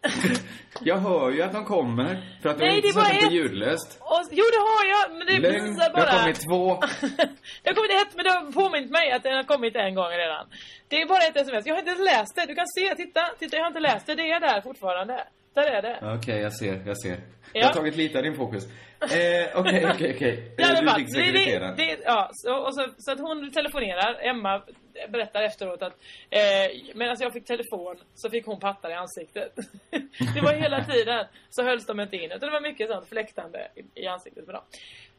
[0.80, 2.38] Jag hör ju att de kommer.
[2.42, 3.32] För att du Nej, inte det satt på ett.
[3.32, 3.98] ljudlöst.
[4.00, 5.64] Och, jo det har jag, men det Lögn.
[5.64, 6.10] visar Det bara...
[6.10, 6.64] har kommit två.
[7.62, 10.10] Det har kommit ett, men det har påmint mig att den har kommit en gång
[10.10, 10.46] redan.
[10.88, 11.66] Det är bara ett sms.
[11.66, 12.44] Jag har inte läst det.
[12.46, 14.14] Du kan se, titta, titta jag har inte läst det.
[14.14, 15.24] Det är där fortfarande.
[15.54, 16.14] Där är det.
[16.18, 17.10] Okej, jag ser, jag ser.
[17.10, 17.18] Jag
[17.62, 17.66] Ja.
[17.66, 18.64] har tagit lite av din fokus.
[19.00, 20.54] Eh, Okej, okej, okej.
[20.58, 21.76] Eh, Du fick det, det, sekreteraren.
[21.76, 24.62] det, ja, så, och så, så att hon telefonerar, Emma
[25.08, 25.92] berättar efteråt att
[26.30, 29.52] eh, medan jag fick telefon så fick hon pattar i ansiktet.
[30.34, 32.32] det var hela tiden så hölls de inte in.
[32.32, 34.62] Utan det var mycket sånt fläktande i, i ansiktet på dem.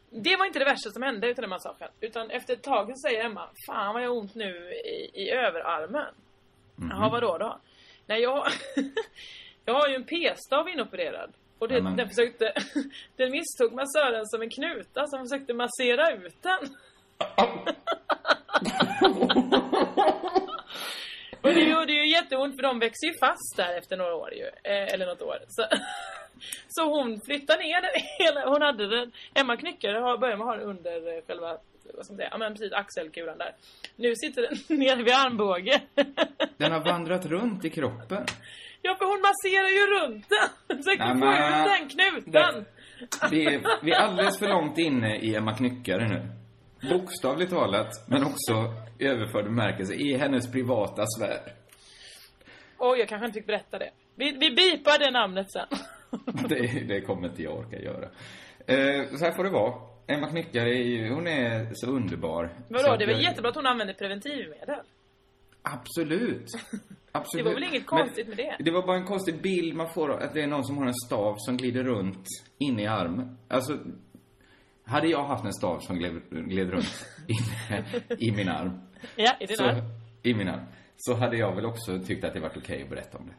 [0.10, 1.90] Det var inte det värsta som hände utan den massagen.
[2.02, 5.30] Utan efter ett tag så säger Emma, fan vad jag har ont nu i, i
[5.32, 6.14] överarmen.
[6.90, 7.60] Jaha, vadå då?
[8.06, 8.48] Nej, jag,
[9.66, 11.34] jag har ju en p-stav inopererad.
[11.60, 12.54] Och det, den försökte,
[13.16, 16.60] den misstog massören som en knuta så han försökte massera ut den.
[21.42, 24.46] Och det gjorde ju jätteont för de växer ju fast där efter några år ju.
[24.46, 25.38] Eh, eller något år.
[25.48, 25.66] Så,
[26.68, 30.54] så hon flyttade ner den hela, hon hade den, Emma Knyckare har börjat med att
[30.54, 31.58] ha den under eh, själva,
[31.94, 33.56] vad ska man säga, ja men precis axelkulan där.
[33.96, 35.82] Nu sitter den nere vid armbåge.
[36.58, 38.26] Den har vandrat runt i kroppen.
[38.82, 40.78] Ja för hon masserar ju runt den.
[40.78, 42.66] Försökte Nej, få ut den knuten.
[43.32, 46.28] Vi är, vi är alldeles för långt inne i Emma Knyckare nu.
[46.90, 51.54] Bokstavligt talat, men också i överförd bemärkelse, i hennes privata sfär.
[52.78, 53.90] Oj, jag kanske inte fick berätta det.
[54.16, 55.68] Vi, vi bipar det namnet sen.
[56.50, 58.06] Det, det kommer inte jag orka göra.
[58.68, 59.74] Eh, så här får det vara.
[60.08, 62.50] Emma Knyckare är ju, hon är så underbar.
[62.68, 64.80] Så Vadå, att det är väl jag- jättebra att hon använder preventivmedel?
[65.62, 66.46] Absolut.
[67.12, 67.46] Absolut.
[67.46, 68.56] Det var väl inget konstigt med det?
[68.60, 70.94] Det var bara en konstig bild man får att det är någon som har en
[70.94, 72.26] stav som glider runt
[72.58, 73.38] inne i armen.
[73.48, 73.78] Alltså,
[74.84, 77.86] hade jag haft en stav som gled, gled runt inne
[78.20, 78.80] i min arm.
[79.16, 79.82] Ja, i din så, arm.
[80.24, 80.62] I min arm.
[80.98, 83.34] Så hade jag väl också tyckt att det varit okej att berätta om det.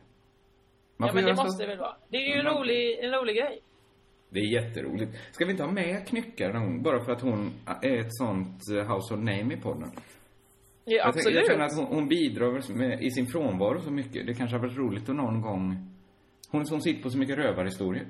[0.97, 1.97] Man Ja men det så- måste det väl vara.
[2.09, 3.61] Det är ju en Man- rolig, en rolig grej.
[4.31, 5.13] Det är jätteroligt.
[5.33, 6.83] Ska vi inte ha med Knyckare gång?
[6.83, 7.53] Bara för att hon
[7.83, 9.91] är ett sånt eh, household name i podden.
[10.85, 11.37] Ja, absolut.
[11.37, 14.27] jag känner att hon, hon bidrar med, i sin frånvaro så mycket.
[14.27, 15.89] Det kanske har varit roligt att någon gång...
[16.51, 18.07] Hon som sitter på så mycket rövarhistorier.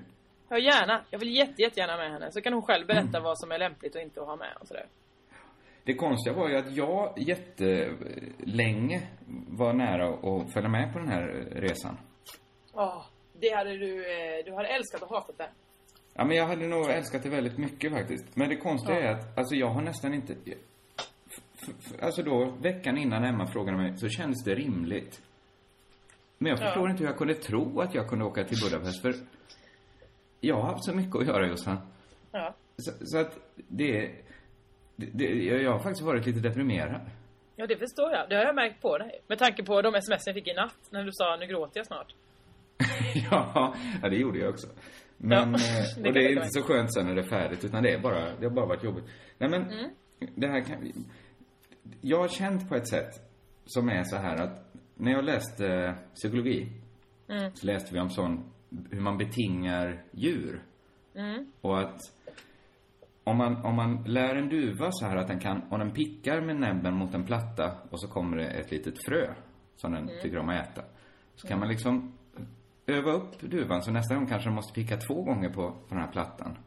[0.49, 1.05] Ja gärna.
[1.11, 2.33] Jag vill jätte, jättegärna med henne.
[2.33, 3.23] Så kan hon själv berätta Mm.
[3.23, 4.87] vad som är lämpligt och inte att ha med och sådär.
[5.85, 9.03] Det konstiga var ju att jag jättelänge
[9.49, 11.99] var nära att följa med på den här resan.
[12.73, 13.05] Åh,
[13.41, 15.49] det hade du, eh, du hade älskat att ha fått det.
[16.15, 18.37] Ja, men jag hade nog älskat det väldigt mycket faktiskt.
[18.37, 19.07] Men det konstiga Ja.
[19.07, 20.35] är att, alltså jag har nästan inte...
[22.03, 25.23] Alltså då, veckan innan Emma frågade mig, så kändes det rimligt.
[26.39, 26.65] Men jag Ja.
[26.67, 29.15] förstår inte hur jag kunde tro att jag kunde åka till Budapest, för
[30.41, 31.79] jag har haft så mycket att göra Jossan.
[32.33, 32.55] Ja.
[32.77, 34.11] Så, så att det,
[34.97, 35.25] det.
[35.45, 37.01] Jag har faktiskt varit lite deprimerad.
[37.57, 38.29] Ja, det förstår jag.
[38.29, 39.21] Det har jag märkt på dig.
[39.27, 41.87] Med tanke på de sms jag fick i natt när du sa nu gråter jag
[41.87, 42.15] snart.
[43.31, 44.67] ja, ja, det gjorde jag också.
[45.17, 47.65] Men, Ja, eh, det och det är inte så skönt sen när det är färdigt,
[47.65, 49.05] utan det är bara, det har bara varit jobbigt.
[49.39, 49.91] Nej men, Mm.
[50.35, 50.93] det här kan vi...
[52.01, 53.11] Jag har känt på ett sätt
[53.67, 56.73] som är så här att när jag läste psykologi
[57.29, 57.55] Mm.
[57.55, 58.45] så läste vi om sån,
[58.91, 60.63] hur man betingar djur.
[61.15, 61.53] Mm.
[61.61, 61.99] Och att
[63.25, 66.41] om man, om man lär en duva så här att den kan, om den pickar
[66.41, 69.35] med näbben mot en platta och så kommer det ett litet frö
[69.77, 70.23] som den Mm.
[70.23, 70.83] tycker om att äta.
[71.37, 72.13] Så kan man liksom
[72.87, 75.99] öva upp duvan så nästa gång kanske den måste picka två gånger på, på den
[75.99, 76.59] här plattan.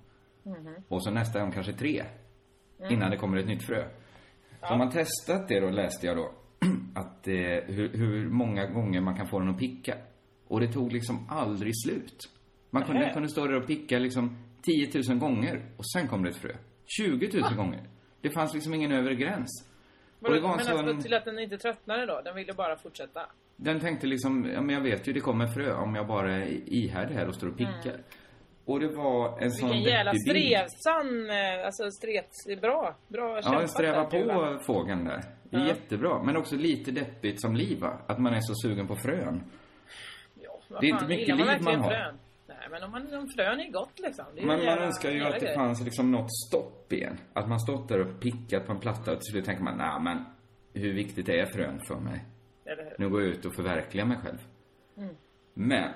[0.43, 0.75] Mhm.
[0.87, 2.03] Och så nästa gång kanske tre.
[2.79, 2.93] Mm.
[2.93, 3.87] Innan det kommer ett nytt frö.
[4.67, 6.31] Så har man testat det då läste jag då.
[6.95, 7.33] Att eh,
[7.75, 9.97] hur, hur många gånger man kan få den att picka.
[10.47, 12.17] Och det tog liksom aldrig slut.
[12.69, 16.29] Man kunde, kunde stå där och picka liksom 10 000 gånger och sen kom det
[16.29, 16.55] ett frö.
[16.85, 17.83] 20 000 gånger.
[18.21, 19.49] Det fanns liksom ingen övre gräns.
[20.19, 20.77] Och Vadå, det var en men sån...
[20.77, 22.21] alltså till att den inte tröttnade då?
[22.21, 23.21] Den ville bara fortsätta?
[23.55, 26.73] Den tänkte liksom, ja men jag vet ju det kommer frö om jag bara är
[26.73, 27.97] ihärdig här och står och pickar.
[28.65, 29.69] Och det var en sån.
[29.69, 32.95] Vilken jävla strevsam, eh, alltså stret, bra.
[33.07, 35.21] Bra Ja, kämpat den strävar där, på fågeln där.
[35.43, 35.67] Det är Ja.
[35.67, 36.23] jättebra.
[36.23, 37.97] Men också lite deppigt som liv, va?
[38.07, 39.43] Att man är så sugen på frön.
[40.69, 41.89] Vad det är inte fan, mycket gillar liv man har.
[41.89, 42.15] Frön?
[42.47, 44.25] Nej, men om, man, om frön är gott liksom.
[44.35, 45.55] Det är Men en man önskar ju att det grej.
[45.55, 47.17] fanns liksom något stopp igen.
[47.33, 49.99] Att man stått där och pickat på en platta och till slut tänker man, nej
[50.01, 50.25] men
[50.73, 52.25] hur viktigt är frön för mig?
[52.97, 54.37] Nu går jag ut och förverkligar mig själv.
[54.97, 55.15] Mm.
[55.53, 55.91] Men,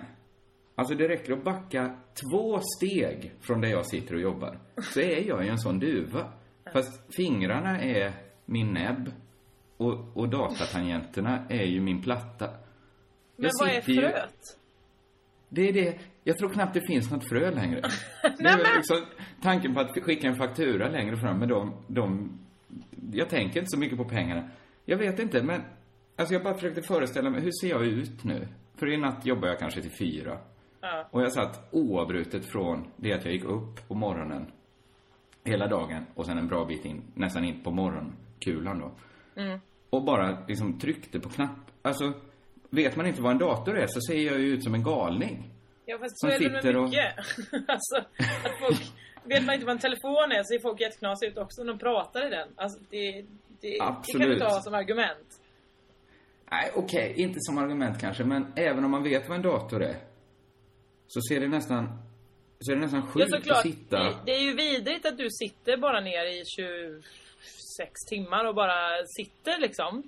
[0.79, 4.59] alltså det räcker att backa två steg från där jag sitter och jobbar.
[4.81, 6.33] Så är jag ju en sån duva.
[6.73, 8.13] Fast fingrarna är
[8.45, 9.11] min näbb
[9.77, 12.49] och, och datatangenterna är ju min platta.
[13.35, 14.39] Men vad är ju- fröet?
[15.49, 15.99] Det är det.
[16.23, 17.81] Jag tror knappt det finns något frö längre.
[18.39, 19.05] det är liksom
[19.41, 22.31] tanken på att skicka en faktura längre fram med de, de...
[23.11, 24.49] Jag tänker inte så mycket på pengarna.
[24.85, 25.61] Jag vet inte, men...
[26.15, 28.47] Alltså jag bara försökte föreställa mig, hur ser jag ut nu?
[28.75, 30.37] För i natt jobbar jag kanske till fyra.
[30.81, 31.07] Ja.
[31.11, 34.51] Och jag satt oavbrutet från det att jag gick upp på morgonen
[35.43, 38.91] hela dagen och sen en bra bit in, nästan in på morgonkulan då.
[39.41, 39.59] Mm.
[39.89, 41.71] Och bara liksom tryckte på knapp.
[41.81, 42.13] Alltså,
[42.69, 45.49] vet man inte vad en dator är så ser jag ju ut som en galning.
[45.85, 47.15] Ja fast så är det med sitter och- mycket.
[47.67, 47.97] alltså,
[48.45, 48.81] att folk...
[49.23, 51.79] Vet man inte vad en telefon är så är folk jätteknasiga ut också när de
[51.79, 52.47] pratar i den.
[52.55, 53.25] Alltså det...
[53.61, 54.41] Det, det kan du Absolut.
[54.43, 55.41] ha som argument.
[56.51, 59.95] Nej, okej, inte som argument kanske, men även om man vet vad en dator är
[61.13, 61.83] så ser det nästan,
[62.59, 63.57] så är det nästan Ja sjukt såklart.
[63.57, 63.99] att sitta...
[64.03, 69.05] Det, det är ju vidrigt att du sitter bara ner i 26 timmar och bara
[69.17, 70.03] sitter liksom.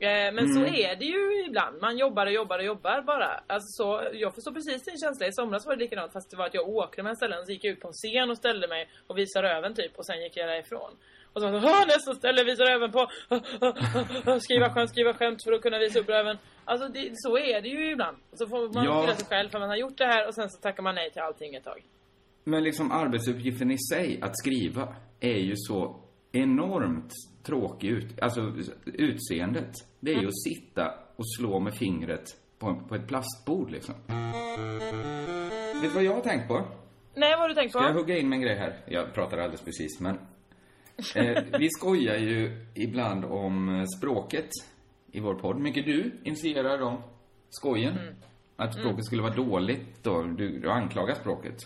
[0.00, 0.74] Eh, Men så Mm.
[0.74, 1.80] är det ju ibland.
[1.80, 3.26] Man jobbar och jobbar och jobbar bara.
[3.46, 5.26] Alltså så, jag förstår precis din känsla.
[5.26, 7.46] I somras var det likadant fast det var att jag åkte med ställen.
[7.46, 9.98] Så gick jag ut på en scen och ställde mig och visade röven typ.
[9.98, 10.92] Och sen gick jag därifrån.
[11.32, 13.06] Och så så, "Åh, nästa ställe visar röven på.
[14.40, 16.38] Skriva skämt, skriva skämt för att kunna visa upp röven.
[16.64, 18.16] Alltså det, så är det ju ibland.
[18.32, 19.00] Så får man Ja.
[19.00, 21.10] skylla sig själv för man har gjort det här och sen så tackar man nej
[21.10, 21.82] till allting ett tag.
[22.44, 25.96] Men liksom arbetsuppgiften i sig, att skriva, är ju så
[26.32, 27.12] enormt
[27.46, 28.52] tråkig ut, alltså
[28.84, 29.70] utseendet.
[30.00, 32.24] Det är ju att sitta och slå med fingret
[32.58, 33.94] på, på ett plastbord liksom.
[35.74, 36.54] Vet du vad jag har tänkt på?
[37.14, 37.78] Nej, vad har du tänkt på?
[37.78, 38.76] Ska jag hugga in med en grej här?
[38.86, 40.18] Jag pratar alldeles precis, men...
[41.16, 44.48] Eh, vi skojar ju ibland om eh, språket
[45.12, 45.60] i vår podd.
[45.60, 47.02] Mycket du initierar om
[47.50, 47.98] skojen.
[47.98, 48.14] Mm.
[48.56, 50.22] Att språket skulle vara dåligt då.
[50.22, 51.56] Du, du anklagar språket.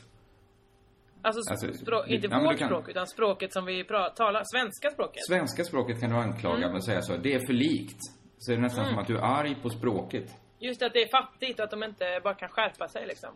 [1.23, 3.85] Alltså, Alltså, språk, inte ja, vårt kan- språk, utan språket som vi
[4.17, 5.27] talar, svenska språket.
[5.29, 6.69] Svenska språket kan du anklaga Mm.
[6.71, 7.17] med att säga så.
[7.17, 7.99] Det är för likt.
[8.39, 8.91] Så är det nästan Mm.
[8.95, 10.35] som att du är arg på språket.
[10.59, 13.31] Just att det är fattigt, att de inte bara kan skärpa sig liksom.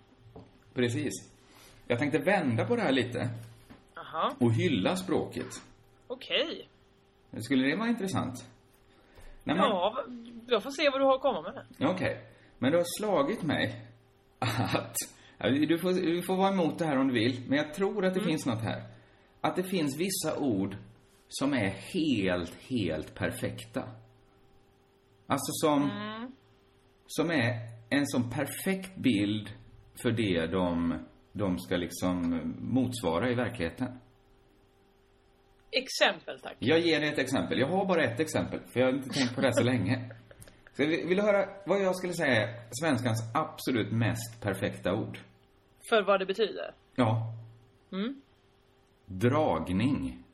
[0.74, 1.12] Precis.
[1.86, 3.28] Jag tänkte vända på det här lite
[3.94, 5.62] Jaha, och hylla språket.
[6.10, 6.68] Okej.
[7.42, 8.34] Skulle det vara intressant?
[9.44, 10.04] Nej, men- Ja,
[10.46, 11.90] jag får se vad du har att komma med.
[11.90, 12.24] Okej.
[12.58, 13.86] Men det har slagit mig
[14.38, 14.96] att...
[15.68, 18.14] Du får, du får vara emot det här om du vill, men jag tror att
[18.14, 18.82] det finns något här.
[19.40, 20.76] Att det finns vissa ord
[21.28, 23.82] som är helt, helt perfekta.
[25.26, 25.90] Alltså som...
[27.06, 27.54] Som är
[27.88, 29.50] en sån perfekt bild
[30.02, 30.98] för det de,
[31.32, 34.00] de ska liksom motsvara i verkligheten.
[35.70, 36.56] Exempel tack.
[36.58, 37.58] Jag ger dig ett exempel.
[37.58, 40.10] Jag har bara ett exempel, för jag har inte tänkt på det så länge.
[40.76, 45.18] Så vill du höra vad jag skulle säga är svenskans absolut mest perfekta ord?
[45.88, 46.74] För vad det betyder.
[46.94, 47.34] Ja.
[47.92, 48.20] Mm.
[49.06, 50.24] Dragning.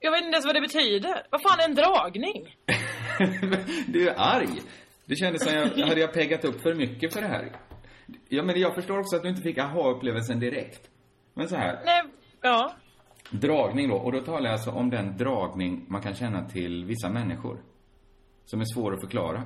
[0.00, 1.26] Jag vet inte ens vad det betyder.
[1.30, 2.56] Vad fan är en dragning?
[3.86, 4.62] Du är arg.
[5.04, 7.52] Det kändes som jag hade jag peggat upp för mycket för det här.
[8.28, 10.90] Ja, men jag förstår också att du inte fick aha-upplevelsen direkt.
[11.38, 11.78] Men så här.
[11.84, 12.02] Nej,
[12.40, 12.72] ja.
[13.30, 13.94] Dragning då.
[13.96, 17.58] Och då talar jag alltså om den dragning man kan känna till vissa människor.
[18.44, 19.42] Som är svår att förklara.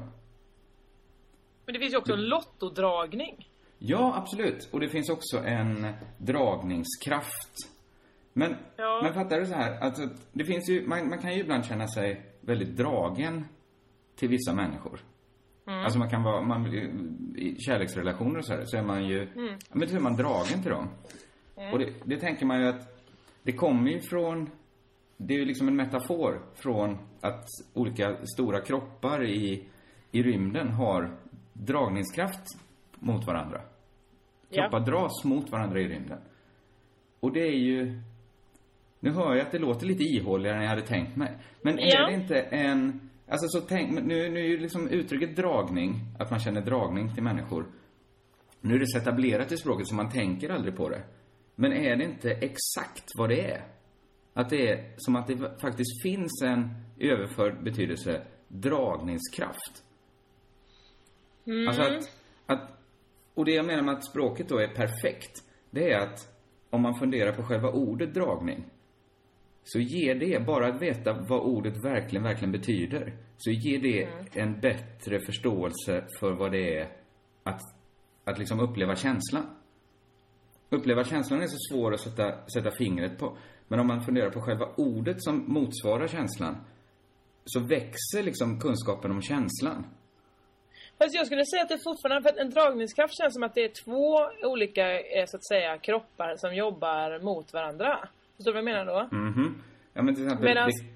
[1.66, 3.48] Men det finns ju också en lottodragning.
[3.78, 4.68] Ja, absolut.
[4.72, 7.54] Och det finns också en dragningskraft.
[8.32, 9.00] Men, Ja.
[9.02, 9.80] men fattar du så här?
[9.80, 13.44] Alltså, det finns ju, man, man kan ju ibland känna sig väldigt dragen
[14.16, 15.00] till vissa människor.
[15.66, 15.84] Mm.
[15.84, 16.66] Alltså man kan vara, man,
[17.36, 19.58] i kärleksrelationer och så här, så är man ju, Mm.
[19.72, 20.88] men så är man dragen till dem.
[21.56, 21.72] Mm.
[21.72, 23.06] Och det, det tänker man ju att,
[23.42, 24.50] det kommer ju från,
[25.16, 29.68] det är ju liksom en metafor från att olika stora kroppar i,
[30.10, 31.16] i rymden har
[31.52, 32.44] dragningskraft
[32.94, 33.60] mot varandra.
[34.48, 34.62] Ja.
[34.62, 36.18] Kroppar dras mot varandra i rymden.
[37.20, 38.00] Och det är ju,
[39.00, 41.36] nu hör jag att det låter lite ihåligare än jag hade tänkt mig.
[41.62, 42.06] Men är Ja.
[42.06, 46.40] det inte en, alltså så tänk, nu, nu är ju liksom uttrycket dragning, att man
[46.40, 47.66] känner dragning till människor.
[48.60, 51.02] Nu är det så etablerat i språket så man tänker aldrig på det.
[51.54, 53.64] Men är det inte exakt vad det är?
[54.34, 59.84] Att det är som att det faktiskt finns en överförd betydelse, dragningskraft.
[61.46, 61.68] Mm.
[61.68, 62.16] Alltså att,
[62.46, 62.70] att,
[63.34, 66.18] och det jag menar med att språket då är perfekt, det är att
[66.70, 68.64] om man funderar på själva ordet dragning,
[69.64, 74.26] så ger det, bara att veta vad ordet verkligen, verkligen betyder, så ger det Mm.
[74.32, 76.88] en bättre förståelse för vad det är
[77.42, 77.60] att,
[78.24, 79.46] att liksom uppleva känslan.
[80.72, 83.36] Uppleva känslan är så svår att sätta, sätta fingret på.
[83.68, 86.56] Men om man funderar på själva ordet som motsvarar känslan,
[87.44, 89.86] så växer liksom kunskapen om känslan.
[90.98, 93.64] Fast jag skulle säga att det fortfarande, för att en dragningskraft känns som att det
[93.64, 98.08] är två olika, eh, så att säga, kroppar som jobbar mot varandra.
[98.36, 99.16] Förstår du vad jag menar då?
[99.16, 99.62] Mhm.
[99.94, 100.48] Ja, men till exempel...
[100.48, 100.94] Medans- det-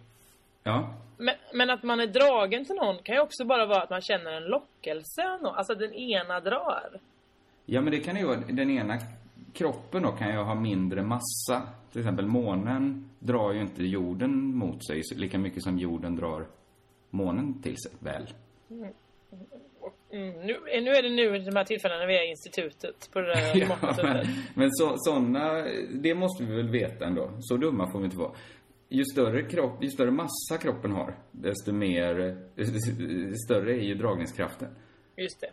[0.62, 0.94] Ja.
[1.18, 4.00] Men, men att man är dragen till någon kan ju också bara vara att man
[4.00, 5.22] känner en lockelse.
[5.42, 7.00] Alltså att den ena drar.
[7.66, 8.36] Ja, men det kan ju vara...
[8.48, 8.98] Den ena
[9.56, 11.68] kroppen då kan ju ha mindre massa.
[11.92, 16.46] Till exempel månen drar ju inte jorden mot sig lika mycket som jorden drar
[17.10, 18.34] månen till sig, väl?
[18.70, 18.92] Mm.
[20.12, 23.10] Mm, nu, nu är det nu i de här tillfällena när vi är i institutet
[23.12, 27.30] på det där Ja, men, men så, såna, det måste vi väl veta ändå.
[27.40, 28.32] Så dumma får vi inte vara.
[28.88, 32.14] Ju större, kropp, ju större massa kroppen har, desto mer,
[32.54, 32.78] desto
[33.44, 34.68] större är ju dragningskraften.
[35.16, 35.50] Just det.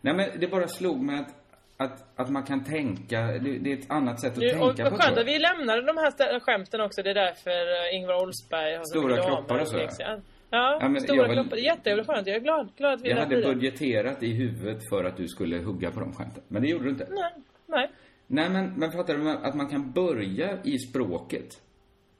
[0.00, 1.43] Nej men det bara slog mig att,
[1.76, 4.82] att, att man kan tänka, det, det är ett annat sätt att Nu, och tänka
[4.82, 4.98] vad på.
[4.98, 7.02] skönt att vi lämnade de här skämten också.
[7.02, 7.50] Det är därför
[7.90, 9.80] eh, Ingvar Oldsberg har så Stora kroppar och så, ja.
[9.82, 10.22] leksand.
[10.50, 11.56] Ja, Ja, men stora vill- kroppar.
[11.56, 12.26] Jättejävla skönt.
[12.26, 15.58] Jag är glad, glad att vi Jag hade budgeterat i huvudet för att du skulle
[15.58, 16.42] hugga på de skämten.
[16.48, 17.06] Men det gjorde du inte.
[17.10, 17.32] Nej,
[17.66, 17.90] nej.
[18.26, 21.48] Nej, men, men fattar du att man kan börja i språket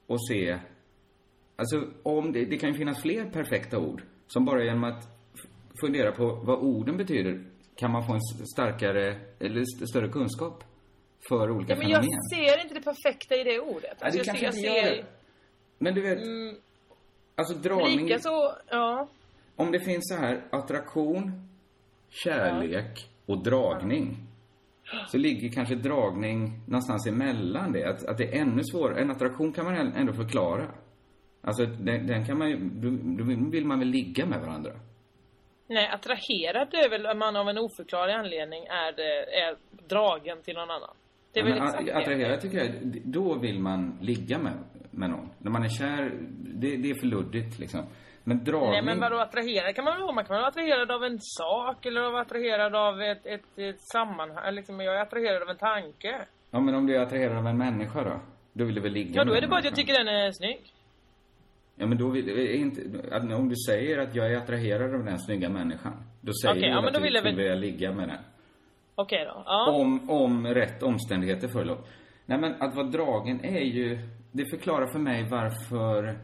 [0.07, 0.57] och se...
[1.55, 5.03] Alltså, om det, det kan ju finnas fler perfekta ord som bara genom att
[5.81, 7.43] fundera på vad orden betyder
[7.75, 8.21] kan man få en
[8.55, 10.63] starkare, eller st- större kunskap
[11.29, 12.21] för olika Ja, men jag fenomen.
[12.35, 13.97] ser inte det perfekta i det ordet.
[14.01, 15.05] Ja, det jag kanske ser, inte jag gör ser.
[15.77, 16.55] Men du vet, Mm,
[17.35, 18.05] alltså dragning...
[18.05, 19.07] Lika så, ja.
[19.55, 21.47] Om det finns så här attraktion,
[22.09, 24.17] kärlek och dragning.
[25.11, 27.83] Så ligger kanske dragning någonstans emellan det.
[27.89, 29.01] Att, att det är ännu svårare.
[29.01, 30.67] En attraktion kan man ändå förklara.
[31.41, 32.57] Alltså, den, den kan man ju,
[33.17, 34.71] då vill man väl ligga med varandra.
[35.67, 39.55] Nej, attraherad är väl om man av en oförklarlig anledning är, det, är
[39.87, 40.95] dragen till någon annan.
[41.33, 42.71] Det är Ja, väl exakt attraherad tycker jag,
[43.05, 44.53] då vill man ligga med,
[44.91, 45.29] med någon.
[45.39, 46.11] När man är kär,
[46.61, 47.85] det, det är för luddigt liksom.
[48.23, 48.71] Men dragning...
[48.71, 50.11] Nej men vadå attraherad kan man vara?
[50.11, 54.55] Man kan vara attraherad av en sak eller vara attraherad av ett, ett, ett sammanhang.
[54.55, 56.25] Liksom, jag är attraherad av en tanke.
[56.51, 58.19] Ja, men om du är attraherad av en människa då?
[58.53, 60.31] Då vill du väl ligga Ja då är det bara att jag tycker den är
[60.31, 60.74] snygg.
[61.75, 62.81] Ja, men då vill, inte,
[63.35, 66.67] om du säger att jag är attraherad av den snygga människan, då säger Okej, du
[66.67, 68.19] ja, att du vill skulle vilja ligga med den.
[68.95, 69.43] Okej då.
[69.45, 69.71] Ja.
[69.71, 71.77] Om, om rätt omständigheter förelåg.
[72.25, 73.99] Nej, men att vara dragen är ju,
[74.31, 76.19] det förklarar för mig varför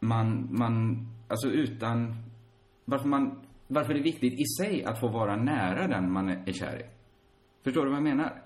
[0.00, 2.14] man, man, alltså utan,
[2.84, 6.42] varför man, varför det är viktigt i sig att få vara nära den man är
[6.46, 6.84] är kär i.
[7.64, 8.42] Förstår du vad jag menar?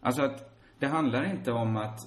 [0.00, 1.98] Alltså att det handlar inte om att,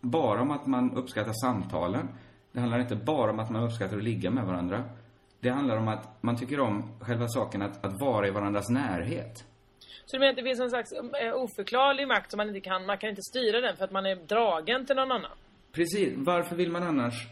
[0.00, 2.08] bara om att man uppskattar samtalen.
[2.56, 4.84] Det handlar inte bara om att man uppskattar att ligga med varandra.
[5.40, 9.44] Det handlar om att man tycker om själva saken att, att vara i varandras närhet.
[10.06, 12.86] Så du menar att det finns en slags eh, oförklarlig makt som man inte kan,
[12.86, 15.30] man kan inte styra den för att man är dragen till någon annan?
[15.72, 16.14] Precis.
[16.16, 17.28] Varför vill man annars...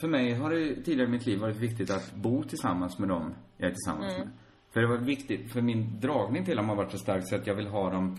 [0.00, 3.34] För mig har det tidigare i mitt liv varit viktigt att bo tillsammans med dem
[3.56, 4.26] jag är tillsammans Mm.
[4.26, 4.36] med.
[4.72, 7.46] För det var viktigt, för min dragning till dem har varit så stark så att
[7.46, 8.16] jag vill ha dem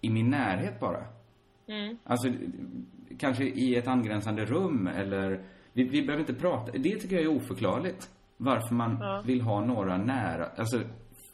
[0.00, 1.04] i min närhet bara.
[1.66, 1.98] Mm.
[2.04, 2.28] Alltså,
[3.18, 5.44] kanske i ett angränsande rum eller...
[5.74, 6.72] Vi, vi behöver inte prata.
[6.72, 8.10] Det tycker jag är oförklarligt.
[8.36, 9.22] Varför man Ja.
[9.26, 10.80] vill ha några nära, alltså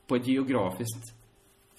[0.08, 1.14] på ett geografiskt,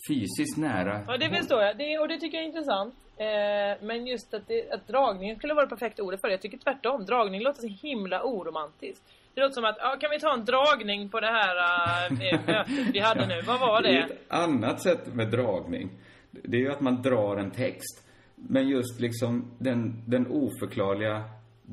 [0.09, 1.77] fysiskt nära Ja, det förstår jag.
[1.77, 2.93] Det, och det tycker jag är intressant.
[3.17, 6.33] Eh, men just att, det, att dragningen skulle vara det perfekta ordet för det.
[6.33, 7.05] Jag tycker tvärtom.
[7.05, 9.03] Dragning låter så himla oromantiskt.
[9.33, 12.47] Det låter som att, ja, kan vi ta en dragning på det här äh, det
[12.47, 13.41] mötet vi hade nu?
[13.41, 14.13] Vad var Det är det?
[14.13, 15.89] ett annat sätt med dragning.
[16.31, 18.07] Det är ju att man drar en text.
[18.35, 21.23] Men just liksom den, den oförklarliga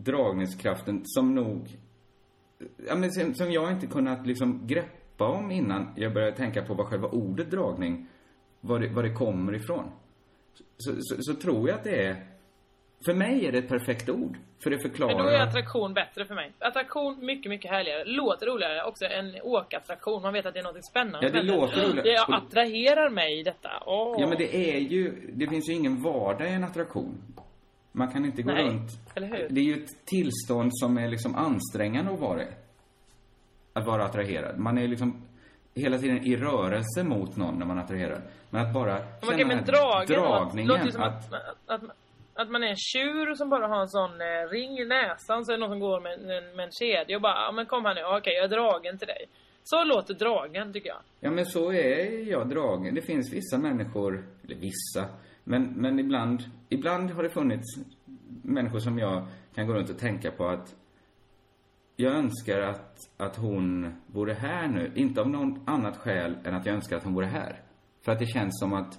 [0.04, 1.68] dragningskraften som nog...
[2.88, 6.74] Ja, men som, som jag inte kunnat liksom greppa om innan jag började tänka på
[6.74, 8.08] vad själva ordet dragning,
[8.60, 9.90] var det, var det kommer ifrån.
[10.76, 12.26] Så, så, så tror jag att det är...
[13.04, 14.36] För mig är det ett perfekt ord.
[14.62, 15.16] För det förklarar...
[15.16, 16.52] Men då är attraktion bättre för mig.
[16.58, 18.04] Attraktion mycket, mycket härligare.
[18.04, 20.22] Låter roligare också än åkattraktion.
[20.22, 21.26] Man vet att det är något spännande.
[21.26, 22.02] Ja, det låter roligare.
[22.02, 23.70] Det attraherar mig detta.
[23.86, 24.16] Åh.
[24.20, 25.30] Ja, men det är ju...
[25.34, 27.22] Det finns ju ingen vardag i en attraktion.
[27.98, 28.90] Man kan inte gå Nej, runt...
[29.14, 29.46] eller hur?
[29.50, 32.46] Det är ju ett tillstånd som är liksom ansträngande att vara i.
[33.72, 34.58] Att vara attraherad.
[34.58, 35.22] Man är liksom
[35.74, 38.20] hela tiden i rörelse mot någon när man attraherar.
[38.50, 40.68] Men att bara Man kan den här dragen dragningen.
[40.68, 41.90] låter som att, att, att, att,
[42.34, 45.52] att man är en tjur som bara har en sån eh, ring i näsan så
[45.52, 47.84] är det någon som går med, med, med en kedja och bara, ja men kom
[47.84, 49.24] här nu, okej jag är dragen till dig.
[49.64, 51.02] Så låter dragen tycker jag.
[51.20, 52.94] Ja, men så är jag dragen.
[52.94, 55.08] Det finns vissa människor, eller vissa,
[55.48, 57.78] men, men ibland, ibland har det funnits
[58.42, 60.76] människor som jag kan gå runt och tänka på att
[61.96, 64.92] jag önskar att, att hon vore här nu.
[64.94, 67.62] Inte av något annat skäl än att jag önskar att hon vore här.
[68.04, 68.98] För att det känns som att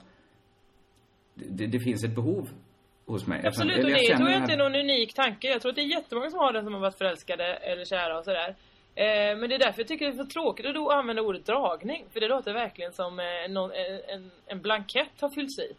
[1.34, 2.50] det, det finns ett behov
[3.06, 3.48] hos mig.
[3.48, 5.48] Absolut, Eller och det tror jag inte är någon unik tanke.
[5.48, 8.18] Jag tror att det är jättemånga som har den som har varit förälskade eller kära
[8.18, 8.56] och sådär.
[8.96, 11.46] Eh, men det är därför jag tycker det är för tråkigt att då använda ordet
[11.46, 12.06] dragning.
[12.14, 15.74] För det låter verkligen som eh, någon, eh, en, en blankett har fyllts i.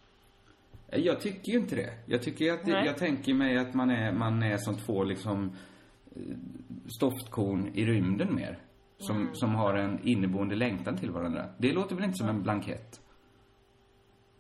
[0.93, 1.91] Jag tycker ju inte det.
[2.07, 2.87] Jag tycker att, Nej.
[2.87, 5.57] jag tänker mig att man är, man är som två liksom
[6.17, 6.23] eh,
[6.97, 8.59] stoftkorn i rymden mer.
[8.99, 9.35] Som, Mm.
[9.35, 11.47] som har en inneboende längtan till varandra.
[11.59, 13.01] Det låter väl inte som en blankett?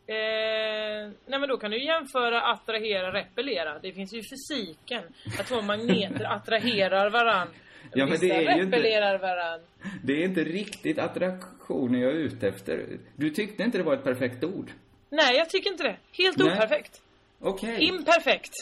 [0.07, 3.79] Eh, nej men då kan du jämföra attrahera, repellera.
[3.79, 5.03] Det finns ju fysiken.
[5.39, 7.49] Att två magneter attraherar varann.
[7.95, 9.61] Ja, men det är ju inte- varann.
[10.05, 12.99] Det är inte riktigt attraktionen jag är ute efter.
[13.17, 14.71] Du tyckte inte det var ett perfekt ord?
[15.11, 15.97] Nej, jag tycker inte det.
[16.13, 16.53] Helt Nej.
[16.53, 17.01] operfekt.
[17.41, 17.85] Okej.
[17.85, 18.53] Imperfekt.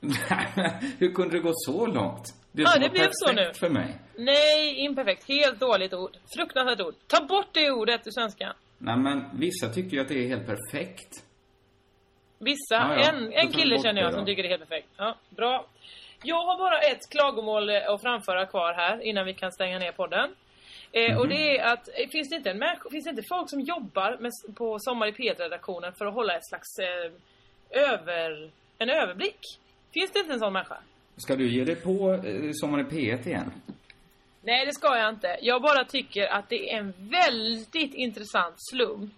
[0.98, 2.24] Hur kunde det gå så långt?
[2.52, 3.52] Det Ja, det blev så nu.
[3.60, 3.98] för mig.
[4.16, 5.28] Nej, imperfekt.
[5.28, 6.16] Helt dåligt ord.
[6.36, 6.94] Fruktansvärt ord.
[7.06, 8.54] Ta bort det ordet ur svenska.
[8.78, 11.24] Nej, men vissa tycker ju att det är helt perfekt.
[12.38, 12.74] Vissa.
[12.74, 13.08] Ja, ja.
[13.08, 14.88] En, en kille känner jag det som tycker det är helt perfekt.
[14.96, 15.66] Ja, bra.
[16.22, 19.92] Jag har bara ett klagomål eh, att framföra kvar här innan vi kan stänga ner
[19.92, 20.34] podden.
[20.92, 21.36] Eh, Och Mhm.
[21.36, 24.16] det är att, eh, finns det inte en människa, finns det inte folk som jobbar
[24.20, 27.12] med, på Sommar i P1-redaktionen för att hålla ett slags eh,
[27.92, 29.40] över, en överblick?
[29.94, 30.76] Finns det inte en sån människa?
[31.16, 33.52] Ska du ge dig på eh, Sommar i P1 igen?
[34.42, 35.38] Nej, det ska jag inte.
[35.42, 39.14] Jag bara tycker att det är en väldigt intressant slump.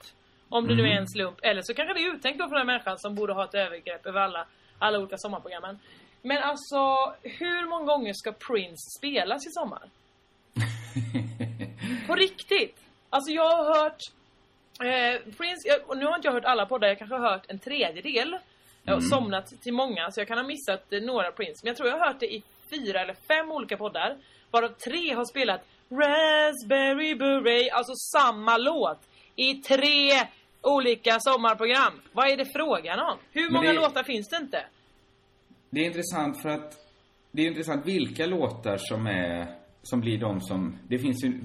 [0.48, 0.92] Om det nu Mhm.
[0.92, 1.38] är en slump.
[1.42, 3.54] Eller så kanske det är uttänkt då för den här människan som borde ha ett
[3.54, 4.46] övergrepp över alla,
[4.78, 5.78] alla olika sommarprogrammen.
[6.22, 6.78] Men alltså,
[7.22, 9.82] hur många gånger ska Prince spelas i sommar?
[12.06, 12.76] På riktigt!
[13.10, 14.00] Alltså jag har hört
[14.80, 17.44] eh, Prince, jag, och nu har inte jag hört alla poddar, jag kanske har hört
[17.48, 18.36] en tredjedel.
[18.84, 19.10] Jag har Mm.
[19.10, 21.60] somnat till många, så jag kan ha missat eh, några Prince.
[21.62, 24.16] Men jag tror jag har hört det i fyra eller fem olika poddar.
[24.50, 25.60] Varav tre har spelat
[25.90, 28.98] Raspberry Beret, alltså samma låt.
[29.36, 30.10] I tre
[30.62, 32.00] olika sommarprogram.
[32.12, 33.18] Vad är det frågan om?
[33.32, 34.64] Hur många det- låtar finns det inte?
[35.70, 36.74] Det är intressant för att
[37.32, 39.46] det är intressant vilka låtar som är
[39.82, 41.40] som blir de som det finns ju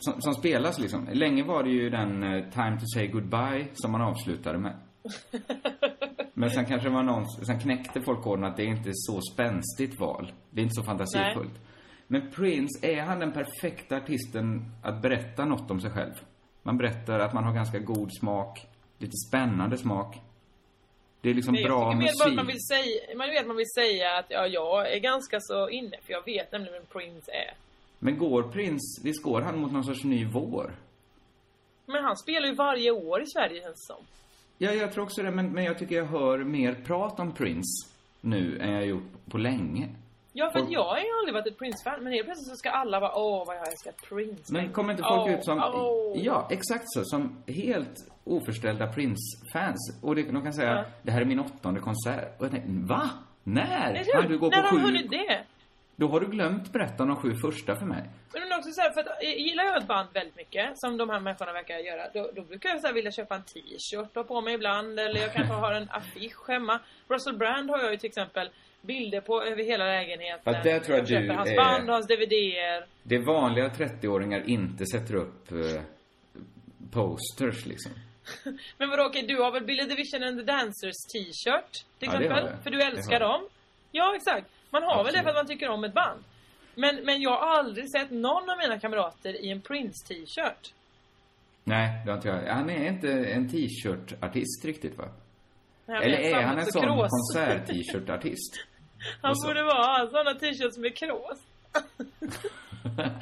[0.00, 1.08] som, som spelas liksom.
[1.12, 4.76] Länge var det ju den eh, Time to say goodbye som man avslutade med.
[6.34, 10.00] Men sen kanske var någon, sen knäckte folk koden att det är inte så spänstigt
[10.00, 10.32] val.
[10.50, 11.60] Det är inte så fantasifullt.
[12.06, 16.12] Men Prince, är han den perfekta artisten att berätta något om sig själv?
[16.62, 18.66] Man berättar att man har ganska god smak,
[18.98, 20.20] lite spännande smak.
[21.20, 22.48] Det är liksom Nej, bra bara att man musik.
[22.48, 26.12] vill säga, man vet man vill säga att ja, jag är ganska så inne för
[26.12, 27.54] jag vet nämligen vem Prince är.
[27.98, 30.74] Men går Prince, visst går han mot någon sorts ny vår?
[31.86, 34.04] Men han spelar ju varje år i Sverige känns som.
[34.58, 37.88] Ja, jag tror också det, men, men jag tycker jag hör mer prat om Prince
[38.20, 39.88] nu än jag gjort på länge.
[40.32, 42.70] Ja, för att Folk- jag har aldrig varit ett Prince-fan, men helt plötsligt så ska
[42.70, 44.52] alla vara åh vad jag älskar Prince.
[44.52, 46.24] Men kommer inte folk Åh, ut som, åh.
[46.24, 47.94] ja, exakt så, som helt
[48.24, 49.98] oförställda Prince-fans?
[50.02, 50.84] Och det, de kan säga, Ja.
[51.02, 52.38] det här är min åttonde konsert.
[52.38, 53.10] Och jag tänker, va?
[53.44, 54.04] När?
[54.12, 54.78] Kan du gå När på har sju?
[54.86, 55.44] hunnit det?
[56.00, 58.02] Då har du glömt berätta om de sju första för mig.
[58.32, 60.96] Men det också så här, för att eh, gillar jag ett band väldigt mycket, som
[60.96, 64.08] de här människorna verkar göra, då, då brukar jag så här vilja köpa en t-shirt
[64.10, 66.80] och ha på mig ibland, eller jag kanske har en affisch hemma.
[67.08, 68.50] Russell Brand har jag ju till exempel
[68.82, 70.54] bilder på över hela lägenheten.
[70.54, 72.86] Ja, där tror jag du köper hans är- band och hans DVDer.
[73.02, 75.82] Det är vanliga 30-åringar inte sätter upp eh,
[76.90, 77.92] posters liksom.
[78.78, 81.72] Men vadå, okej, du har väl Billy the Vision and the Dancers t-shirt?
[81.98, 82.30] Till Ja, det exempel?
[82.44, 82.62] har jag.
[82.62, 83.20] För du Det älskar jag.
[83.20, 83.48] dem?
[83.92, 84.46] Ja, exakt.
[84.70, 85.22] Man har väl det Absolut.
[85.22, 86.24] för att man tycker om ett band?
[86.74, 90.74] Men, men jag har aldrig sett någon av mina kamrater i en Prince-t-shirt.
[91.64, 92.54] Nej, det har inte jag.
[92.54, 95.08] Han är inte en t-shirt-artist riktigt, va?
[95.86, 98.54] Jag Eller är han en så sån konsert-t-shirt-artist?
[99.22, 101.38] Han Och så- borde vara sådana t-shirts med krås.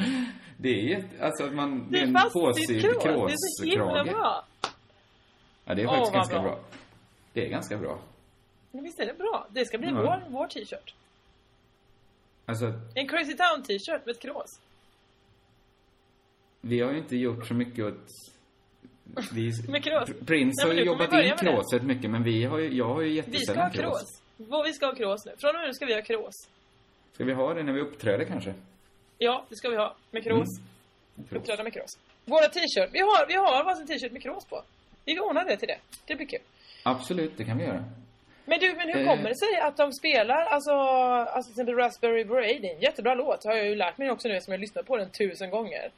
[0.59, 1.25] Det är jätte...
[1.25, 1.91] Alltså att man...
[1.91, 3.03] Det är en påsydd krås.
[3.03, 4.07] Det är så himla kråskrage.
[4.17, 4.45] bra.
[5.65, 6.43] Ja, det är faktiskt vad ganska bra.
[6.51, 6.61] bra.
[7.33, 7.99] Det är ganska bra.
[8.71, 9.47] Men visst är det bra?
[9.51, 9.95] Det ska bli Ja.
[9.95, 10.95] vår, vår t-shirt.
[12.47, 14.61] Alltså, En Crazy Town t-shirt med ett krås.
[16.61, 18.09] vi har ju inte gjort så mycket åt...
[19.33, 20.09] Vi, Med krås.
[20.09, 21.37] Pr- Prince Nej, har ju jobbat in det.
[21.41, 24.23] kråset mycket, men vi har ju, jag har ju Vi ska jättesällan ha krås.
[24.37, 25.33] Vad Vi ska ha krås nu.
[25.39, 26.49] Från och med nu ska vi ha krås.
[27.13, 28.55] Ska vi ha det när vi uppträder kanske?
[29.19, 29.97] Ja, det ska vi ha.
[30.11, 30.49] Med krås.
[31.17, 31.29] Mm.
[31.29, 31.41] Krås.
[31.41, 31.99] Uppträda med krås.
[32.25, 32.91] Våra t-shirt.
[32.93, 34.63] Vi har, vi har varsin t-shirt med krås på.
[35.05, 35.79] Vi ordnar det till det.
[36.07, 36.41] Det blir kul.
[36.83, 37.85] Absolut, det kan vi göra.
[38.47, 39.07] Men du, men hur Eh.
[39.09, 42.81] kommer det sig att de spelar, alltså, alltså till exempel Raspberry Beret, det är en
[42.81, 45.51] jättebra låt, har jag ju lärt mig också nu som jag lyssnat på den tusen
[45.51, 45.91] gånger.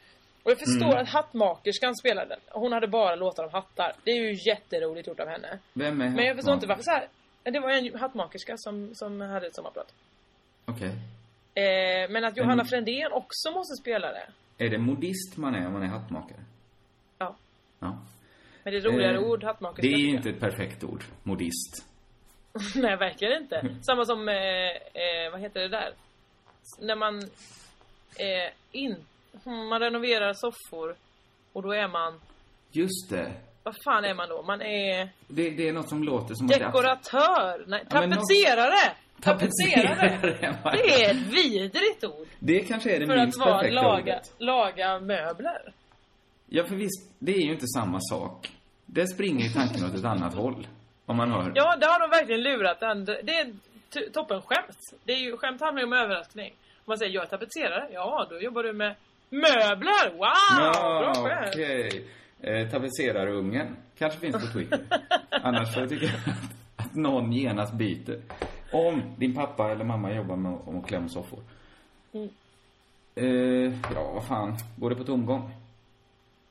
[0.42, 0.98] Och jag förstår Mm.
[0.98, 2.38] att hattmakerskan spelar den.
[2.48, 3.92] Hon hade bara låtar om hattar.
[4.04, 5.58] Det är ju jätteroligt gjort av henne.
[5.72, 7.08] Vem är Men jag förstår inte varför så här.
[7.42, 9.92] Det var en hattmakerska som, som hade ett sommarprat.
[10.64, 10.88] Okej.
[11.54, 14.26] Eh, men att Johanna Men- Frändén också måste spela det.
[14.64, 16.38] Är det modist man är om man är hattmakare?
[17.18, 17.36] Ja.
[17.80, 17.98] Ja.
[18.62, 19.82] Men det är roligare Eh, ord, hattmakerska.
[19.82, 21.04] Det är ju inte ett perfekt ord.
[21.22, 21.84] Modist.
[22.74, 23.74] Nej, verkligen inte.
[23.82, 24.34] Samma som, eh,
[25.02, 25.92] eh, vad heter det där?
[26.78, 27.18] När man
[28.18, 28.96] eh, in,
[29.44, 30.94] hmm, man renoverar soffor
[31.52, 32.20] och då är man,
[32.70, 33.32] Just det.
[33.62, 34.42] vad fan är man då?
[34.42, 38.92] Man är Det, det är något som låter som att dekoratör, nej, Ja, tapetserare!
[39.20, 40.10] Tapetserare!
[40.10, 40.76] Tapetserare.
[40.76, 42.26] Det är ett vidrigt ord.
[42.38, 44.32] Det kanske är det För att minst vara perfekta laga, ordet.
[44.38, 45.72] laga möbler.
[46.46, 48.50] Ja, för visst, det är ju inte samma sak.
[48.86, 50.66] Det springer ju tanken åt ett annat håll.
[51.08, 51.52] Om man hör.
[51.54, 53.04] Ja, det har de verkligen lurat den.
[53.04, 53.52] Det är
[54.12, 54.76] toppen skämt.
[55.04, 56.52] Det är ju, skämt handlar ju om överraskning.
[56.76, 58.94] Om man säger jag är tapetserare, ja då jobbar du med
[59.30, 60.10] möbler.
[60.10, 60.18] Wow!
[60.18, 61.48] bra Ja, skämt.
[61.54, 62.04] okej.
[62.40, 63.76] Eh, Tapetserarungen.
[63.98, 64.78] Kanske finns på Twitter.
[65.30, 66.14] Annars så tycker jag
[66.76, 68.22] att, någon genast byter.
[68.72, 71.38] Om din pappa eller mamma jobbar med att- klämma soffor.
[72.12, 72.28] Mm.
[73.14, 74.56] Eh, ja, vad fan.
[74.76, 75.50] Går det på tomgång?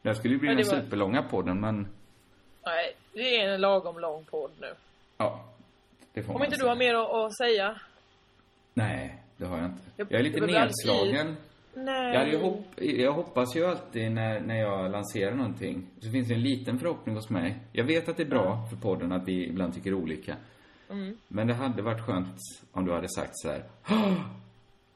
[0.02, 1.88] Det här skulle ju bli Ja, den var- superlånga podden, men
[2.66, 4.74] Nej, det är en lagom lång podd nu.
[5.18, 5.44] ja.
[6.14, 6.70] Det får Om man inte du säga.
[6.72, 7.82] har mer att, att säga?
[8.74, 9.84] Nej, det har jag inte.
[9.96, 11.36] Jag- Jag är lite nedslagen.
[11.74, 12.14] Nej.
[12.14, 16.34] Jag, hade hopp, jag hoppas ju alltid när, när jag lanserar någonting, så finns det
[16.34, 17.58] en liten förhoppning hos mig.
[17.72, 20.36] Jag vet att det är bra för podden att vi ibland tycker olika.
[20.90, 21.18] Mm.
[21.28, 22.36] Men det hade varit skönt
[22.72, 23.64] om du hade sagt så här.
[23.90, 24.14] "Åh,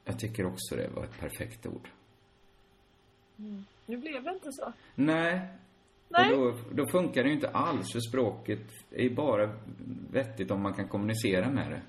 [0.05, 1.87] Jag tycker också det var ett perfekt ord.
[3.39, 3.65] Mm.
[3.85, 4.73] Nu blev det inte så.
[4.95, 5.41] Nej.
[6.11, 6.33] Nej.
[6.33, 8.59] Och då, då funkar det ju inte alls, för språket
[8.91, 9.49] är ju bara
[10.11, 11.81] vettigt om man kan kommunicera med det.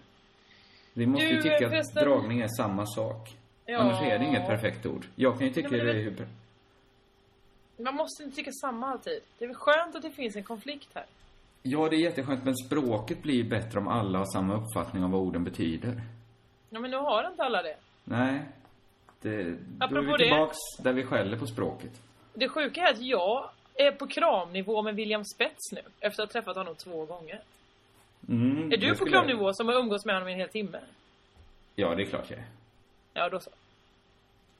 [0.94, 3.28] Vi måste ju Du, tycka förresten- att dragning är samma sak.
[3.66, 3.78] Ja.
[3.78, 5.06] Annars är det inget perfekt ord.
[5.16, 6.26] Jag kan ju tycka Nej, det det- är hur...
[7.84, 9.20] Man måste inte tycka samma alltid.
[9.38, 11.04] Det är väl skönt att det finns en konflikt här.
[11.62, 15.10] Ja, det är jätteskönt, men språket blir ju bättre om alla har samma uppfattning om
[15.10, 16.02] vad orden betyder.
[16.70, 17.76] Ja, men nu har inte alla det.
[18.04, 18.42] Nej.
[19.20, 22.00] Det, då är Apropå vi det- tillbaks där vi skäller på språket.
[22.34, 25.80] Det sjuka är att jag är på kramnivå med William Spets nu.
[26.00, 27.40] Efter att ha träffat honom två gånger.
[28.28, 30.78] Mm, är det du på kramnivå som har umgås med honom i en hel timme?
[31.74, 32.44] Ja, det är klart jag är.
[33.14, 33.50] Ja, då så.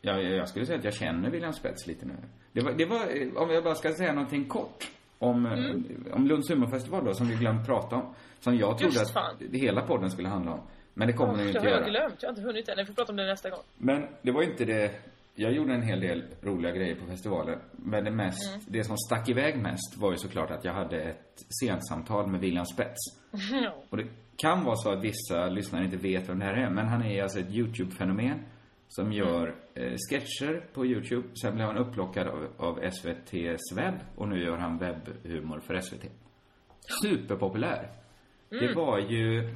[0.01, 2.15] Ja, jag jag skulle säga att jag känner William Spets lite nu.
[2.53, 6.07] Det var, det var, eh, om jag bara ska säga någonting kort om, eh, Mm.
[6.13, 8.15] om Lunds humorfestival då, som vi glömt prata om.
[8.41, 9.37] Som jag trodde Just att fan.
[9.53, 10.61] hela podden skulle handla om.
[10.95, 11.91] Men det kommer den ju det inte har jag göra.
[11.91, 12.23] glömt.
[12.23, 12.79] Jag har inte hunnit än.
[12.79, 13.61] Jag får prata om det nästa gång.
[13.79, 15.01] Men det var inte det...
[15.35, 17.59] Jag gjorde en hel del roliga grejer på festivalen.
[17.73, 18.61] Men det mest, Mm.
[18.69, 22.67] det som stack iväg mest var ju såklart att jag hade ett scensamtal med William
[22.67, 22.99] Spets.
[23.53, 23.75] Ja.
[23.91, 24.07] Och det
[24.37, 27.23] kan vara så att vissa lyssnare inte vet vem det här är, men han är
[27.23, 28.39] alltså ett YouTube-fenomen
[28.89, 31.29] som gör eh, sketcher på YouTube.
[31.43, 36.05] Sen blev han upplockad av, av SVT's webb och nu gör han webbhumor för SVT.
[37.03, 37.91] Superpopulär.
[38.49, 38.75] Det Mm.
[38.75, 39.55] var ju...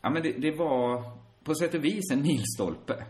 [0.00, 1.02] Ja, men det, det var
[1.44, 3.04] på sätt och vis en milstolpe.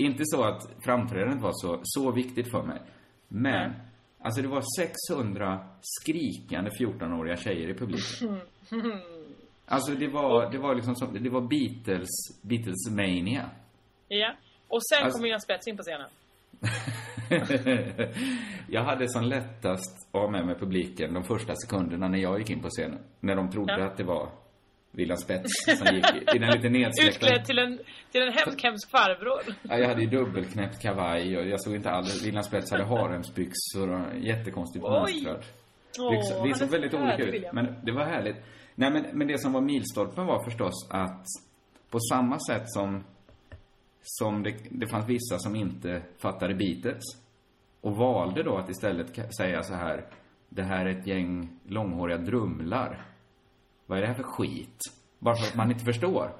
[0.00, 2.80] Inte så att framträdandet var så, så viktigt för mig.
[3.28, 3.72] Men,
[4.18, 4.62] alltså det var
[5.08, 8.40] 600 skrikande 14-åriga tjejer i publiken.
[9.72, 12.08] Alltså det var, det var liksom som, det var Beatles,
[12.42, 13.50] Beatles mania.
[14.08, 14.34] ja.
[14.68, 16.08] Och sen Alltså- kommer William Spets in på scenen.
[18.68, 22.50] jag hade som lättast att ha med mig publiken de första sekunderna när jag gick
[22.50, 22.98] in på scenen.
[23.20, 23.86] När de trodde Ja.
[23.86, 24.28] att det var
[24.92, 26.04] William Spets som gick
[26.34, 27.26] i- den lite nedsläckta...
[27.26, 27.78] Utklädd till en,
[28.12, 29.54] till en hemsk, hemsk farbror.
[29.62, 32.26] Ja, jag hade ju dubbelknäppt kavaj och jag såg inte alls...
[32.26, 35.44] William Spets hade haremsbyxor och jättekonstigt mönstrad.
[35.98, 37.34] Vi är såg så väldigt olika ut.
[37.34, 37.54] William.
[37.54, 38.36] Men det var härligt.
[38.74, 41.24] Nej, men, men det som var milstolpen var förstås att
[41.90, 43.04] på samma sätt som
[44.02, 47.02] som det, det fanns vissa som inte fattade Beatles.
[47.80, 50.04] Och valde då att istället säga så här.
[50.48, 53.06] Det här är ett gäng långhåriga drumlar.
[53.90, 54.80] Vad är det här för skit?
[55.18, 56.32] Bara för att man inte förstår.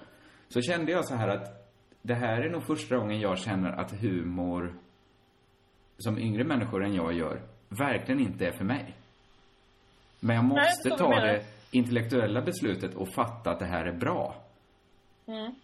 [0.49, 1.73] Så kände jag så här att
[2.03, 4.75] det här är nog första gången jag känner att humor
[5.99, 8.95] som yngre människor än jag gör verkligen inte är för mig.
[10.21, 13.85] Men jag Nej, jag måste vad ta det intellektuella beslutet och fatta att det här
[13.85, 14.35] är bra.
[15.27, 15.55] Mm.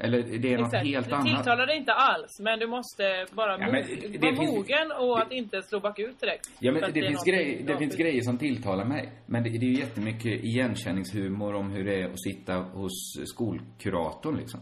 [0.00, 0.86] Eller det är något Exakt.
[0.86, 1.26] helt det annat.
[1.26, 3.82] tilltalar dig inte alls, men du måste bara Ja, men
[4.20, 6.50] det vara mogen och att inte slå bakut direkt.
[6.60, 9.12] Ja, men det, är finns, grej, det finns grejer som tilltalar mig.
[9.26, 12.92] Men det, det är ju jättemycket igenkänningshumor om hur det är att sitta hos
[13.24, 14.60] skolkuratorn liksom.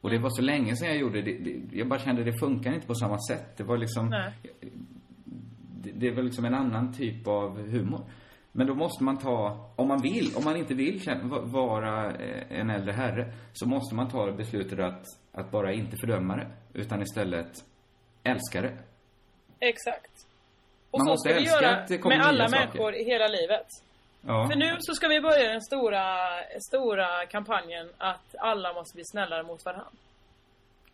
[0.00, 1.38] Och det var så länge sedan jag gjorde det.
[1.38, 3.56] det jag bara kände det funkar inte på samma sätt.
[3.56, 4.08] Det var liksom...
[4.08, 4.32] Nej.
[5.82, 8.00] Det, det väl liksom en annan typ av humor.
[8.56, 11.00] Men då måste man ta, om man vill, om man inte vill
[11.42, 16.36] vara eh, en äldre herre, så måste man ta beslutet att, att bara inte fördöma
[16.36, 17.64] det, utan istället
[18.22, 18.78] älska det.
[19.60, 20.26] Exakt.
[20.90, 22.60] Och Man så måste ska vi älska göra att det kommer med alla saker.
[22.66, 23.66] människor i hela livet.
[24.26, 24.48] Ja.
[24.50, 26.04] För nu så ska vi börja den stora,
[26.68, 29.88] stora kampanjen att alla måste bli snällare mot varandra.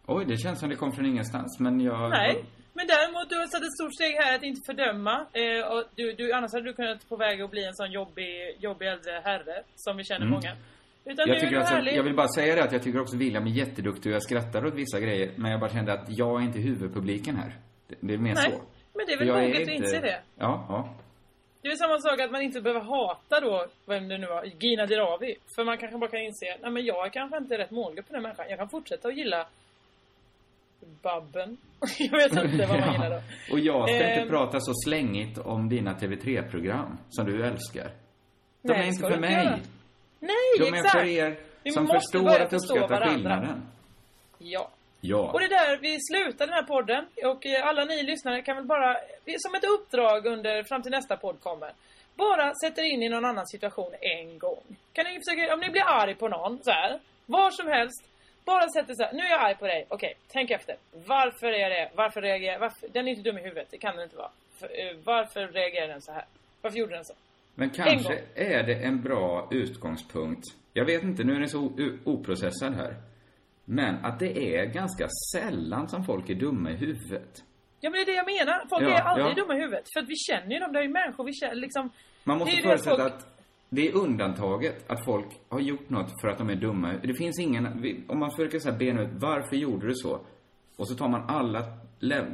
[0.06, 2.10] Oj, det känns som det kom från ingenstans, men jag...
[2.10, 5.26] Nej, men däremot du har satt ett stort steg här att inte fördöma.
[5.32, 8.56] Eh, och du, du, annars hade du kunnat på väg att bli en sån jobbig,
[8.58, 10.30] jobbig äldre herre som vi känner Mm.
[10.30, 10.52] många.
[11.04, 13.50] Utan Jag, tycker alltså, jag vill bara säga det att jag tycker också William är
[13.50, 16.58] jätteduktig och jag skrattar åt vissa grejer, men jag bara kände att jag är inte
[16.58, 17.52] huvudpubliken här.
[17.88, 18.60] Det, det är mer Nej, så.
[18.94, 20.20] men det är väl moget att inse det.
[20.38, 20.94] Ja, ja.
[21.62, 24.86] Det är samma sak att man inte behöver hata då, vem det nu var, Gina
[24.86, 25.34] Dirawi.
[25.54, 28.14] För man kanske bara kan inse, nej men jag är kanske inte rätt målgrupp för
[28.14, 28.46] den människan.
[28.48, 29.46] Jag kan fortsätta att gilla
[31.02, 31.56] Babben.
[31.98, 33.20] jag vet inte vad man gillar då.
[33.52, 34.28] Och jag ska inte Ehm.
[34.28, 37.90] prata så slängigt om dina TV3-program som du älskar.
[38.62, 39.32] De Nej, är inte för mig.
[39.44, 39.58] göra.
[40.20, 40.90] Nej, De är exakt!
[40.98, 41.36] för er
[41.72, 43.08] som förstår att uppskatta varandra.
[43.14, 43.62] skillnaden.
[44.38, 44.70] Ja.
[45.00, 45.30] Ja.
[45.32, 47.06] Och det är där vi slutar den här podden.
[47.24, 48.96] Och eh, alla ni lyssnare kan väl bara,
[49.38, 51.72] som ett uppdrag under, fram till nästa podd kommer.
[52.16, 54.62] Bara sätta er in i någon annan situation en gång.
[54.92, 58.04] Kan ni försöka, om ni blir arg på någon så här, var som helst.
[58.44, 59.86] Bara sätt er så här, nu är jag arg på dig.
[59.88, 60.76] Okej, tänk efter.
[61.06, 61.90] Varför är jag det?
[61.94, 62.88] Varför reagerar varför?
[62.92, 64.30] Den är inte dum i huvudet, det kan den inte vara.
[64.58, 66.24] För, eh, varför reagerar den så här?
[66.62, 67.14] Varför gjorde den så?
[67.54, 70.44] Men En kanske är det en bra utgångspunkt.
[70.72, 71.72] Jag vet inte, nu är det så
[72.04, 72.94] oprocessad här.
[73.64, 77.44] Men att det är ganska sällan som folk är dumma i huvudet.
[77.80, 78.66] Ja men det är det jag menar.
[78.70, 79.34] Folk Ja, är aldrig ja.
[79.34, 79.84] dumma i huvudet.
[79.94, 81.90] För att vi känner ju dem, det är ju människor vi känner liksom.
[82.24, 83.41] Man måste förutsätta folk- att
[83.74, 86.92] det är undantaget att folk har gjort något för att de är dumma.
[87.02, 87.66] Det finns ingen,
[88.08, 90.20] om man försöker så här bena ut varför gjorde du så?
[90.76, 91.64] Och så tar man alla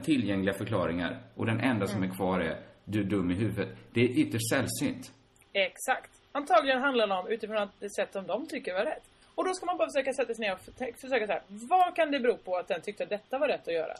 [0.04, 2.10] tillgängliga förklaringar och den enda som Mm.
[2.10, 3.68] är kvar är du är dum i huvudet.
[3.92, 5.12] Det är ytterst sällsynt.
[5.52, 6.10] Exakt.
[6.32, 9.02] Antagligen handlar det om utifrån det sätt som de tycker var rätt.
[9.34, 11.42] Och då ska man bara försöka sätta sig ner och för- försöka så här.
[11.48, 13.94] Vad kan det bero på att den tyckte att detta var rätt att göra?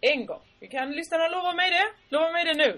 [0.00, 0.40] En gång.
[0.60, 1.86] Vi kan lyssnarna lova mig det?
[2.16, 2.76] Lova mig det nu.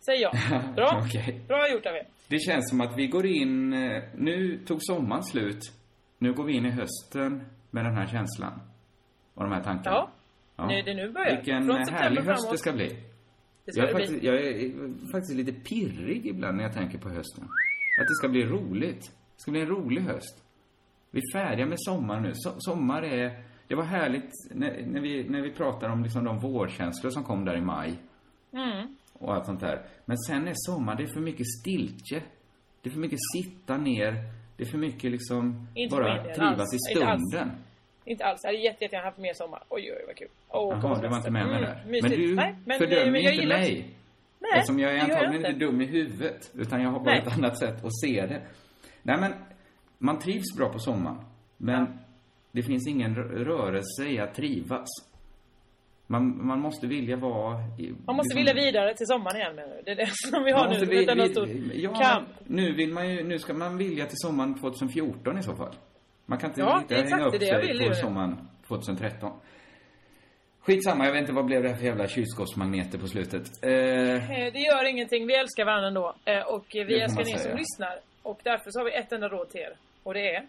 [0.00, 0.34] Säger jag.
[0.74, 1.02] Bra.
[1.06, 1.40] Okej.
[1.48, 2.06] Bra gjort av er.
[2.28, 5.60] Det känns som att vi går in, eh, nu tog sommaren slut.
[6.18, 8.60] Nu går vi in i hösten med den här känslan.
[9.34, 10.08] Och de här tankarna.
[10.56, 10.66] Ja.
[10.68, 11.36] Nu- det nu börjar.
[11.36, 12.50] Vilken härlig höst framåt.
[12.52, 12.88] det ska bli.
[13.64, 14.28] Det ska jag, är det faktiskt, bli.
[14.28, 17.44] jag är faktiskt lite pirrig ibland när jag tänker på hösten.
[18.00, 19.00] Att det ska bli roligt.
[19.00, 20.44] Det ska bli en rolig höst.
[21.10, 22.32] Vi är färdiga med sommar nu.
[22.34, 23.42] So sommar är...
[23.68, 27.44] Det var härligt när, när, vi, när vi pratar om liksom de vårkänslor som kom
[27.44, 27.94] där i maj
[28.52, 28.96] Mm.
[29.18, 29.82] Och allt sånt där.
[30.04, 32.22] Men sen är sommar, det är för mycket stiltje.
[32.82, 34.12] Det är för mycket sitta ner.
[34.56, 36.74] Det är för mycket liksom Inte bara trivas alls.
[36.74, 37.22] i Inte alls.
[37.32, 37.56] stunden.
[38.04, 38.40] Inte alls.
[38.44, 39.62] Jag hade jätte, jättegärna haft mer sommar.
[39.68, 40.28] Oj, oj, vad kul.
[40.48, 41.82] Åh, Jaha, du var inte med mig Mm, där.
[41.82, 42.16] Men mysigt.
[42.16, 43.94] du Nej, men, fördömer men ju inte mig.
[44.38, 45.48] Nej, Eftersom jag är gör jag antagligen inte.
[45.48, 46.50] inte dum i huvudet.
[46.54, 47.22] Utan jag har bara Nej.
[47.26, 48.42] ett annat sätt att se det.
[49.02, 49.32] Nej men,
[49.98, 51.18] man trivs bra på sommaren.
[51.56, 51.98] Men
[52.52, 54.88] det finns ingen rö- rörelse i att trivas.
[56.06, 57.54] Man, man måste vilja vara...
[57.78, 59.82] i- Man måste liksom- vilja vidare till sommaren igen du?
[59.84, 60.84] Det är det som vi har nu.
[60.84, 62.28] vi- vi- stor ja, kamp.
[62.44, 65.74] Nu vill man ju, nu ska man vilja till sommaren 2014 i så fall.
[66.26, 69.32] Man kan inte Ja, riktigt hänga upp sig på sommaren 2013.
[70.60, 73.42] Skitsamma, jag vet inte vad blev det här för jävla kylskåpsmagneter på slutet.
[73.62, 76.14] Eh, Eh, Det gör ingenting, vi älskar varandra ändå.
[76.24, 77.98] Eh, Och vi älskar er som lyssnar.
[78.22, 79.72] Och därför så har vi ett enda råd till er.
[80.02, 80.46] Och det är...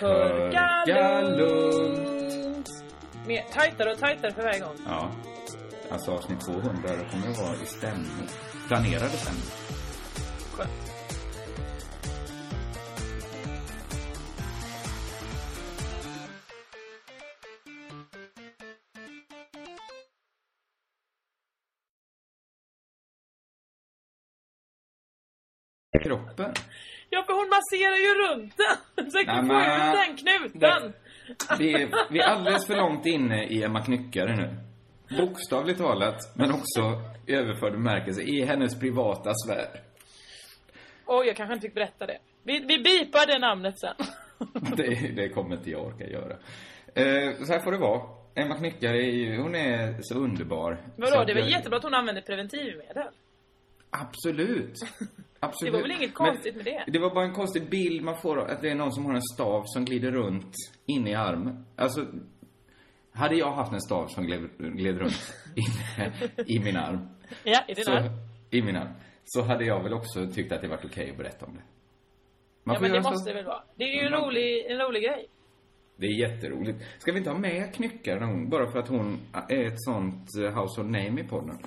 [0.00, 2.23] Körka lugnt.
[3.26, 4.76] Mer, tajtare och tajtare för varje gång.
[4.86, 5.10] ja,
[5.90, 8.28] alltså avsnitt 200 det kommer att vara i stämning.
[8.68, 9.44] Planerade stämning.
[10.52, 10.90] Skönt.
[26.02, 26.54] Kroppen.
[27.10, 29.04] Ja, för hon masserar ju runt den!
[29.04, 30.92] Försöker Nej, få men- ut den knuten!
[31.58, 34.56] Vi är, vi är alldeles för långt inne i Emma Knyckare nu.
[35.18, 39.66] Bokstavligt talat, men också i överförd bemärkelse, i hennes privata sfär.
[41.06, 42.18] Oj, jag kanske inte fick berätta det.
[42.42, 43.94] Vi, vi bipar det namnet sen.
[44.76, 46.32] Det, det kommer inte jag orka göra.
[46.94, 48.02] Eh, så här får det vara.
[48.34, 50.74] Emma Knyckare är hon är så underbar.
[50.96, 53.08] Så Vadå, att det är väl jag- jättebra att hon använder preventivmedel?
[53.90, 54.74] Absolut.
[55.44, 55.72] Absolut.
[55.72, 56.84] Det var väl inget konstigt med det?
[56.86, 59.22] Det var bara en konstig bild man får att det är någon som har en
[59.34, 60.52] stav som glider runt
[60.86, 61.64] in i armen.
[61.76, 62.06] Alltså,
[63.12, 66.12] hade jag haft en stav som gled, gled runt inne
[66.46, 67.08] i min arm.
[67.44, 68.10] Ja, i din så, arm.
[68.50, 68.88] I min arm.
[69.24, 71.62] Så hade jag väl också tyckt att det varit okej att berätta om det.
[72.64, 73.62] Man Ja, men det göra så- måste det väl vara?
[73.76, 75.26] Det är ju en Man- rolig, en rolig grej.
[75.96, 76.78] Det är jätteroligt.
[76.98, 78.48] Ska vi inte ha med Knyckare någon gång?
[78.50, 79.18] Bara för att hon
[79.48, 81.58] är ett sånt eh, household name i podden.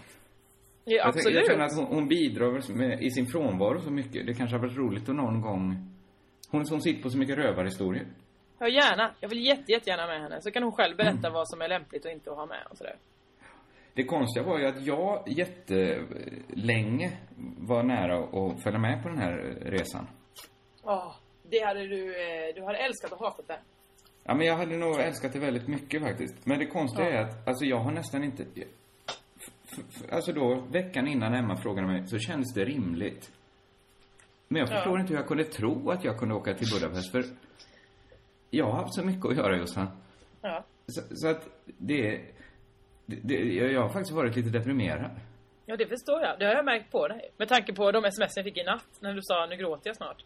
[0.90, 1.36] Ja, Jag, absolut.
[1.38, 4.26] jag känner att hon, hon bidrar med, i sin frånvaro så mycket.
[4.28, 5.76] Det kanske har varit roligt att någon gång...
[6.52, 8.06] Hon som sitter på så mycket rövarhistorier.
[8.60, 9.12] Ja, gärna.
[9.20, 10.42] Jag vill jätte, jättegärna med henne.
[10.42, 11.06] Så kan hon själv Mm.
[11.16, 12.96] berätta vad som är lämpligt och inte att ha med och sådär.
[13.94, 17.12] Det konstiga var ju att jag jättelänge
[17.58, 20.08] var nära att följa med på den här resan.
[20.84, 21.16] Ja,
[21.50, 23.60] det hade du, eh, du hade älskat att hatat det.
[24.24, 26.46] Ja, men jag hade nog älskat det väldigt mycket faktiskt.
[26.46, 27.16] Men det konstiga Ja.
[27.18, 28.46] är att, alltså jag har nästan inte...
[30.12, 33.32] Alltså då, veckan innan Emma frågade mig, så kändes det rimligt.
[34.48, 34.76] Men jag Ja.
[34.76, 37.24] förstår inte hur jag kunde tro att jag kunde åka till Budapest, för
[38.50, 39.88] jag har haft så mycket att göra just här.
[40.42, 40.66] Ja.
[40.88, 42.22] Så, så att det,
[43.06, 43.36] det, det...
[43.54, 45.12] Jag har faktiskt varit lite deprimerad.
[45.66, 46.40] Ja, det förstår jag.
[46.40, 47.32] Det har jag märkt på dig.
[47.38, 48.88] Med tanke på de sms jag fick i natt.
[49.00, 50.24] När du sa, nu gråter jag snart.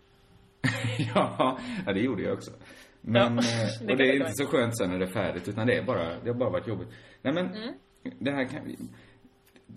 [1.15, 2.51] ja, ja, det gjorde jag också.
[3.01, 5.47] Men, Ja, eh, det och det är inte så skönt sen när det är färdigt,
[5.47, 6.87] utan det är bara, det har bara varit jobbigt.
[7.21, 7.73] Nej men, Mm.
[8.19, 8.75] det här kan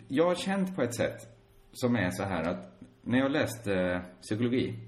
[0.08, 1.16] Jag har känt på ett sätt
[1.72, 4.78] som är så här att när jag läste psykologi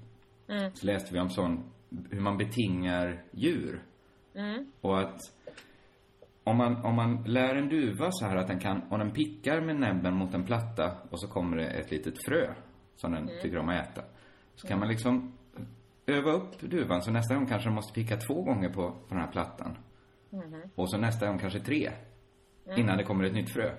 [0.49, 0.71] Mm.
[0.75, 1.63] så läste vi om sån,
[2.11, 3.83] hur man betingar djur.
[4.35, 4.71] Mm.
[4.81, 5.19] Och att
[6.43, 9.61] om man, om man lär en duva så här att den kan, om den pickar
[9.61, 12.53] med näbben mot en platta och så kommer det ett litet frö
[12.95, 13.41] som den Mm.
[13.41, 14.01] tycker om att äta.
[14.55, 15.33] Så kan man liksom
[16.05, 19.19] öva upp duvan så nästa gång kanske den måste picka två gånger på, på den
[19.19, 19.77] här plattan.
[20.29, 20.61] Mhm.
[20.75, 21.91] Och så nästa gång kanske tre.
[22.65, 22.79] Mm.
[22.79, 23.71] Innan det kommer ett nytt frö.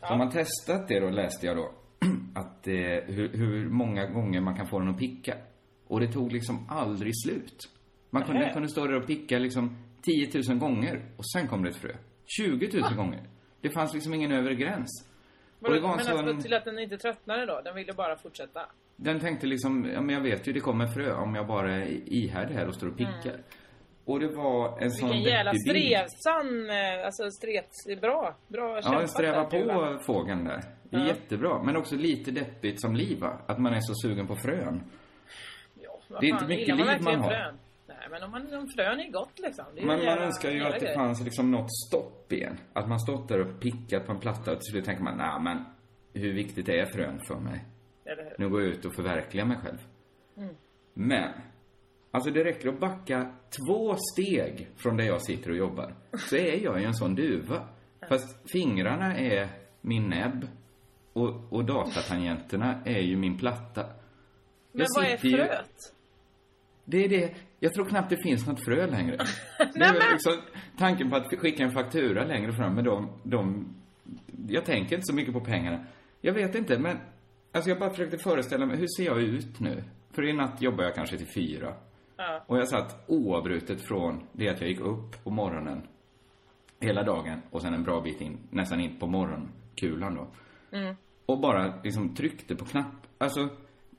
[0.00, 1.72] Så har man testat det då, läste jag då,
[2.34, 2.74] att eh,
[3.06, 5.34] hur, hur många gånger man kan få den att picka.
[5.86, 7.68] Och det tog liksom aldrig slut.
[8.10, 11.68] Man kunde, kunde stå där och picka liksom 10 000 gånger och sen kom det
[11.68, 11.92] ett frö.
[12.26, 13.20] 20 000 gånger.
[13.60, 15.06] Det fanns liksom ingen övre gräns.
[15.58, 16.28] Vadå, det var men en sån...
[16.28, 17.60] alltså till att den inte tröttnade då?
[17.64, 18.60] Den ville bara fortsätta?
[18.96, 22.12] Den tänkte liksom, ja men jag vet ju det kommer frö om jag bara är
[22.12, 23.40] ihärdig här och står och pickar.
[24.04, 25.10] Och det var en sån.
[25.10, 29.74] Vilken jävla strevsan, eh, alltså strets, bra, bra Ja, kämpat den strävar där, Tuva.
[29.96, 30.60] på fågeln där.
[30.82, 31.06] Det är Ja.
[31.06, 31.62] jättebra.
[31.62, 33.38] Men också lite deppigt som liv, va?
[33.46, 34.82] Att man är så sugen på frön.
[36.08, 37.30] Vad Det är inte mycket liv man verkligen har.
[37.30, 37.58] Frön?
[37.88, 39.64] Nej, men om, man, om frön är gott liksom.
[39.66, 42.56] Är Men ju man jävla- önskar ju jävla att det fanns liksom något stopp igen.
[42.72, 45.40] Att man stått där och pickat på en platta och till slut tänker man, nej
[45.40, 45.64] men
[46.22, 47.64] hur viktigt är frön för mig?
[48.38, 49.78] Nu går jag ut och förverkligar mig själv.
[50.36, 50.54] Mm.
[50.94, 51.32] Men,
[52.10, 53.32] alltså det räcker att backa
[53.66, 55.94] två steg från där jag sitter och jobbar.
[56.18, 57.68] Så är jag ju en sån duva.
[58.08, 59.48] Fast fingrarna är
[59.80, 60.46] min näbb
[61.12, 63.86] och, och datatangenterna är ju min platta.
[64.72, 65.76] Men vad är sitter ju- fröet?
[66.84, 67.34] Det är det.
[67.58, 69.16] Jag tror knappt det finns något frö längre.
[69.74, 70.32] det är liksom
[70.78, 73.74] tanken på att skicka en faktura längre fram med de, de...
[74.48, 75.84] Jag tänker inte så mycket på pengarna.
[76.20, 76.96] Jag vet inte, men...
[77.52, 79.84] Alltså jag bara försökte föreställa mig, hur ser jag ut nu?
[80.12, 81.74] För i natt jobbar jag kanske till fyra.
[82.20, 82.44] Ja.
[82.46, 85.88] Och jag satt oavbrutet från det att jag gick upp på morgonen
[86.80, 90.26] hela dagen och sen en bra bit in, nästan in på morgonkulan då.
[90.76, 90.96] Mm.
[91.26, 93.06] Och bara liksom tryckte på knapp.
[93.18, 93.48] Alltså,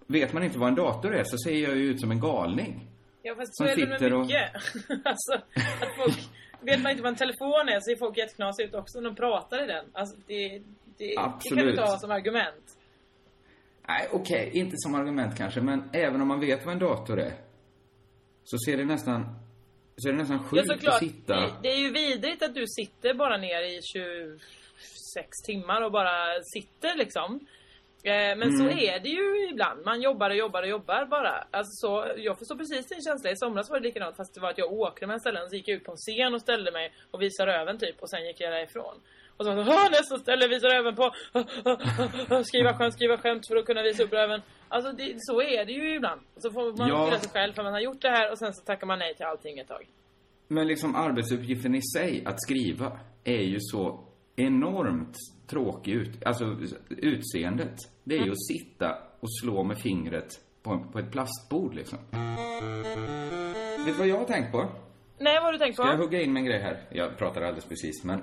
[0.07, 2.87] vet man inte vad en dator är så ser jag ju ut som en galning.
[3.21, 4.51] Ja fast så är det med sitter och- mycket.
[5.05, 5.33] alltså,
[5.81, 6.29] att folk...
[6.63, 9.15] Vet man inte vad en telefon är så ser folk jätteknasiga ut också när de
[9.15, 9.85] pratar i den.
[9.93, 10.61] Alltså det, det,
[10.97, 11.79] det kan du Absolut.
[11.79, 12.77] ha som argument.
[13.87, 17.33] Nej, okej, inte som argument kanske, men även om man vet vad en dator är
[18.51, 19.25] så ser det nästan,
[19.97, 20.93] så är det nästan Ja sjukt såklart.
[20.93, 21.35] att sitta...
[21.61, 26.15] Det, är ju vidrigt att du sitter bara ner i 26 timmar och bara
[26.53, 27.39] sitter liksom.
[28.03, 28.77] Eh, Men så Mm.
[28.77, 29.85] är det ju ibland.
[29.85, 31.29] Man jobbar och jobbar och jobbar bara.
[31.51, 33.31] Alltså så, jag förstår precis din känsla.
[33.31, 35.49] I somras var det likadant fast det var att jag åkte mellan ställen.
[35.49, 37.95] Så gick jag ut på en scen och ställde mig och visade öven typ.
[38.01, 38.95] Och sen gick jag därifrån.
[39.41, 41.11] Och så så, "Åh, nästa ställe visar öven på.
[42.43, 44.41] Skriva skämt, skriva skämt för att kunna visa upp öven.
[44.67, 46.21] Alltså det, så är det ju ibland.
[46.37, 47.05] Så får man Ja.
[47.05, 49.15] skylla sig själv för man har gjort det här och sen så tackar man nej
[49.15, 49.87] till allting ett tag.
[50.47, 54.03] Men liksom arbetsuppgiften i sig, att skriva, är ju så
[54.35, 55.15] enormt
[55.49, 56.45] tråkig ut, alltså
[56.89, 57.75] utseendet.
[58.03, 60.29] Det är ju att sitta och slå med fingret
[60.63, 61.99] på, på ett plastbord liksom.
[63.77, 64.69] Vet du vad jag har tänkt på?
[65.19, 65.83] Nej, vad har du tänkt på?
[65.83, 66.77] Ska jag hugga in med en grej här?
[66.91, 68.21] Jag pratar alldeles precis, men...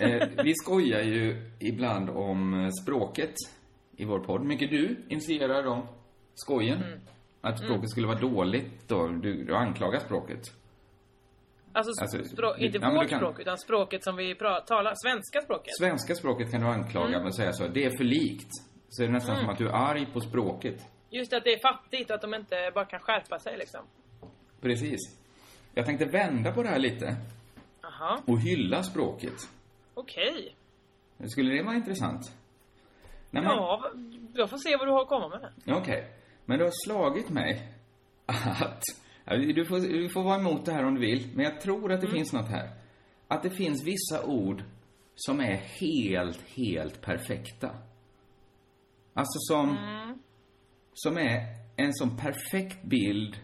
[0.00, 3.34] Eh, vi skojar ju ibland om eh, språket
[3.96, 4.44] i vår podd.
[4.44, 5.86] Mycket du initierar om
[6.34, 6.82] skojen.
[6.82, 7.00] Mm.
[7.40, 9.08] Att språket skulle vara dåligt då.
[9.08, 10.40] Du, du anklagar språket.
[11.72, 14.34] Alltså, Alltså, språk, inte ja, vårt kan- språk, utan språket som vi
[14.66, 15.76] talar, svenska språket.
[15.78, 17.20] Svenska språket kan du anklaga Mm.
[17.20, 17.68] med att säga så.
[17.68, 18.50] Det är för likt.
[18.88, 19.44] Så är det nästan Mm.
[19.44, 20.86] som att du är arg på språket.
[21.10, 23.80] Just att det är fattigt och att de inte bara kan skärpa sig liksom.
[24.60, 25.00] Precis.
[25.74, 27.16] Jag tänkte vända på det här lite
[27.82, 29.48] Jaha, och hylla språket.
[29.94, 30.56] Okej.
[31.26, 32.36] Skulle det vara intressant?
[33.30, 33.90] Nej, men- Ja,
[34.34, 35.76] jag får se vad du har att komma med.
[35.76, 36.12] Okej.
[36.44, 37.72] Men det har slagit mig
[38.26, 38.82] att...
[39.54, 42.00] Du får, du får vara emot det här om du vill, men jag tror att
[42.00, 42.70] det finns något här.
[43.28, 44.62] Att det finns vissa ord
[45.14, 47.70] som är helt, helt perfekta.
[49.14, 49.76] Alltså som...
[50.94, 51.46] Som är
[51.76, 53.36] en sån perfekt bild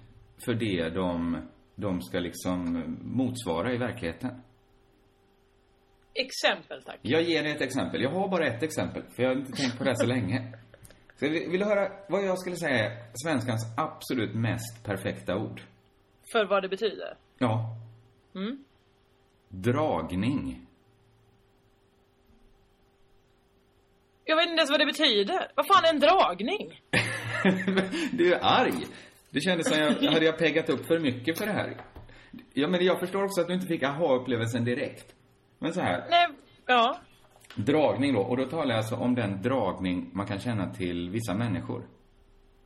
[0.45, 1.43] för det de,
[1.75, 4.43] de ska liksom motsvara i verkligheten.
[6.19, 6.99] Exempel tack.
[7.03, 8.03] Jag ger dig ett exempel.
[8.03, 10.53] Jag har bara ett exempel, för jag har inte tänkt på det så länge.
[11.16, 15.61] Så vill du höra vad jag skulle säga är svenskans absolut mest perfekta ord?
[16.32, 17.16] För vad det betyder.
[17.39, 17.77] Ja.
[18.35, 18.65] Mm.
[19.49, 20.66] Dragning.
[24.24, 25.53] Jag vet inte ens vad det betyder.
[25.55, 26.81] Vad fan är en dragning?
[28.12, 28.86] Du är arg.
[29.31, 31.77] Det kändes som jag, hade jag peggat upp för mycket för det här.
[32.53, 35.15] Ja, men jag förstår också att du inte fick aha-upplevelsen direkt.
[35.59, 36.06] Men så här.
[36.10, 36.28] Nej,
[36.66, 36.98] ja.
[37.55, 41.35] Dragning då, och då talar jag alltså om den dragning man kan känna till vissa
[41.35, 41.82] människor.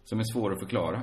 [0.04, 1.02] Som är svår att förklara.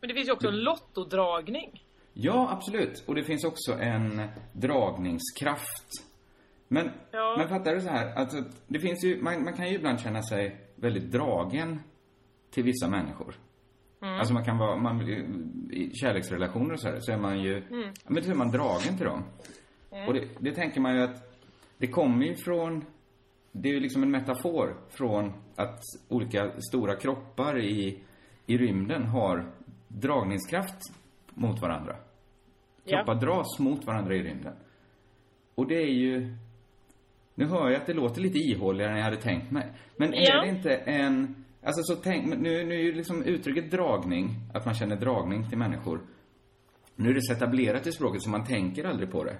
[0.00, 1.84] Men det finns ju också en lottodragning.
[2.12, 3.04] Ja, absolut.
[3.06, 4.22] Och det finns också en
[4.52, 5.88] dragningskraft.
[6.68, 7.34] Men, Ja.
[7.38, 10.22] men fattar du så här, alltså, det finns ju, man, man kan ju ibland känna
[10.22, 11.80] sig väldigt dragen
[12.50, 13.34] till vissa människor.
[14.02, 14.14] Mm.
[14.18, 15.00] Alltså man kan vara, man,
[15.72, 17.92] i kärleksrelationer och så här, så är man ju, Mm.
[18.08, 19.24] men så är man dragen till dem.
[19.92, 20.08] Mm.
[20.08, 21.38] Och det, det tänker man ju att,
[21.78, 22.84] det kommer ju från,
[23.52, 28.02] det är ju liksom en metafor från att olika stora kroppar i,
[28.46, 29.52] i rymden har
[29.88, 30.78] dragningskraft
[31.28, 31.96] mot varandra.
[32.84, 32.96] Ja.
[32.96, 34.54] Kroppar dras mot varandra i rymden.
[35.54, 36.36] Och det är ju,
[37.34, 39.72] nu hör jag att det låter lite ihåligare än jag hade tänkt mig.
[39.96, 40.42] Men är Ja.
[40.42, 44.74] det inte en, alltså så tänk, nu, nu är ju liksom uttrycket dragning, att man
[44.74, 46.00] känner dragning till människor.
[46.96, 49.38] Nu är det så etablerat i språket så man tänker aldrig på det.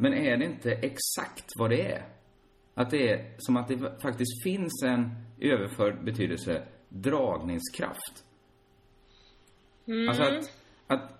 [0.00, 2.08] Men är det inte exakt vad det är?
[2.74, 5.10] Att det är som att det faktiskt finns en
[5.40, 8.24] överförd betydelse, dragningskraft.
[9.86, 10.08] Mm.
[10.08, 10.52] Alltså att,
[10.86, 11.10] att,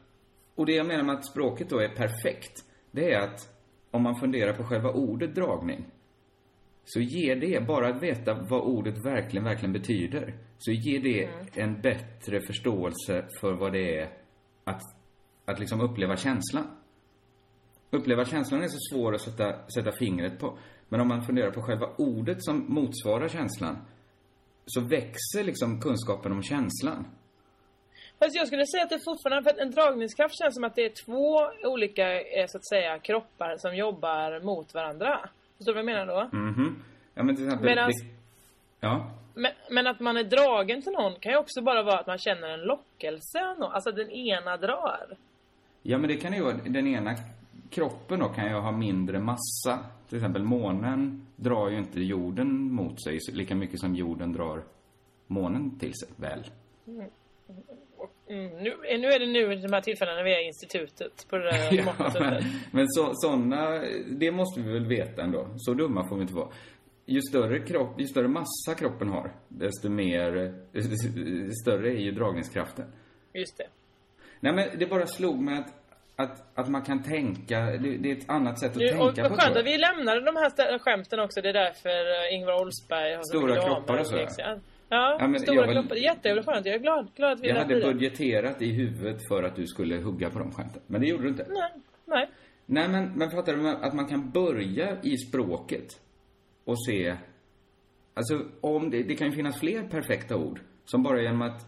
[0.55, 3.55] och det jag menar med att språket då är perfekt, det är att
[3.91, 5.87] om man funderar på själva ordet dragning,
[6.85, 11.47] så ger det, bara att veta vad ordet verkligen, verkligen betyder, så ger det Mm.
[11.55, 14.13] en bättre förståelse för vad det är
[14.65, 14.83] att,
[15.45, 16.78] att liksom uppleva känslan.
[17.91, 20.59] Uppleva känslan är så svår att sätta, sätta fingret på.
[20.89, 23.77] Men om man funderar på själva ordet som motsvarar känslan,
[24.67, 27.07] så växer liksom kunskapen om känslan.
[28.19, 30.85] Fast jag skulle säga att det fortfarande, för att en dragningskraft känns som att det
[30.85, 35.29] är två olika, eh, så att säga, kroppar som jobbar mot varandra.
[35.57, 36.37] Förstår du vad jag menar då?
[36.37, 36.83] Mhm.
[37.15, 37.69] Ja, men till exempel...
[37.69, 38.15] Medans- det-
[38.81, 39.11] Ja.
[39.35, 42.19] Men, men att man är dragen till någon kan ju också bara vara att man
[42.19, 43.73] känner en lockelse av någon.
[43.73, 45.17] Alltså att den ena drar.
[45.83, 46.55] Ja, men det kan ju vara...
[46.55, 47.15] Den ena
[47.71, 49.79] kroppen då kan ju ha mindre massa.
[50.09, 54.65] Till exempel månen drar ju inte jorden mot sig lika mycket som jorden drar
[55.27, 56.51] månen till sig, väl?
[56.87, 57.11] Mm.
[58.31, 61.27] Mm, nu, nu är det nu i de här tillfällena när vi är i institutet
[61.29, 65.49] på det där Ja, men, men så, såna, det måste vi väl veta ändå.
[65.57, 66.49] Så dumma får vi inte vara.
[67.07, 70.97] Ju större, kropp, ju större massa kroppen har, desto mer, desto
[71.63, 72.93] större är ju dragningskraften.
[73.35, 73.67] Just det.
[74.41, 75.78] Nej men det bara slog mig att,
[76.23, 79.31] att, att man kan tänka, det, det är ett annat sätt att och tänka vad
[79.31, 81.41] på skönt tror att vi lämnade de här skämten också.
[81.41, 84.59] Det är därför eh, Ingvar Oldsberg har så Stora mycket kroppar damer och så, ja.
[84.89, 85.97] Ja, men stora kroppar.
[85.97, 86.67] Jättejävla skönt.
[86.67, 87.93] Jag är glad, glad att vi Jag hade bli det.
[87.93, 90.83] budgeterat i huvudet för att du skulle hugga på de skämten.
[90.87, 91.47] Men det gjorde du inte.
[91.49, 91.73] Nej,
[92.05, 92.29] nej.
[92.67, 96.01] Nej, men, men fattar du att man kan börja i språket
[96.65, 97.17] och se...
[98.15, 101.61] Alltså, om det, det kan ju finnas fler perfekta ord som bara genom att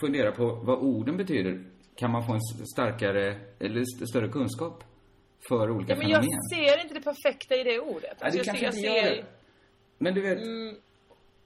[0.00, 1.64] fundera på vad orden betyder
[2.00, 2.40] kan man få en
[2.74, 4.84] starkare, eller st- större kunskap
[5.48, 6.28] för olika Ja, men fenomen.
[6.30, 8.16] jag ser inte det perfekta i det ordet.
[8.20, 9.24] Ja, Alltså, det jag kanske ser, jag ser, det.
[9.98, 10.74] Men du vet, Mm,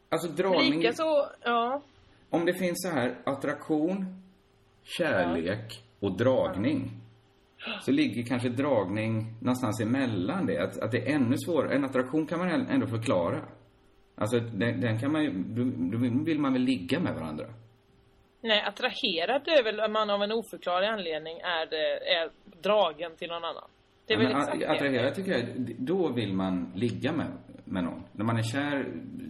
[0.08, 0.80] alltså dragning...
[0.80, 1.82] Lika så, ja.
[2.30, 4.22] Om det finns så här attraktion,
[4.82, 6.90] kärlek och dragning.
[7.82, 10.58] Så ligger kanske dragning någonstans emellan det.
[10.58, 11.74] Att, att det är ännu svårare.
[11.74, 13.40] En attraktion kan man ändå förklara.
[14.14, 15.30] Alltså den, den kan man ju,
[15.90, 17.44] då vill man väl ligga med varandra.
[18.50, 22.30] Nej, attraherad är väl om man av en oförklarlig anledning är, det- är
[22.62, 23.68] dragen till någon annan.
[24.06, 24.70] Det är väl exakt det.
[24.70, 25.44] attraherad tycker jag,
[25.78, 27.26] då vill man ligga med,
[27.64, 28.02] med någon.
[28.12, 28.84] När man är kär,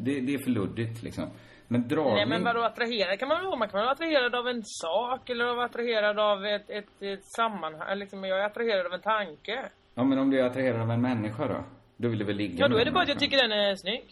[0.05, 1.25] det, det är för luddigt liksom.
[1.69, 2.15] Men dragning...
[2.15, 3.57] Nej men vadå attraherad kan man väl vara?
[3.57, 7.99] Man kan vara attraherad av en sak eller vara attraherad av ett, ett, ett sammanhang.
[7.99, 9.69] Liksom, jag är attraherad av en tanke.
[9.95, 11.65] Ja men om du är attraherad av en människa då?
[11.97, 13.53] Då vill du väl ligga Ja då med är det bara att jag tycker den
[13.53, 14.05] är snygg.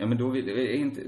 [0.00, 1.00] Ja men då vill, är inte,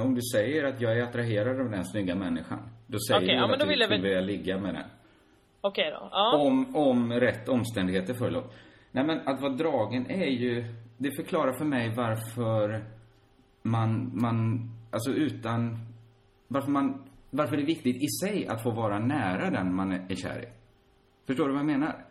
[0.00, 2.58] om du säger att jag är attraherad av den snygga människan.
[2.86, 4.84] Då säger Okej, du ja, att du vill jag skulle vilja ligga med den.
[5.60, 6.08] Okej då.
[6.12, 6.36] Ja.
[6.36, 8.44] Om, om rätt omständigheter förelåg.
[8.92, 10.64] Nej men att vara dragen är ju,
[10.98, 12.84] det förklarar för mig varför
[13.62, 15.78] man, man, alltså utan,
[16.48, 20.06] varför man, varför det är viktigt i sig att få vara nära den man är,
[20.08, 20.48] är kär i.
[21.26, 22.04] Förstår du vad jag menar?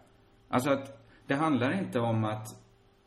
[0.49, 2.48] Alltså att det handlar inte om att,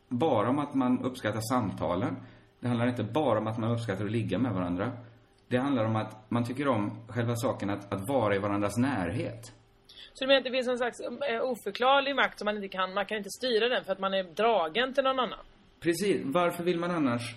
[0.07, 2.15] bara om att man uppskattar samtalen.
[2.59, 4.91] Det handlar inte bara om att man uppskattar att ligga med varandra.
[5.47, 9.53] Det handlar om att man tycker om själva saken att, att vara i varandras närhet.
[10.13, 12.93] Så du menar att det finns en slags eh, oförklarlig makt som man inte kan,
[12.93, 15.39] man kan inte styra den för att man är dragen till någon annan?
[15.79, 16.21] Precis.
[16.25, 17.35] Varför vill man annars...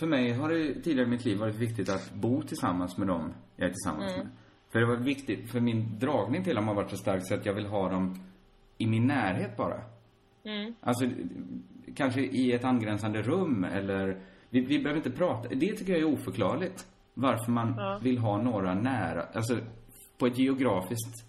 [0.00, 3.34] För mig har det tidigare i mitt liv varit viktigt att bo tillsammans med dem
[3.56, 4.26] jag är tillsammans Mm.
[4.26, 4.36] med.
[4.72, 7.46] För det var viktigt, för min dragning till dem har varit så stark så att
[7.46, 8.20] jag vill ha dem
[8.78, 9.80] i min närhet bara.
[10.44, 10.74] Mm.
[10.80, 11.04] Alltså,
[11.96, 14.20] kanske i ett angränsande rum eller...
[14.50, 15.48] Vi, vi behöver inte prata.
[15.48, 16.86] Det tycker jag är oförklarligt.
[17.14, 17.98] Varför man Ja.
[18.02, 19.58] vill ha några nära, alltså
[20.18, 21.26] på ett geografiskt,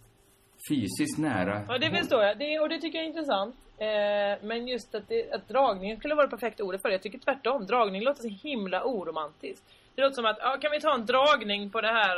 [0.70, 2.38] fysiskt nära Ja, det förstår jag.
[2.40, 3.56] Det, och det tycker jag är intressant.
[3.78, 6.94] Eh, men just att, det, att dragningen skulle vara det perfekta ordet för det.
[6.96, 7.66] Jag tycker tvärtom.
[7.66, 9.66] Dragning låter så himla oromantiskt.
[9.96, 12.18] Det låter som att, ja, kan vi ta en dragning på det här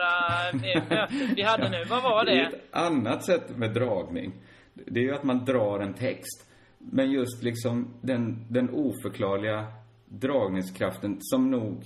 [0.53, 1.83] äh, mötet vi hade nu?
[1.89, 2.41] Vad var Det är det?
[2.57, 4.31] ett annat sätt med dragning.
[4.73, 6.45] Det är ju att man drar en text.
[6.77, 9.65] Men just liksom den, den oförklarliga
[10.09, 11.83] dragningskraften som nog...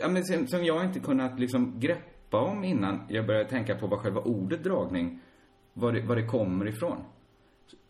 [0.00, 3.86] Ja, men som, som jag inte kunnat liksom greppa om innan jag började tänka på
[3.86, 5.20] vad själva ordet dragning,
[5.72, 7.04] var det, var det kommer ifrån.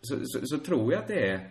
[0.01, 1.49] Så, så, så tror jag att det är...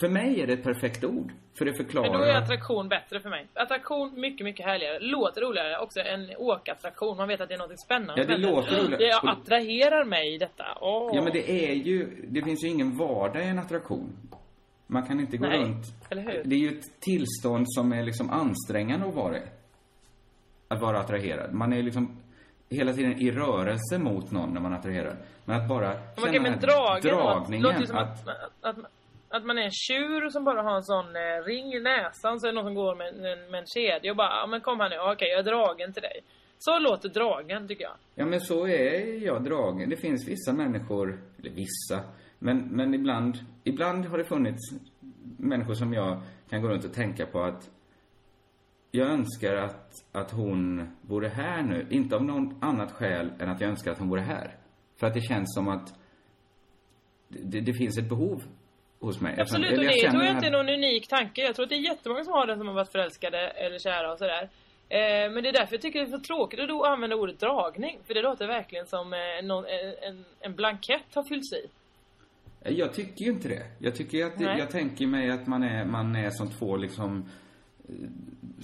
[0.00, 1.32] För mig är det ett perfekt ord.
[1.58, 2.10] För det förklarar...
[2.10, 3.46] Men då är attraktion bättre för mig.
[3.54, 4.98] Attraktion mycket, mycket härligare.
[5.00, 7.16] Låter roligare också än åkattraktion.
[7.16, 8.22] Man vet att det är något spännande.
[8.22, 8.96] Ja, det låter roligare.
[8.96, 10.64] Det attraherar mig i detta.
[10.80, 11.10] Åh.
[11.14, 12.26] Ja, men det är ju...
[12.28, 14.12] Det finns ju ingen vardag i en attraktion.
[14.90, 15.84] Man kan inte gå Nej, runt...
[16.10, 16.42] eller hur?
[16.44, 19.42] Det är ju ett tillstånd som är liksom ansträngande att vara i.
[20.68, 21.52] Att vara attraherad.
[21.52, 22.18] Man är liksom
[22.70, 25.16] hela tiden i rörelse mot någon när man attraherar.
[25.44, 27.22] Men att bara Men känna men den dragen då?
[27.22, 27.62] dragningen.
[27.62, 28.76] låter som att, att, att,
[29.28, 32.46] att, man är en tjur som bara har en sån eh, ring i näsan så
[32.46, 33.14] är det någon som går med,
[33.50, 36.20] med en kedja och bara, men kom här nu, okej jag är dragen till dig.
[36.58, 37.96] Så låter dragen tycker jag.
[38.14, 39.90] Ja, men så är jag dragen.
[39.90, 42.00] Det finns vissa människor, eller vissa,
[42.38, 43.38] men, men ibland,
[43.68, 44.74] ibland har det funnits
[45.38, 47.70] människor som jag kan gå runt och tänka på att
[48.90, 51.86] jag önskar att, att hon vore här nu.
[51.90, 54.56] Inte av något annat skäl än att jag önskar att hon vore här.
[55.00, 55.94] För att det känns som att
[57.28, 58.42] det, det finns ett behov
[59.00, 59.40] hos mig.
[59.40, 61.42] Absolut, och jag det känner tror jag den inte är någon unik tanke.
[61.42, 64.12] Jag tror att det är jättemånga som har det som har varit förälskade eller kära
[64.12, 64.50] och sådär.
[64.88, 67.40] Eh, men det är därför jag tycker det är så tråkigt att då använda ordet
[67.40, 67.98] dragning.
[68.06, 71.66] För det låter verkligen som eh, någon, en, en, en blankett har fyllts i.
[72.64, 73.66] Jag tycker ju inte det.
[73.78, 74.58] Jag tycker att, Nej.
[74.58, 77.28] jag tänker mig att man är, man är som två liksom
[77.88, 77.94] eh,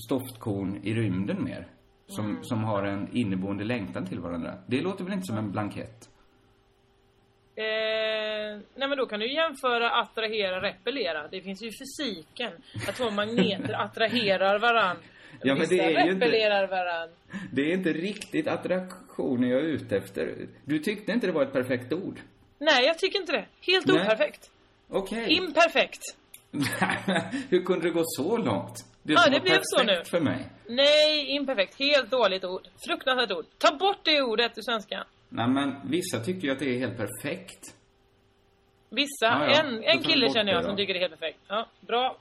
[0.07, 1.67] stoftkorn i rymden mer.
[2.07, 2.43] Som, Mm.
[2.45, 4.55] som har en inneboende längtan till varandra.
[4.67, 6.09] Det låter väl inte som en blankett?
[7.57, 7.65] Eh,
[8.77, 11.29] nej men då kan du jämföra attrahera, repellera.
[11.29, 12.53] Det finns ju fysiken.
[12.89, 14.97] Att två magneter attraherar varann.
[15.43, 17.09] Ja, men Vissa ju inte- repellerar varann.
[17.53, 20.35] Det är inte riktigt attraktionen jag är ute efter.
[20.65, 22.21] Du tyckte inte det var ett perfekt ord?
[22.65, 23.47] Nej, jag tycker inte det.
[23.73, 23.97] Helt Nej.
[24.03, 24.51] operfekt.
[24.91, 25.33] Okej.
[25.33, 26.01] Imperfekt.
[27.51, 28.75] Hur kunde det gå så långt?
[29.03, 30.03] Det Ja, det blev så nu.
[30.05, 30.47] för mig.
[30.69, 31.79] Nej, imperfekt.
[31.79, 32.63] Helt dåligt ord.
[32.89, 33.45] Fruktansvärt ord.
[33.59, 35.05] Ta bort det ordet ur svenska.
[35.29, 37.75] Nej, men vissa tycker ju att det är helt perfekt.
[38.91, 39.27] Vissa.
[39.27, 39.61] Ja, ja.
[39.61, 41.39] En, en kille känner jag det som tycker det är helt perfekt.
[41.49, 42.17] Ja, bra.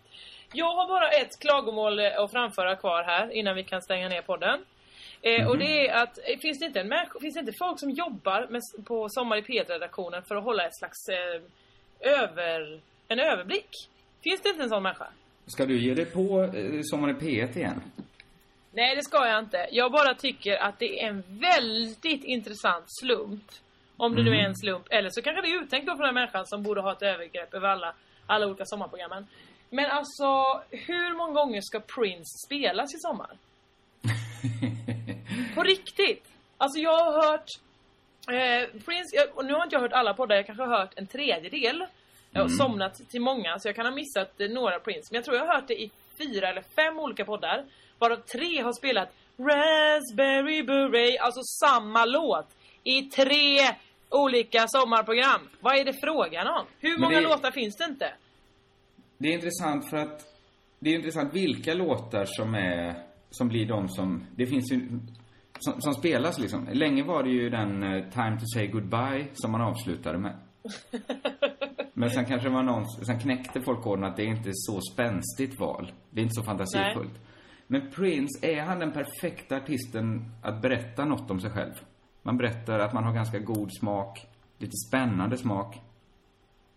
[0.53, 4.21] Jag har bara ett klagomål eh, att framföra kvar här innan vi kan stänga ner
[4.21, 4.59] podden.
[5.25, 5.59] Eh, Och Mhm.
[5.65, 8.47] det är att, eh, finns det inte en människa, finns det inte folk som jobbar
[8.49, 11.41] med, på Sommar i P1-redaktionen för att hålla ett slags eh,
[12.23, 13.69] över, en överblick?
[14.23, 15.07] Finns det inte en sån människa?
[15.47, 17.81] Ska du ge dig på eh, Sommaren i P1 igen?
[18.71, 19.67] Nej, det ska jag inte.
[19.71, 23.43] Jag bara tycker att det är en väldigt intressant slump.
[23.97, 24.45] Om det nu är Mhm.
[24.45, 24.85] en slump.
[24.89, 27.01] Eller så kanske det är uttänkt då för den här människan som borde ha ett
[27.01, 27.93] övergrepp över alla,
[28.25, 29.27] alla olika sommarprogrammen.
[29.69, 30.25] Men alltså,
[30.69, 33.29] hur många gånger ska Prince spelas i sommar?
[35.55, 36.25] På riktigt!
[36.57, 37.47] Alltså jag har hört
[38.27, 40.91] eh, Prince, jag, och nu har inte jag hört alla poddar, jag kanske har hört
[40.95, 41.85] en tredjedel.
[42.31, 42.57] Jag har Mm.
[42.57, 45.07] somnat till många så jag kan ha missat eh, några Prince.
[45.11, 47.65] Men jag tror jag har hört det i fyra eller fem olika poddar.
[47.99, 52.47] Varav tre har spelat Raspberry Beret, alltså samma låt.
[52.83, 53.59] I tre
[54.09, 55.49] olika sommarprogram.
[55.59, 56.65] Vad är det frågan om?
[56.79, 58.13] Hur många det- låtar finns det inte?
[59.17, 60.21] Det är intressant för att
[60.79, 62.93] det är intressant vilka låtar som är
[63.33, 64.99] som blir de som det finns ju
[65.59, 66.67] som, som spelas liksom.
[66.71, 70.35] Länge var det ju den eh, Time to say goodbye som man avslutade med.
[71.93, 74.81] Men sen kanske det var någon, sen knäckte folk koden att det är inte så
[74.93, 75.91] spänstigt val.
[76.09, 77.19] Det är inte så fantasifullt.
[77.67, 81.73] Men Prince, är han den perfekta artisten att berätta något om sig själv?
[82.21, 84.27] Man berättar att man har ganska god smak,
[84.57, 85.81] lite spännande smak.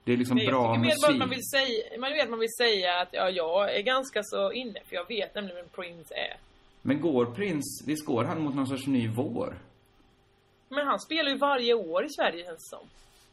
[0.07, 1.05] Det är liksom Nej, jag bra mer musik.
[1.11, 4.53] att man vill säga, man vet man vill säga att ja, jag är ganska så
[4.53, 6.37] inne för jag vet nämligen vem Prince är.
[6.83, 9.59] Men går Prince, visst går han mot någon sorts ny vår?
[10.69, 12.89] Men han spelar ju varje år i Sverige känns det som.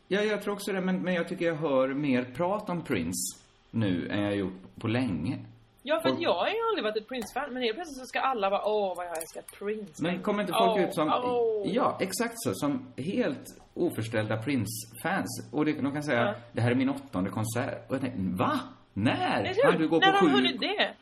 [0.07, 3.37] Ja, jag tror också det, men, men jag tycker jag hör mer prat om Prince
[3.71, 5.39] nu än jag gjort på länge.
[5.85, 8.19] Ja, för Folk- jag har ju aldrig varit ett Prince-fan, men helt plötsligt så ska
[8.19, 10.03] alla vara åh vad jag älskar Prince.
[10.03, 11.67] Men kommer inte folk Åh, ut som, åh.
[11.73, 15.49] ja, exakt så, som helt oförställda Prince-fans?
[15.51, 16.33] Och det, de kan säga, Ja.
[16.51, 17.89] det här är min åttonde konsert.
[17.89, 18.59] Och jag tänker, va?
[18.93, 19.53] När?
[19.71, 20.35] Kan du gå När på har de sju?
[20.35, 20.93] hunnit det?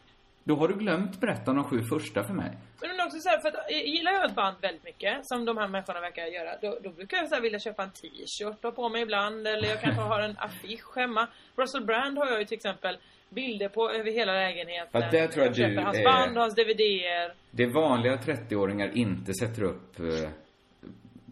[0.44, 2.52] Då har du glömt berätta om de sju första för mig.
[2.82, 5.58] Men också så här, för att eh, gillar jag ett band väldigt mycket, som de
[5.58, 8.76] här människorna verkar göra, då, då brukar jag så här vilja köpa en t-shirt och
[8.76, 11.28] på mig ibland, eller jag kanske har en affisch hemma.
[11.56, 12.98] Russell Brand har jag ju till exempel
[13.32, 15.02] bilder på över hela lägenheten.
[15.02, 17.34] Ja, där tror jag du hans är- band och hans DVDer.
[17.52, 20.30] Det är vanliga 30-åringar inte sätter upp eh,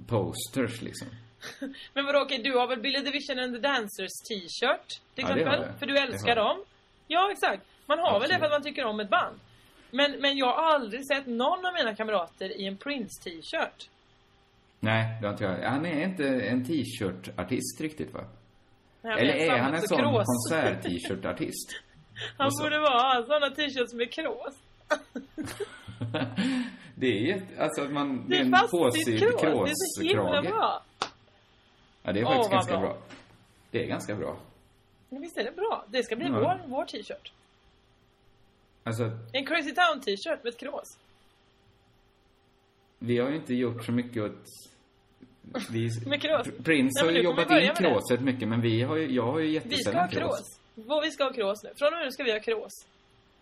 [0.07, 1.07] posters liksom.
[1.93, 4.87] Men vadå, okej, du har väl Billy Division and the Dancers t-shirt?
[5.15, 5.73] Till Ja, det exempel?
[5.79, 6.63] För du Det älskar dem?
[7.07, 7.63] Ja, exakt.
[7.85, 8.39] Man har väl det Absolut.
[8.39, 9.39] för att man tycker om ett band.
[9.91, 13.89] Men, men jag har aldrig sett någon av mina kamrater i en Prince-t-shirt.
[14.79, 15.69] Nej, det har inte jag.
[15.69, 18.25] Han är inte en t-shirt-artist riktigt va?
[19.01, 21.81] Nej, Eller är han en så sån konsert-t-shirt-artist?
[22.37, 24.53] Han så- borde vara sådana t-shirts med krås.
[26.95, 29.41] Det är ju, alltså att man, det är en påsydd sitt krås.
[29.41, 30.45] Det är så himla kråskrage.
[30.55, 30.83] bra.
[32.03, 32.81] Ja, det är faktiskt vad ganska bra.
[32.81, 32.97] bra.
[33.71, 34.37] Det är ganska bra.
[35.09, 35.85] Men visst är det bra?
[35.87, 36.31] Det ska bli Ja.
[36.39, 37.31] vår, vår t-shirt.
[38.83, 40.97] Alltså, En Crazy Town t-shirt med ett krås.
[42.99, 44.43] vi har ju inte gjort så mycket åt...
[45.71, 46.47] Vi, Med krås.
[46.47, 49.39] Pr- Prince Nej, har ju jobbat in kråset mycket, men vi har ju, jag har
[49.39, 50.58] ju Vi ska jättesällan ha krås.
[50.85, 51.69] Vad Vi ska ha krås nu.
[51.75, 52.71] Från och med nu ska vi ha krås.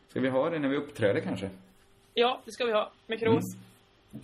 [0.10, 1.50] Ska vi ha det när vi uppträder kanske?
[2.14, 2.92] Ja, det ska vi ha.
[3.08, 3.44] Med krås.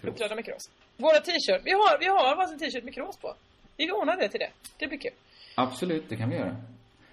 [0.01, 0.13] Krås.
[0.13, 0.69] Uppträda med krås.
[0.97, 1.61] Våra t-shirt.
[1.63, 3.35] Vi har, vi har varsin t-shirt med krås på.
[3.77, 4.49] Vi ordnar det till det.
[4.77, 5.11] Det blir kul.
[5.55, 6.55] Absolut, det kan vi göra.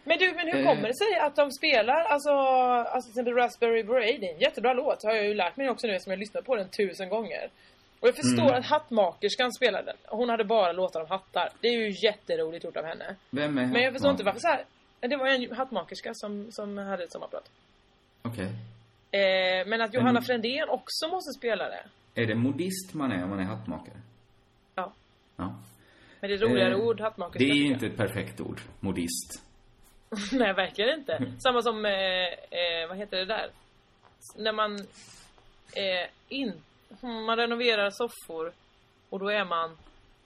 [0.05, 0.65] Men du, men hur Eh.
[0.67, 5.03] kommer det sig att de spelar, alltså, alltså till exempel Raspberry är en jättebra låt,
[5.05, 7.51] har jag ju lärt mig också nu eftersom jag lyssnat på den tusen gånger.
[8.01, 8.55] Och jag förstår Mm.
[8.55, 9.97] att hattmakerskan spelar den.
[10.05, 11.49] Hon hade bara låtar om hattar.
[11.61, 13.17] Det är ju jätteroligt gjort av henne.
[13.31, 14.65] Vem är Men jag förstår inte varför så här.
[15.01, 17.51] Det var en hattmakerska som, som hade ett sommarprat.
[18.23, 18.47] Okej.
[19.11, 21.85] Eh, men att Johanna Men- Frändén också måste spela det.
[22.15, 23.97] Är det modist man är om man är hattmakare?
[24.75, 24.93] Ja.
[25.37, 25.55] Ja.
[26.21, 27.39] Men det är ett roligare Eh, ord, hattmakerska.
[27.39, 29.43] Det är inte ett perfekt ord, modist.
[30.33, 31.33] Nej, verkligen inte.
[31.43, 33.51] Samma som, eh, eh, vad heter det där?
[34.37, 34.79] När man
[35.73, 36.53] eh, in,
[37.27, 38.53] man renoverar soffor
[39.11, 39.77] och då är man,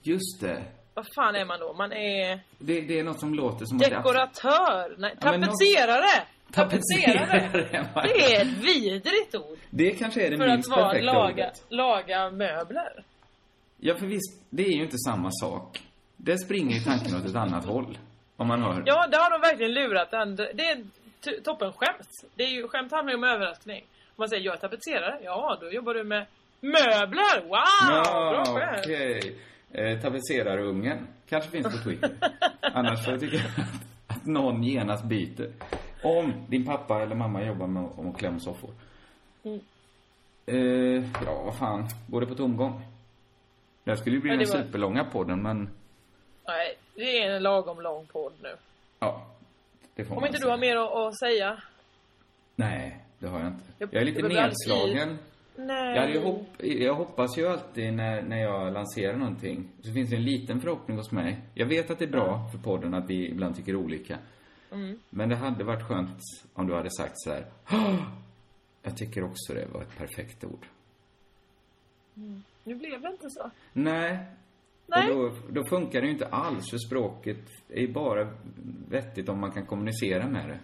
[0.02, 0.64] Just det.
[0.94, 1.72] Vad fan är man då?
[1.72, 5.48] Man är Det, det är något som låter som att dekoratör, nej, Ja, men något-
[5.50, 6.22] tapetserare!
[6.52, 7.40] Tapetserare!
[7.40, 8.02] Tapetserare.
[8.02, 9.58] Det är ett vidrigt ord.
[9.70, 11.64] Det kanske är det För att minst vara perfekta laga, ordet.
[11.68, 13.04] laga möbler.
[13.78, 15.82] Ja, för visst, det är ju inte samma sak.
[16.16, 17.98] Det springer ju tanken åt ett annat håll.
[18.36, 18.82] Om man hör...
[18.86, 20.36] Ja, det har de verkligen lurat den.
[20.36, 20.84] Det är
[21.44, 22.08] toppen skämt.
[22.34, 23.80] Det är ju, skämt handlar ju om överraskning.
[24.06, 26.26] Om man säger jag är tapetserare, ja då jobbar du med
[26.60, 27.40] möbler.
[27.42, 27.48] Wow!
[27.50, 28.80] bra Ja, skämt.
[28.84, 29.36] okej.
[29.74, 31.06] Eh, tapetserarungen.
[31.28, 32.10] Kanske finns på Twitter.
[32.60, 35.52] Annars tycker jag att, att någon genast byter.
[36.02, 38.70] Om din pappa eller mamma jobbar med om att klä om soffor.
[39.42, 39.60] Mm.
[40.46, 41.88] Eh, ja, vad fan.
[42.06, 42.82] Går det på tomgång?
[43.84, 45.70] Det här skulle ju bli Ja, den var- superlånga podden, men
[46.46, 48.56] Nej, det är en lagom lång podd nu.
[48.98, 49.26] ja.
[49.94, 50.52] Det får Om man inte du säga.
[50.52, 51.62] har mer att, att säga?
[52.56, 53.64] Nej, det har jag inte.
[53.78, 55.18] Jag- Jag är lite nedslagen.
[55.56, 55.94] Nej.
[55.94, 60.10] Jag, hade ju hopp, jag hoppas ju alltid när, när jag lanserar någonting, så finns
[60.10, 61.40] det en liten förhoppning hos mig.
[61.54, 64.18] Jag vet att det är bra för podden att vi ibland tycker olika.
[64.72, 64.98] Mm.
[65.10, 66.18] Men det hade varit skönt
[66.54, 67.46] om du hade sagt så här.
[67.70, 67.94] "Åh,
[68.82, 70.66] Jag tycker också det var ett perfekt ord.
[72.16, 72.42] Mm.
[72.64, 73.50] Nu blev det inte så.
[73.72, 74.18] Nej.
[74.86, 75.10] Nej.
[75.12, 78.28] Och då, då funkar det ju inte alls, för språket är ju bara
[78.88, 80.58] vettigt om man kan kommunicera med det.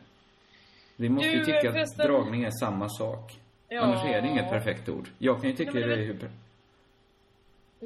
[0.97, 3.40] Vi måste ju Du, tycka att dragning är samma sak.
[3.73, 3.81] Ja.
[3.81, 5.09] Annars är det inget perfekt ord.
[5.19, 6.31] Jag kan ju tycka Nej, det det- är hur...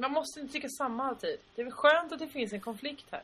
[0.00, 1.36] Man måste inte tycka samma alltid.
[1.54, 3.22] Det är väl skönt att det finns en konflikt här.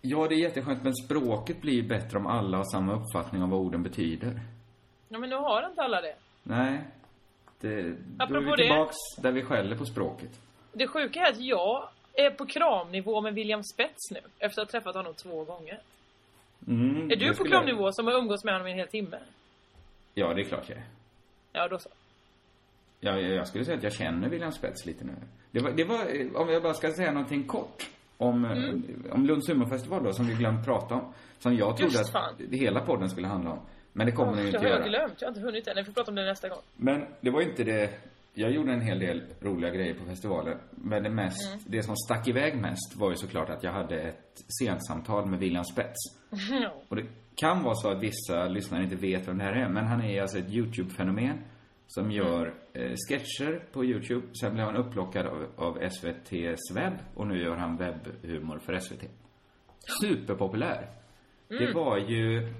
[0.00, 3.60] Ja, det är jätteskönt, men språket blir bättre om alla har samma uppfattning om vad
[3.60, 4.40] orden betyder.
[5.08, 6.14] Ja, men nu har inte alla det.
[6.42, 6.80] Nej.
[7.60, 8.56] Det, då är Apropå vi det.
[8.56, 10.30] tillbaks där vi skäller på språket.
[10.72, 14.20] Det sjuka är att jag är på kramnivå med William Spets nu.
[14.38, 15.80] Efter att ha träffat honom två gånger.
[16.66, 19.18] Mm, är det du på kramnivå som har umgåtts med honom i en hel timme?
[20.14, 20.30] Jag...
[20.30, 20.84] Ja, det är klart jag är.
[21.56, 21.88] Ja, då så.
[23.00, 25.12] Ja, jag skulle säga att jag känner William Spets lite nu.
[25.50, 29.04] Det var, det var, eh, om jag bara ska säga någonting kort om, eh, Mm.
[29.12, 31.12] om Lunds humorfestival då, som vi glömt prata om.
[31.38, 32.34] Som jag trodde Just fan.
[32.34, 33.58] att hela podden skulle handla om.
[33.92, 34.88] Men det kommer den ju det inte har jag göra.
[34.88, 35.14] glömt.
[35.20, 35.76] Jag har inte hunnit än.
[35.76, 36.58] Vi får prata om det nästa gång.
[36.76, 37.90] Men det var inte det.
[38.34, 40.58] Jag gjorde en hel del roliga grejer på festivalen.
[40.70, 41.64] Men det mest, Mm.
[41.66, 45.64] det som stack iväg mest var ju såklart att jag hade ett scensamtal med William
[45.64, 45.96] Spets.
[46.62, 46.74] Ja.
[46.88, 47.04] Och det
[47.36, 50.22] kan vara så att vissa lyssnare inte vet vem det här är, men han är
[50.22, 51.38] alltså ett YouTube-fenomen
[51.86, 54.26] som gör eh, sketcher på YouTube.
[54.40, 59.04] Sen blev han upplockad av, av SVT's webb och nu gör han webbhumor för SVT.
[60.02, 60.90] Superpopulär.
[61.48, 61.74] Det Mm.
[61.74, 62.52] var ju...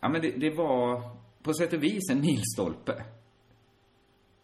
[0.00, 1.02] Ja, men det, det var
[1.42, 3.04] på sätt och vis en milstolpe.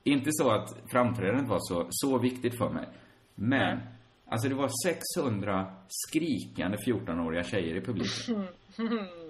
[0.05, 2.89] Inte så att framträdandet var så, så viktigt för mig.
[3.35, 3.81] Men,
[4.27, 4.71] alltså det var
[5.19, 8.47] 600 skrikande 14-åriga tjejer i publiken.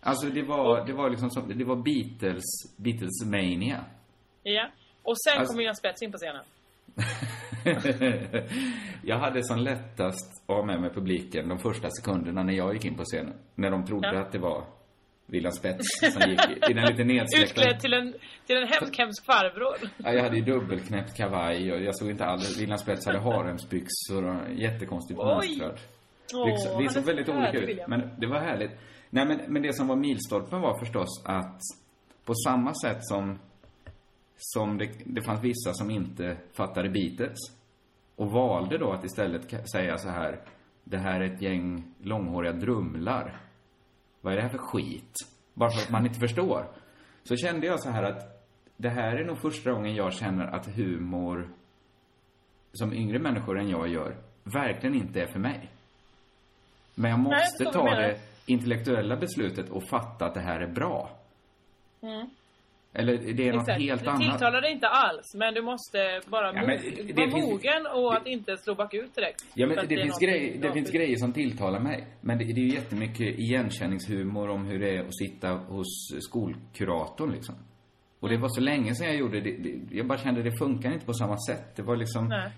[0.00, 2.44] Alltså det var, det var liksom som, det var Beatles,
[2.78, 3.84] Beatles mania.
[4.42, 4.68] ja.
[5.02, 6.44] Och sen Alltså- kommer William Spets in på scenen.
[9.02, 12.84] jag hade som lättast att ha med mig publiken de första sekunderna när jag gick
[12.84, 13.34] in på scenen.
[13.54, 14.20] När de trodde Ja.
[14.20, 14.64] att det var
[15.26, 16.40] William Spets som gick
[16.70, 17.60] i den lite nedsläckta...
[17.60, 18.14] Utklädd till en,
[18.46, 19.76] till en hemsk, hemsk farbror.
[20.04, 22.60] Ja, jag hade ju dubbelknäppt kavaj och jag såg inte alls...
[22.60, 25.78] William Spets hade haremsbyxor och jättekonstigt mönstrad.
[26.34, 27.78] Åh, Det såg så väldigt olika ut.
[27.88, 28.70] Men det var härligt.
[29.10, 31.60] Nej, men, men det som var milstolpen var förstås att
[32.24, 33.38] på samma sätt som,
[34.36, 37.38] som det, det fanns vissa som inte fattade Beatles
[38.16, 40.40] och valde då att istället säga så här,
[40.84, 43.40] det här är ett gäng långhåriga drumlar.
[44.20, 45.14] Vad är det här för skit?
[45.54, 46.66] Bara för att man inte förstår.
[47.22, 48.46] Så kände jag så här att
[48.76, 51.48] det här är nog första gången jag känner att humor
[52.72, 55.70] som yngre människor än jag gör verkligen inte är för mig.
[56.94, 60.68] Men jag Nej, måste vad ta det intellektuella beslutet och fatta att det här är
[60.72, 61.10] bra.
[62.02, 62.26] Mm.
[62.92, 63.82] Eller det är något Exakt.
[63.82, 64.20] helt det annat.
[64.30, 67.86] tilltalar dig inte alls, men du måste bara Ja, men det- vara det finns- mogen
[67.94, 69.44] och att inte slå bakut direkt.
[69.54, 72.06] Ja, men att det, är finns, grej, det finns grejer som tilltalar mig.
[72.20, 75.86] Men det, det är ju jättemycket igenkänningshumor om hur det är att sitta hos
[76.20, 77.54] skolkuratorn liksom.
[78.20, 79.96] Och det var så länge sedan jag gjorde det, det.
[79.96, 81.76] Jag bara kände det funkar inte på samma sätt.
[81.76, 82.28] Det var liksom...
[82.28, 82.50] Nej.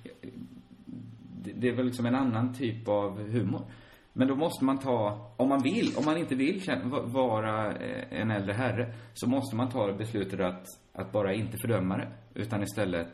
[1.44, 3.64] Det, det var liksom en annan typ av humor.
[4.12, 6.62] Men då måste man ta, om man vill, om man inte vill
[7.05, 11.97] vara eh, en äldre herre, så måste man ta beslutet att, att bara inte fördöma
[11.97, 13.12] det, utan istället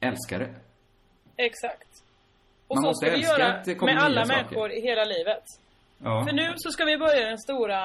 [0.00, 0.54] älska det.
[1.36, 1.88] Exakt.
[2.68, 4.42] Och Man så måste ska vi göra med alla saker.
[4.42, 5.42] människor i hela livet.
[5.98, 6.24] Ja.
[6.28, 7.82] För nu så ska vi börja den stora,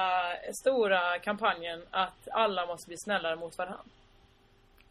[0.62, 3.84] stora kampanjen att alla måste bli snällare mot varandra.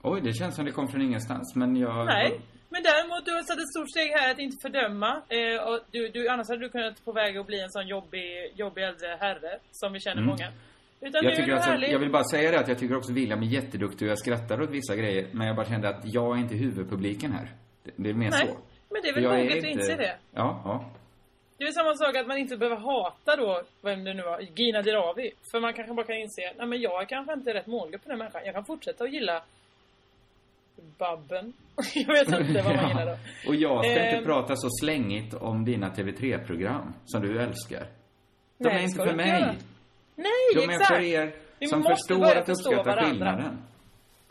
[0.01, 2.05] Oj, det känns som det kom från ingenstans, men jag...
[2.05, 2.39] Nej,
[2.73, 5.11] men däremot du har satt ett stort steg här att inte fördöma.
[5.37, 8.25] Eh, och du, du, annars hade du kunnat på väg att bli en sån jobbig,
[8.55, 10.29] jobbig äldre herre som vi känner Mm.
[10.31, 10.47] många.
[11.01, 13.45] Utan Jag, tycker alltså, jag vill bara säga det att jag tycker också William är
[13.47, 16.55] jätteduktig och jag skrattar åt vissa grejer, men jag bara kände att jag är inte
[16.55, 17.47] huvudpubliken här.
[17.83, 18.57] Det, det är mer Nej, så.
[18.89, 20.15] men det är väl moget att inse det.
[20.31, 20.85] Ja, ja.
[21.57, 24.81] Det är samma sak att man inte behöver hata då, vem det nu var, Gina
[24.81, 25.31] Dirawi.
[25.51, 28.09] För man kanske bara kan inse, nej men jag är kanske inte rätt målgrupp för
[28.09, 28.41] den här människan.
[28.45, 29.43] Jag kan fortsätta att gilla
[30.97, 31.53] Babben.
[31.93, 33.17] jag vet inte vad man gillar då.
[33.49, 34.15] Och jag ska Ehm.
[34.15, 37.87] inte prata så slängigt om dina TV3-program som du älskar.
[38.57, 39.27] De Nej, är inte för mig.
[39.29, 39.55] göra.
[40.15, 40.87] Nej, De är exakt!
[40.87, 43.63] för er Vi som förstår att uppskatta skillnaden.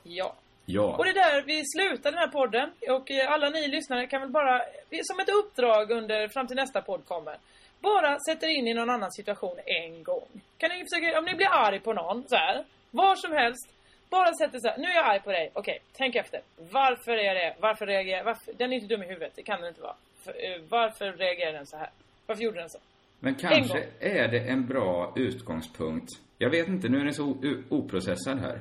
[0.03, 0.35] Ja.
[0.67, 0.97] Ja.
[0.97, 2.71] Och det är där vi slutar den här podden.
[2.91, 4.59] Och eh, alla ni lyssnare kan väl bara,
[4.91, 7.37] är som ett uppdrag under, fram till nästa podd kommer.
[7.81, 10.29] Bara sätta er in i någon annan situation en gång.
[10.59, 13.69] Kan ni försöka, om ni blir arg på någon så här, var som helst.
[14.17, 15.51] Bara sätt er så här, nu är jag arg på dig.
[15.55, 16.41] Okej, tänk efter.
[16.71, 19.69] Varför är det, varför reagerar, varför, den är inte dum i huvudet, det kan den
[19.69, 19.97] inte vara.
[20.25, 21.91] För, eh, varför reagerar den så här?
[22.27, 22.79] Varför gjorde den så?
[23.21, 26.09] Men En kanske är det en bra utgångspunkt.
[26.39, 27.37] Jag vet inte, nu är det så
[27.69, 28.61] oprocessad här.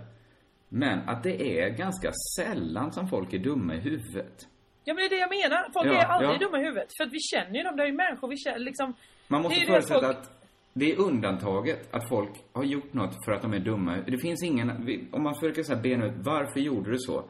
[0.70, 4.48] Men att det är ganska sällan som folk är dumma i huvudet.
[4.84, 5.70] Ja men det är det jag menar.
[5.74, 6.46] Folk Ja, är aldrig ja.
[6.46, 6.90] dumma i huvudet.
[6.98, 8.94] För att vi känner ju dem, det är ju människor vi känner liksom.
[9.28, 10.41] Man måste förutsätta folk- att
[10.74, 13.98] det är undantaget att folk har gjort något för att de är dumma.
[14.08, 14.70] Det finns ingen,
[15.12, 17.24] om man försöker så här bena ut varför gjorde du så?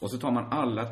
[0.00, 0.86] Och så tar man alla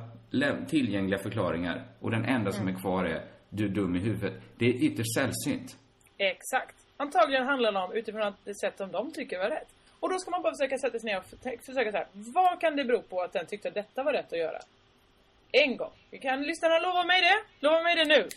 [0.68, 2.74] tillgängliga förklaringar och den enda som Mm.
[2.76, 4.34] är kvar är du är dum i huvudet.
[4.58, 5.76] Det är ytterst sällsynt.
[6.18, 6.76] Exakt.
[6.96, 9.68] Antagligen handlar det om utifrån att det sätt som de tycker var rätt.
[10.00, 12.06] Och då ska man bara försöka sätta sig ner och för- försöka så här.
[12.12, 14.58] Vad kan det bero på att den tyckte att detta var rätt att göra?
[15.52, 15.90] En gång.
[16.10, 17.66] Vi kan lyssnarna lova mig det?
[17.66, 18.28] Lova mig det nu.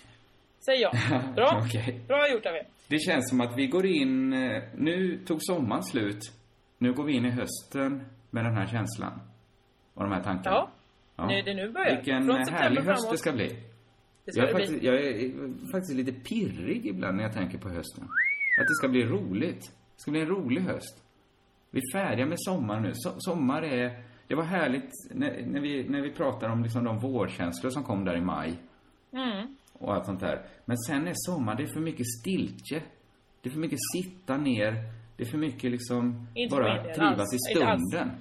[0.66, 0.94] Säger jag.
[1.36, 1.62] Bra.
[1.66, 2.00] Okej.
[2.08, 2.66] Bra gjort av er.
[2.92, 6.20] Det känns som att vi går in, eh, nu tog sommaren slut.
[6.78, 9.20] Nu går vi in i hösten med den här känslan.
[9.94, 10.68] av de här tankarna.
[11.16, 11.28] Ja.
[11.28, 11.96] Nu- det nu börjar.
[11.96, 13.12] Vilken Från härlig höst framåt.
[13.12, 13.48] det ska bli.
[14.26, 14.66] Det ska jag, är det bli.
[14.66, 18.04] faktiskt, jag är faktiskt lite pirrig ibland när jag tänker på hösten.
[18.60, 19.62] Att det ska bli roligt.
[19.62, 21.04] Det ska bli en rolig höst.
[21.72, 22.92] Vi är färdiga med sommar nu.
[22.94, 24.04] So sommar är...
[24.28, 28.06] Det var härligt när, när, vi, när vi pratar om liksom de vårkänslor som kom
[28.06, 28.54] där i maj
[29.14, 29.56] Mm.
[29.82, 30.42] Och allt sånt där.
[30.66, 32.82] Men sen är sommar, det är för mycket stiltje.
[33.42, 34.74] Det är för mycket sitta ner.
[35.18, 37.82] Det är för mycket liksom Inte bara trivas i Inte alls.
[37.92, 38.12] stunden.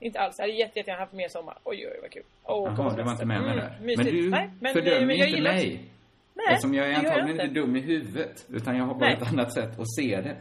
[0.00, 0.34] Inte alls.
[0.38, 1.58] Jag hade jätte, jättegärna haft mer sommar.
[1.64, 2.22] Oj, oj, vad kul.
[2.44, 3.76] Jaha, du var inte med mig Mm, där.
[3.78, 4.10] Men mysigt.
[4.10, 5.90] du Nej, men, fördömer men jag inte mig.
[6.34, 7.42] Nej, Eftersom jag är gör jag antagligen inte.
[7.44, 8.46] inte dum i huvudet.
[8.48, 9.18] Utan jag har bara Nej.
[9.22, 10.36] ett annat sätt att se det.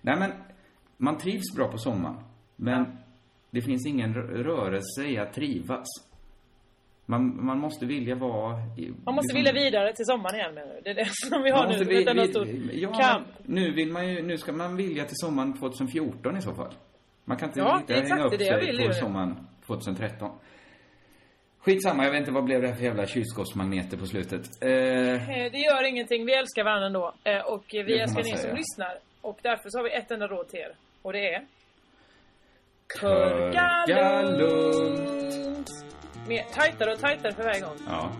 [0.00, 0.32] Nej men,
[0.96, 2.16] man trivs bra på sommaren.
[2.56, 2.98] Men
[3.50, 5.86] det finns ingen rö- rörelse i att trivas.
[7.10, 8.52] Man, man måste vilja vara...
[9.04, 10.80] Man måste liksom- vilja vidare till sommaren igen du?
[10.84, 11.84] Det är det som vi har nu.
[11.84, 13.26] vi- vi- stor ja, kamp.
[13.44, 16.72] Nu vill man ju, nu ska man vilja till sommaren 2014 i så fall.
[17.24, 20.30] Man kan inte Ja, exakt hänga upp sig på sommaren 2013.
[21.58, 24.42] Skitsamma, jag vet inte vad blev det här för jävla kylskåpsmagneter på slutet.
[24.60, 26.26] Eh, Eh, Det gör ingenting.
[26.26, 27.12] Vi älskar varandra ändå.
[27.24, 28.98] Eh, Och vi älskar er som lyssnar.
[29.20, 30.72] Och därför så har vi ett enda råd till er.
[31.02, 31.42] Och det är...
[33.00, 35.68] Körka lugnt!
[36.28, 37.76] Mer tajtare och tajtare för varje gång.
[37.86, 38.10] ja.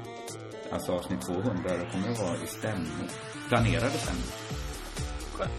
[0.72, 3.08] Alltså avsnitt 200, då kommer det vara i stämning.
[3.48, 4.24] Planerade stämning.
[5.32, 5.50] Skönt.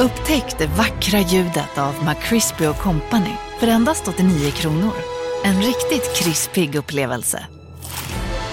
[0.00, 4.92] Upptäck det vackra ljudet av McCrispy Company för endast 89 kronor.
[5.44, 7.46] En riktigt krispig upplevelse.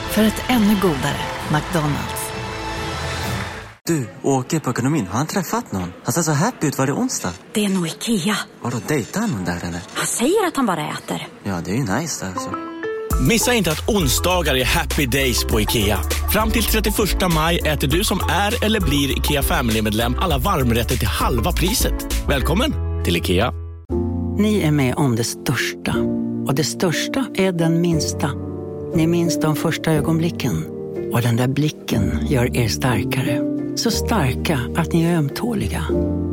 [0.09, 1.17] För ett ännu godare
[1.53, 2.31] McDonalds.
[3.83, 5.07] Du, åker på ekonomin.
[5.07, 5.93] Har han träffat någon?
[6.03, 6.77] Han ser så happy ut.
[6.77, 7.31] Var det onsdag?
[7.53, 8.37] Det är nog Ikea.
[8.61, 9.81] Vadå, dejtar han någon där eller?
[9.93, 11.27] Han säger att han bara äter.
[11.43, 12.74] Ja, det är ju nice alltså.
[13.19, 15.97] Missa inte att onsdagar är happy days på IKEA.
[16.31, 16.95] Fram till 31
[17.35, 22.27] maj äter du som är eller blir IKEA Family-medlem alla varmrätter till halva priset.
[22.27, 22.73] Välkommen
[23.03, 23.53] till IKEA.
[24.37, 25.95] Ni är med om det största.
[26.47, 28.31] Och det största är den minsta.
[28.95, 30.65] Ni minns de första ögonblicken.
[31.13, 33.41] Och den där blicken gör er starkare.
[33.75, 35.85] Så starka att ni är ömtåliga.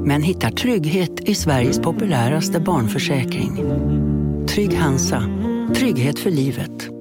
[0.04, 3.64] Men hittar trygghet i Sveriges populäraste barnförsäkring.
[4.48, 5.41] Trygg Hansa.
[5.70, 6.91] Trygghet för livet.